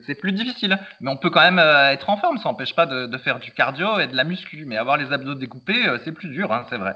[0.06, 0.80] c'est plus difficile.
[1.02, 4.00] Mais on peut quand même être en forme, ça n'empêche pas de, faire du cardio
[4.00, 4.66] et de la muscu.
[4.66, 6.96] Mais avoir les abdos découpés, c'est plus dur, hein, c'est vrai.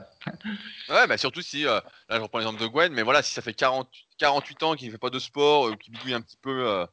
[0.89, 3.53] Ouais, bah surtout si, là je reprends l'exemple de Gwen, mais voilà, si ça fait
[3.53, 6.85] 40, 48 ans, qui ne fait pas de sport, ou qui bidouille un petit peu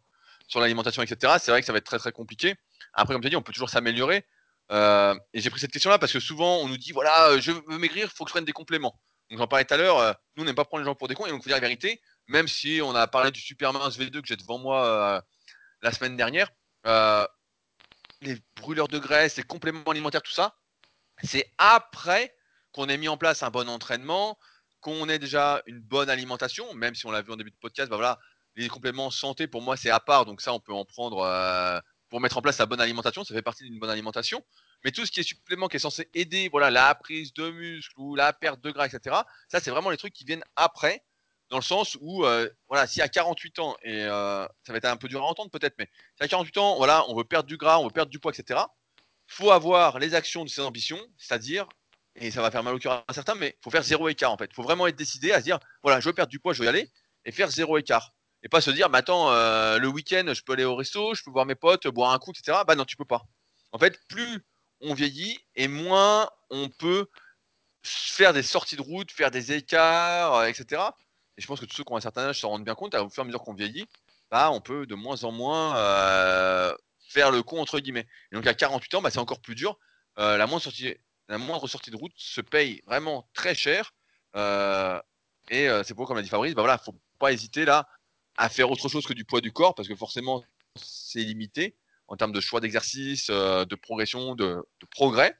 [0.46, 2.54] sur l'alimentation, etc., c'est vrai que ça va être très très compliqué.
[2.94, 4.24] Après, comme tu dit, on peut toujours s'améliorer.
[4.70, 7.52] Euh, et j'ai pris cette question-là parce que souvent on nous dit voilà, euh, je
[7.52, 9.00] veux maigrir, il faut que je prenne des compléments.
[9.30, 11.08] Donc j'en parlais tout à l'heure, euh, nous on n'aime pas prendre les gens pour
[11.08, 13.72] des cons et donc faut dire la vérité, même si on a parlé du super
[13.72, 15.22] mince V2 que j'ai devant moi
[15.82, 16.50] la semaine dernière,
[18.20, 20.56] les brûleurs de graisse, les compléments alimentaires, tout ça,
[21.22, 22.34] c'est après
[22.72, 24.38] qu'on ait mis en place un bon entraînement,
[24.80, 27.90] qu'on ait déjà une bonne alimentation, même si on l'a vu en début de podcast,
[27.90, 28.18] bah voilà,
[28.56, 32.20] les compléments santé pour moi c'est à part, donc ça on peut en prendre pour
[32.20, 34.42] mettre en place la bonne alimentation, ça fait partie d'une bonne alimentation.
[34.84, 37.92] Mais tout ce qui est supplément qui est censé aider, voilà, la prise de muscle
[37.98, 39.16] ou la perte de gras, etc.
[39.48, 41.04] Ça, c'est vraiment les trucs qui viennent après,
[41.50, 44.84] dans le sens où, euh, voilà, si à 48 ans, et euh, ça va être
[44.84, 47.48] un peu dur à entendre peut-être, mais si à 48 ans, voilà, on veut perdre
[47.48, 48.60] du gras, on veut perdre du poids, etc.
[49.26, 51.66] Faut avoir les actions de ses ambitions, c'est-à-dire,
[52.16, 54.36] et ça va faire mal au cœur à certains, mais faut faire zéro écart en
[54.36, 54.52] fait.
[54.54, 56.66] Faut vraiment être décidé à se dire, voilà, je veux perdre du poids, je veux
[56.66, 56.90] y aller,
[57.24, 60.52] et faire zéro écart et pas se dire, bah attends, euh, le week-end, je peux
[60.52, 62.58] aller au resto, je peux voir mes potes, boire un coup, etc.
[62.66, 63.22] Bah non, tu peux pas.
[63.72, 64.44] En fait, plus
[64.80, 67.06] on vieillit et moins on peut
[67.82, 70.82] faire des sorties de route, faire des écarts, euh, etc.
[71.38, 72.94] Et je pense que tous ceux qui ont un certain âge s'en rendent bien compte,
[72.94, 73.86] au fur et à mesure qu'on vieillit,
[74.30, 76.74] bah, on peut de moins en moins euh,
[77.08, 78.06] faire le con, entre guillemets.
[78.30, 79.78] Et donc à 48 ans, bah, c'est encore plus dur.
[80.18, 80.94] la, moindre sortie,
[81.28, 83.94] la moindre sortie de route se paye vraiment très cher.
[84.34, 87.88] et c'est pour, comme l'a dit Fabrice, bah voilà, faut pas hésiter là
[88.36, 90.44] à faire autre chose que du poids du corps, parce que forcément,
[90.76, 91.76] c'est limité
[92.08, 95.36] en termes de choix d'exercice, euh, de progression, de, progrès.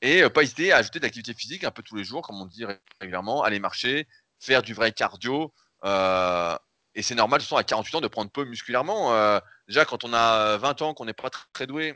[0.00, 2.40] Et euh, pas hésiter à ajouter de l'activité physique un peu tous les jours, comme
[2.40, 2.64] on dit
[3.00, 4.06] régulièrement, aller marcher,
[4.40, 5.52] faire du vrai cardio.
[5.84, 6.56] Euh,
[6.94, 9.40] et c'est normal, de à 48 ans, de prendre peu musculairement.
[9.68, 11.94] déjà, quand on a 20 ans, qu'on n'est pas très doué,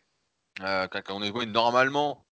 [0.59, 2.25] quand, on est doué normalement,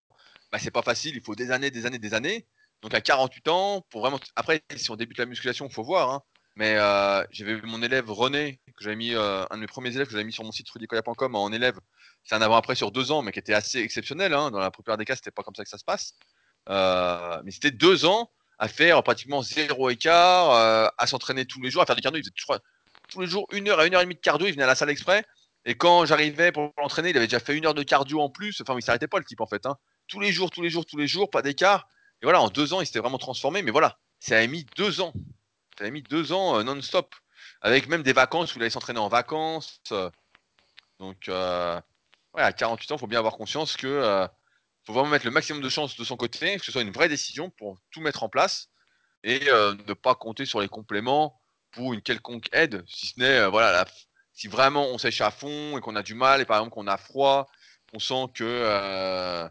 [0.53, 2.47] bah, c'est pas facile, il faut des années, des années, des années.
[2.83, 4.19] Donc à 48 ans, pour vraiment.
[4.37, 6.11] Après, si on débute la musculation, il faut voir.
[6.11, 6.23] Hein.
[6.57, 10.07] Mais euh, j'avais vu mon élève René, que mis, euh, un de mes premiers élèves
[10.07, 11.79] que j'avais mis sur mon site rudicoya.com en élève.
[12.25, 14.35] C'est un avant-après sur deux ans, mais qui était assez exceptionnel.
[14.35, 14.51] Hein.
[14.51, 16.15] Dans la plupart des cas, c'était pas comme ça que ça se passe.
[16.69, 18.31] Euh, mais c'était deux ans
[18.61, 22.21] à faire pratiquement zéro écart, à s'entraîner tous les jours, à faire des cardio.
[22.21, 22.61] Il faisait,
[23.09, 24.47] tous les jours une heure à une heure et demie de cardio.
[24.47, 25.25] Il venait à la salle exprès.
[25.65, 28.61] Et quand j'arrivais pour l'entraîner, il avait déjà fait une heure de cardio en plus.
[28.61, 29.67] Enfin, il s'arrêtait pas le type en fait.
[29.67, 29.77] Hein.
[30.07, 31.89] Tous les jours, tous les jours, tous les jours, pas d'écart.
[32.23, 33.63] Et voilà, en deux ans, il s'était vraiment transformé.
[33.63, 35.13] Mais voilà, ça a mis deux ans
[35.81, 37.15] ça a mis deux ans euh, non-stop,
[37.63, 39.81] avec même des vacances où il allait s'entraîner en vacances.
[39.93, 40.11] Euh.
[40.99, 41.81] donc, euh,
[42.35, 44.29] à 48 ans, il faut bien avoir conscience que
[44.87, 47.09] faut vraiment mettre le maximum de chance de son côté, que ce soit une vraie
[47.09, 48.69] décision pour tout mettre en place
[49.23, 53.85] et ne pas compter sur les compléments pour une quelconque aide, si ce n'est voilà,
[54.33, 56.87] si vraiment on sèche à fond et qu'on a du mal et par exemple qu'on
[56.87, 57.47] a froid,
[57.93, 59.49] on sent que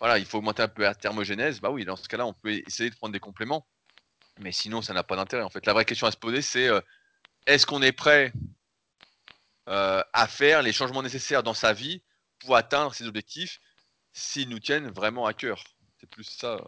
[0.00, 2.52] voilà, il faut augmenter un peu la thermogénèse, bah oui, dans ce cas-là, on peut
[2.66, 3.66] essayer de prendre des compléments.
[4.38, 5.42] Mais sinon, ça n'a pas d'intérêt.
[5.42, 6.80] En fait, la vraie question à se poser, c'est euh,
[7.46, 8.32] est-ce qu'on est prêt
[9.66, 12.02] à faire les changements nécessaires dans sa vie
[12.40, 13.60] pour atteindre ses objectifs
[14.12, 15.62] s'ils nous tiennent vraiment à cœur.
[15.98, 16.58] C'est plus ça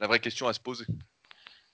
[0.00, 0.86] la vraie question à se poser.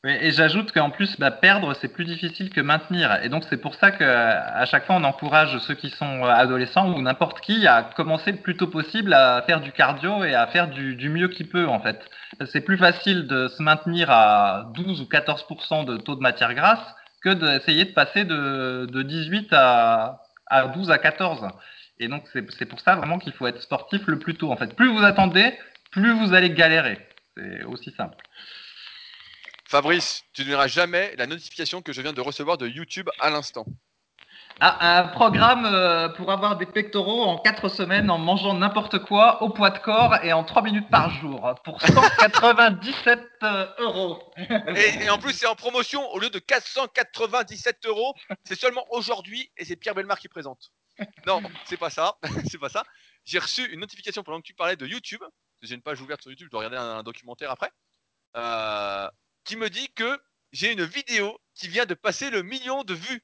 [0.02, 3.22] Et j'ajoute qu'en plus, bah, perdre, c'est plus difficile que maintenir.
[3.22, 7.02] Et donc, c'est pour ça qu'à chaque fois, on encourage ceux qui sont adolescents ou
[7.02, 10.70] n'importe qui à commencer le plus tôt possible à faire du cardio et à faire
[10.70, 12.00] du, du mieux qu'il peut, en fait.
[12.46, 16.94] C'est plus facile de se maintenir à 12 ou 14% de taux de matière grasse
[17.22, 21.46] que d'essayer de passer de, de 18 à, à 12 à 14.
[22.00, 24.74] Et donc, c'est pour ça vraiment qu'il faut être sportif le plus tôt, en fait.
[24.74, 25.56] Plus vous attendez,
[25.92, 26.98] plus vous allez galérer.
[27.36, 28.16] C'est aussi simple.
[29.68, 33.30] Fabrice, tu ne verras jamais la notification que je viens de recevoir de YouTube à
[33.30, 33.66] l'instant.
[34.62, 39.42] Ah, un programme euh, pour avoir des pectoraux en 4 semaines en mangeant n'importe quoi
[39.42, 44.22] au poids de corps et en 3 minutes par jour pour 197 euh, euros.
[44.74, 48.14] Et, en plus, c'est en promotion au lieu de 497 euros.
[48.44, 50.70] C'est seulement aujourd'hui et c'est Pierre Belmar qui présente.
[51.26, 52.16] Non, c'est pas ça.
[52.50, 52.84] c'est pas ça.
[53.24, 55.22] J'ai reçu une notification pendant que tu parlais de YouTube.
[55.62, 57.70] J'ai une page ouverte sur YouTube, je dois regarder un, documentaire après.
[58.36, 59.08] Euh,
[59.44, 60.18] qui me dit que
[60.52, 63.22] j'ai une vidéo qui vient de passer le million de vues.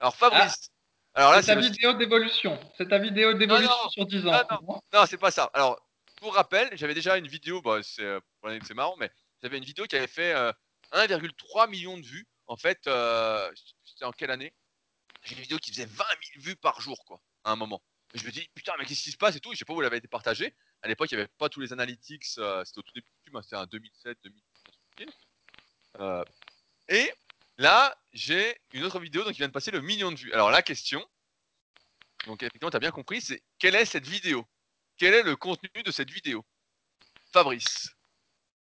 [0.00, 0.70] Alors Fabrice.
[1.14, 2.58] Ah, alors là, c'est ta vidéo d'évolution.
[2.76, 4.42] C'est ta vidéo d'évolution sur 10 ans.
[4.62, 5.50] Non, non, c'est pas ça.
[5.52, 5.80] Alors,
[6.16, 8.18] pour rappel, j'avais déjà une vidéo, bah, c'est
[8.64, 9.10] c'est marrant, mais
[9.42, 10.34] j'avais une vidéo qui avait fait
[10.92, 12.26] 1,3 euh, million de vues.
[12.46, 13.50] En fait, euh,
[13.84, 14.52] c'était en quelle année?
[15.28, 16.04] J'ai une vidéo qui faisait 20
[16.34, 17.82] 000 vues par jour, quoi, à un moment.
[18.14, 19.52] Je me dis, putain, mais qu'est-ce qui se passe et tout.
[19.52, 20.54] Je sais pas où elle avait été partagée.
[20.80, 22.24] À l'époque, il n'y avait pas tous les analytics.
[22.38, 25.10] Euh, c'était au tout début hein, c'était en 2007, 2008.
[26.00, 26.24] Euh,
[26.88, 27.12] et
[27.58, 30.32] là, j'ai une autre vidéo donc, qui vient de passer le million de vues.
[30.32, 31.06] Alors la question,
[32.26, 34.46] donc effectivement, tu as bien compris, c'est quelle est cette vidéo?
[34.96, 36.46] Quel est le contenu de cette vidéo?
[37.32, 37.97] Fabrice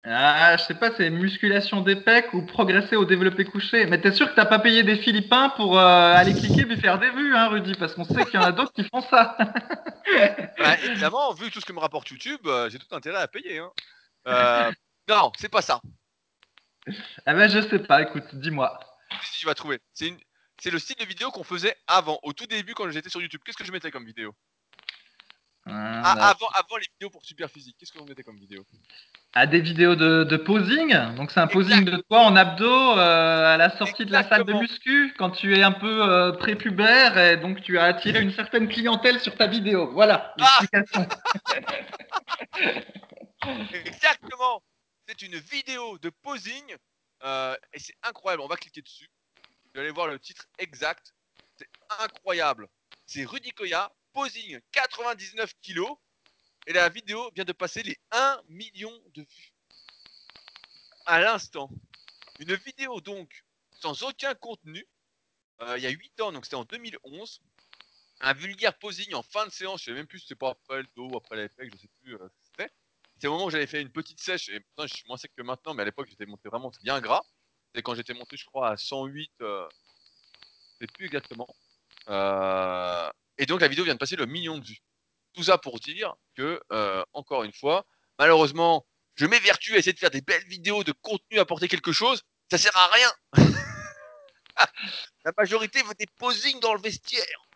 [0.08, 3.86] ah, je sais pas, c'est musculation des pecs ou progresser au développé couché.
[3.86, 7.00] Mais t'es sûr que t'as pas payé des Philippins pour euh, aller cliquer et faire
[7.00, 9.36] des vues, hein, Rudy Parce qu'on sait qu'il y en a d'autres qui font ça.
[10.58, 13.58] bah, évidemment, vu tout ce que me rapporte YouTube, euh, j'ai tout intérêt à payer.
[13.58, 14.70] Hein.
[15.08, 15.80] non, c'est pas ça.
[17.26, 18.78] Ah ben je sais pas, écoute, dis-moi.
[19.22, 19.80] Si tu vas trouver?
[19.92, 20.18] C'est une...
[20.60, 23.40] c'est le style de vidéo qu'on faisait avant, au tout début quand j'étais sur YouTube.
[23.44, 24.32] Qu'est-ce que je mettais comme vidéo?
[25.68, 28.64] Ah, ah avant, avant les vidéos pour super physique, qu'est-ce que vous mettait comme vidéo?
[29.38, 30.96] Ah, des vidéos de, de posing.
[31.14, 34.44] Donc c'est un posing de toi en abdos euh, à la sortie de la salle
[34.44, 38.32] de muscu quand tu es un peu euh, prépubère et donc tu as attiré une
[38.32, 39.92] certaine clientèle sur ta vidéo.
[39.92, 40.60] Voilà ah
[43.74, 44.62] Exactement
[45.06, 46.74] c'est une vidéo de posing
[47.24, 48.42] euh, et c'est incroyable.
[48.42, 49.10] On va cliquer dessus.
[49.74, 51.12] Vous allez voir le titre exact.
[51.58, 51.68] C'est
[52.00, 52.68] incroyable.
[53.04, 55.94] C'est Rudy Koya, posing 99 kilos.
[56.66, 59.52] Et la vidéo vient de passer les 1 million de vues.
[61.06, 61.70] À l'instant.
[62.40, 63.44] Une vidéo donc
[63.80, 64.84] sans aucun contenu.
[65.62, 67.40] Euh, il y a 8 ans, donc c'était en 2011.
[68.20, 69.80] Un vulgaire posing en fin de séance.
[69.80, 71.78] Je sais même plus si c'était pas après le dos ou après l'effet, je ne
[71.78, 72.70] sais plus euh, c'était.
[73.18, 75.42] C'est au moment où j'avais fait une petite sèche, et je suis moins sec que
[75.42, 77.22] maintenant, mais à l'époque j'étais monté vraiment bien gras.
[77.74, 79.66] C'est quand j'étais monté, je crois, à 108, euh,
[80.80, 81.48] je sais plus exactement.
[82.08, 84.82] Euh, et donc la vidéo vient de passer le million de vues.
[85.36, 87.84] Tout ça pour dire que, euh, encore une fois,
[88.18, 92.22] malheureusement, je m'évertue à essayer de faire des belles vidéos de contenu, apporter quelque chose,
[92.50, 93.12] ça sert à rien.
[95.24, 97.46] la majorité veut des posings dans le vestiaire.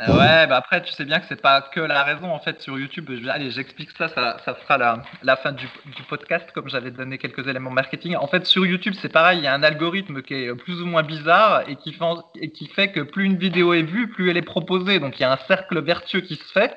[0.00, 2.60] Euh, ouais, bah après, tu sais bien que c'est pas que la raison en fait
[2.60, 3.08] sur YouTube.
[3.28, 7.16] allez, j'explique ça, ça, ça, fera la, la fin du, du, podcast, comme j'avais donné
[7.16, 8.16] quelques éléments marketing.
[8.16, 10.86] En fait, sur YouTube, c'est pareil, il y a un algorithme qui est plus ou
[10.86, 12.04] moins bizarre et qui, fait,
[12.40, 14.98] et qui fait que plus une vidéo est vue, plus elle est proposée.
[14.98, 16.74] Donc il y a un cercle vertueux qui se fait.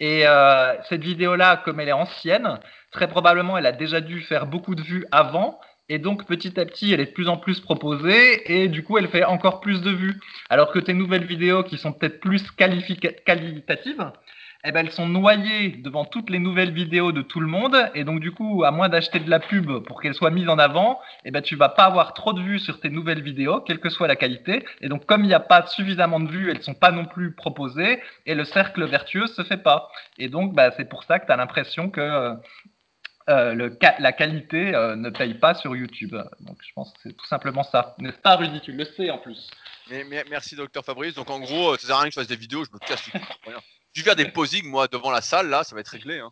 [0.00, 2.60] Et euh, cette vidéo-là, comme elle est ancienne,
[2.90, 5.58] très probablement, elle a déjà dû faire beaucoup de vues avant.
[5.88, 8.98] Et donc petit à petit, elle est de plus en plus proposée et du coup,
[8.98, 10.20] elle fait encore plus de vues.
[10.50, 14.10] Alors que tes nouvelles vidéos qui sont peut-être plus qualitatives,
[14.64, 17.76] eh ben, elles sont noyées devant toutes les nouvelles vidéos de tout le monde.
[17.94, 20.58] Et donc du coup, à moins d'acheter de la pub pour qu'elle soit mise en
[20.58, 23.78] avant, eh ben, tu vas pas avoir trop de vues sur tes nouvelles vidéos, quelle
[23.78, 24.64] que soit la qualité.
[24.80, 27.32] Et donc comme il n'y a pas suffisamment de vues, elles sont pas non plus
[27.32, 29.90] proposées et le cercle vertueux se fait pas.
[30.18, 32.34] Et donc bah, c'est pour ça que tu as l'impression que euh,
[33.28, 36.14] euh, le, la qualité euh, ne paye pas sur YouTube.
[36.40, 37.96] Donc je pense que c'est tout simplement ça.
[37.98, 39.50] N'est-ce pas Rudy Tu le sais en plus.
[39.90, 41.14] Merci docteur Fabrice.
[41.14, 43.10] Donc en gros, ça sert à rien que je fasse des vidéos, je me casse
[44.00, 46.18] vais faire des posings moi devant la salle là, ça va être réglé.
[46.18, 46.30] Hein.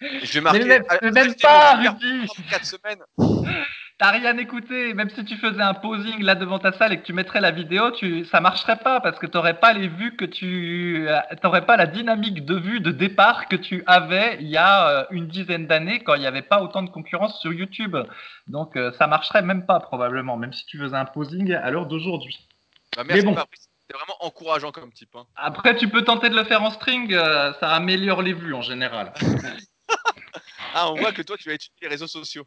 [0.00, 0.64] je vais marquer.
[0.64, 3.02] Mais même, pas Rudy 4 semaines.
[3.96, 4.92] T'as rien écouté.
[4.92, 7.52] Même si tu faisais un posing là devant ta salle et que tu mettrais la
[7.52, 11.06] vidéo, tu, ça marcherait pas parce que tu n'aurais pas les vues que tu,
[11.42, 15.04] t'aurais pas la dynamique de vue de départ que tu avais il y a euh,
[15.12, 17.96] une dizaine d'années quand il n'y avait pas autant de concurrence sur YouTube.
[18.48, 21.86] Donc euh, ça marcherait même pas probablement, même si tu faisais un posing à l'heure
[21.86, 22.48] d'aujourd'hui.
[22.96, 23.36] Bah, merci, bon.
[23.88, 25.14] C'est vraiment encourageant comme type.
[25.14, 25.26] Hein.
[25.36, 28.62] Après, tu peux tenter de le faire en string, euh, ça améliore les vues en
[28.62, 29.12] général.
[30.74, 32.46] ah, on voit que toi, tu vas étudier les réseaux sociaux.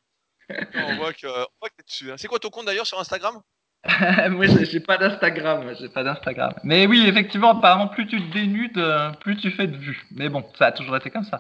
[0.50, 2.12] on voit que, que tu es dessus.
[2.12, 2.16] Hein.
[2.18, 3.42] C'est quoi ton compte d'ailleurs sur Instagram?
[4.30, 6.54] Moi, j'ai pas d'Instagram, j'ai pas d'Instagram.
[6.64, 10.06] Mais oui, effectivement, apparemment, plus tu te dénudes, euh, plus tu fais de vues.
[10.12, 11.40] Mais bon, ça a toujours été comme ça.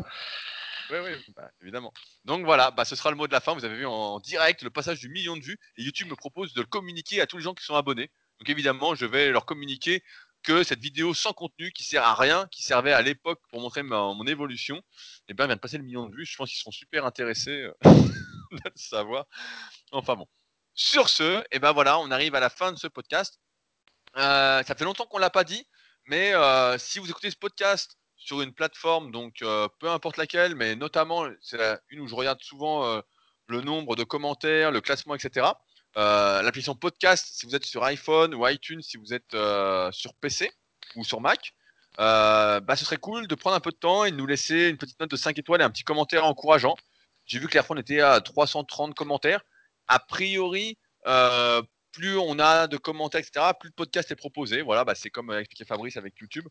[0.89, 1.91] Oui, oui, bah, évidemment.
[2.23, 3.53] Donc voilà, bah, ce sera le mot de la fin.
[3.53, 5.57] Vous avez vu en direct le passage du million de vues.
[5.77, 8.09] Et YouTube me propose de le communiquer à tous les gens qui sont abonnés.
[8.39, 10.03] Donc évidemment, je vais leur communiquer
[10.43, 13.83] que cette vidéo sans contenu, qui sert à rien, qui servait à l'époque pour montrer
[13.83, 14.81] mon évolution,
[15.27, 16.25] eh bien, vient de passer le million de vues.
[16.25, 19.25] Je pense qu'ils seront super intéressés euh, de le savoir.
[19.91, 20.27] Enfin bon.
[20.73, 23.39] Sur ce, eh ben voilà, on arrive à la fin de ce podcast.
[24.15, 25.67] Euh, ça fait longtemps qu'on l'a pas dit,
[26.05, 29.43] mais euh, si vous écoutez ce podcast sur une plateforme, donc
[29.79, 31.59] peu importe laquelle, mais notamment c'est
[31.89, 33.01] une où je regarde souvent
[33.47, 35.47] le nombre de commentaires, le classement, etc.
[35.97, 39.35] Euh, l'application podcast, si vous êtes sur iPhone ou iTunes, si vous êtes
[39.93, 40.51] sur PC
[40.95, 41.53] ou sur Mac,
[41.97, 44.77] bah, ce serait cool de prendre un peu de temps et de nous laisser une
[44.77, 46.75] petite note de 5 étoiles et un petit commentaire encourageant.
[47.25, 49.41] J'ai vu que l'Airphone était à 330 commentaires.
[49.87, 50.77] A priori,
[51.91, 54.61] plus on a de commentaires, etc., plus le podcast est proposé.
[54.61, 56.47] Voilà, bah, c'est comme expliqué Fabrice avec YouTube.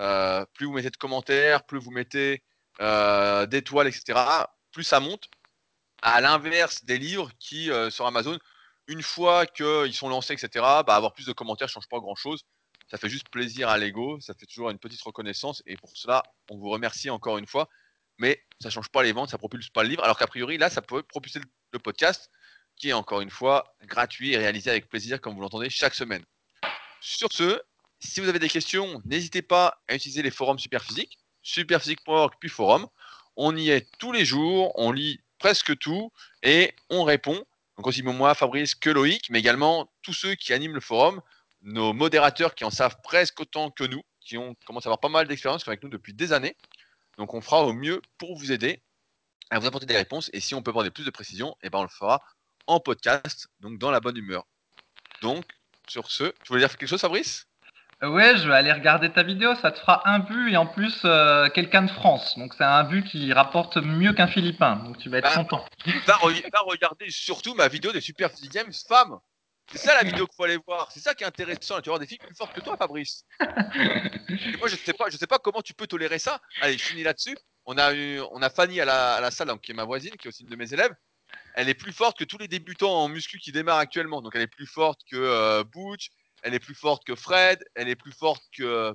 [0.00, 2.42] Euh, plus vous mettez de commentaires, plus vous mettez
[2.80, 4.18] euh, d'étoiles, etc.,
[4.72, 5.28] plus ça monte.
[6.02, 8.38] À l'inverse des livres qui, euh, sur Amazon,
[8.88, 12.44] une fois qu'ils sont lancés, etc., bah, avoir plus de commentaires ne change pas grand-chose.
[12.90, 15.62] Ça fait juste plaisir à l'ego, ça fait toujours une petite reconnaissance.
[15.66, 17.68] Et pour cela, on vous remercie encore une fois.
[18.16, 20.02] Mais ça ne change pas les ventes, ça ne propulse pas le livre.
[20.02, 21.38] Alors qu'a priori, là, ça peut propulser
[21.72, 22.30] le podcast,
[22.76, 26.24] qui est encore une fois gratuit et réalisé avec plaisir, comme vous l'entendez chaque semaine.
[27.00, 27.60] Sur ce,
[28.00, 32.88] si vous avez des questions, n'hésitez pas à utiliser les forums Superphysique, superphysique.org puis forum.
[33.36, 36.10] On y est tous les jours, on lit presque tout
[36.42, 37.44] et on répond.
[37.78, 41.22] Donc aussi moi, Fabrice, que Loïc, mais également tous ceux qui animent le forum,
[41.62, 45.08] nos modérateurs qui en savent presque autant que nous, qui ont commencé à avoir pas
[45.08, 46.56] mal d'expérience avec nous depuis des années.
[47.18, 48.82] Donc on fera au mieux pour vous aider
[49.50, 50.28] à vous apporter des réponses.
[50.32, 52.20] Et si on peut avoir plus de précisions, eh ben on le fera
[52.66, 54.44] en podcast, donc dans la bonne humeur.
[55.22, 55.44] Donc,
[55.88, 57.46] sur ce, tu voulais dire quelque chose, Fabrice?
[58.00, 61.00] Ouais, je vais aller regarder ta vidéo, ça te fera un but et en plus
[61.04, 62.38] euh, quelqu'un de France.
[62.38, 64.76] Donc c'est un but qui rapporte mieux qu'un Philippin.
[64.76, 65.64] Donc tu vas être bah, content.
[66.06, 66.16] Va,
[66.64, 69.18] regarder surtout ma vidéo des Super Physique Games femmes.
[69.72, 70.90] C'est ça la vidéo qu'il faut aller voir.
[70.92, 71.80] C'est ça qui est intéressant.
[71.80, 73.24] Tu vas voir des filles plus fortes que toi, Fabrice.
[73.40, 76.40] moi, je sais pas, je sais pas comment tu peux tolérer ça.
[76.62, 77.36] Allez, je finis là-dessus.
[77.66, 80.30] On a eu, on a Fanny à la, salle, qui est ma voisine, qui est
[80.30, 80.94] aussi une de mes élèves.
[81.54, 84.22] Elle est plus forte que tous les débutants en muscu qui démarrent actuellement.
[84.22, 86.08] Donc elle est plus forte que euh, Butch,
[86.42, 88.94] elle est plus forte que Fred, elle est plus forte que.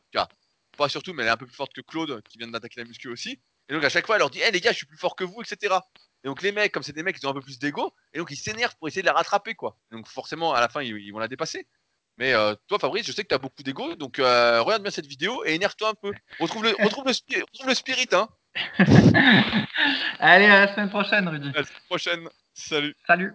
[0.78, 2.88] pas surtout, mais elle est un peu plus forte que Claude qui vient d'attaquer la
[2.88, 3.40] muscu aussi.
[3.70, 5.16] Et donc à chaque fois, elle leur dit Hé les gars, je suis plus fort
[5.16, 5.76] que vous, etc.
[6.24, 8.18] Et donc les mecs, comme c'est des mecs qui ont un peu plus d'ego, et
[8.18, 9.78] donc ils s'énervent pour essayer de la rattraper, quoi.
[9.92, 11.68] Donc forcément, à la fin, ils, vont la dépasser.
[12.18, 14.92] Mais euh, toi, Fabrice, je sais que tu as beaucoup d'ego, donc euh, regarde bien
[14.92, 16.14] cette vidéo et énerve-toi un peu.
[16.40, 18.30] Retrouve le, retrouve le, retrouve le spirit, hein.
[20.20, 21.50] Allez, à la semaine prochaine, Rudy.
[21.50, 22.30] À la semaine prochaine.
[22.54, 22.96] Salut.
[23.08, 23.34] Salut.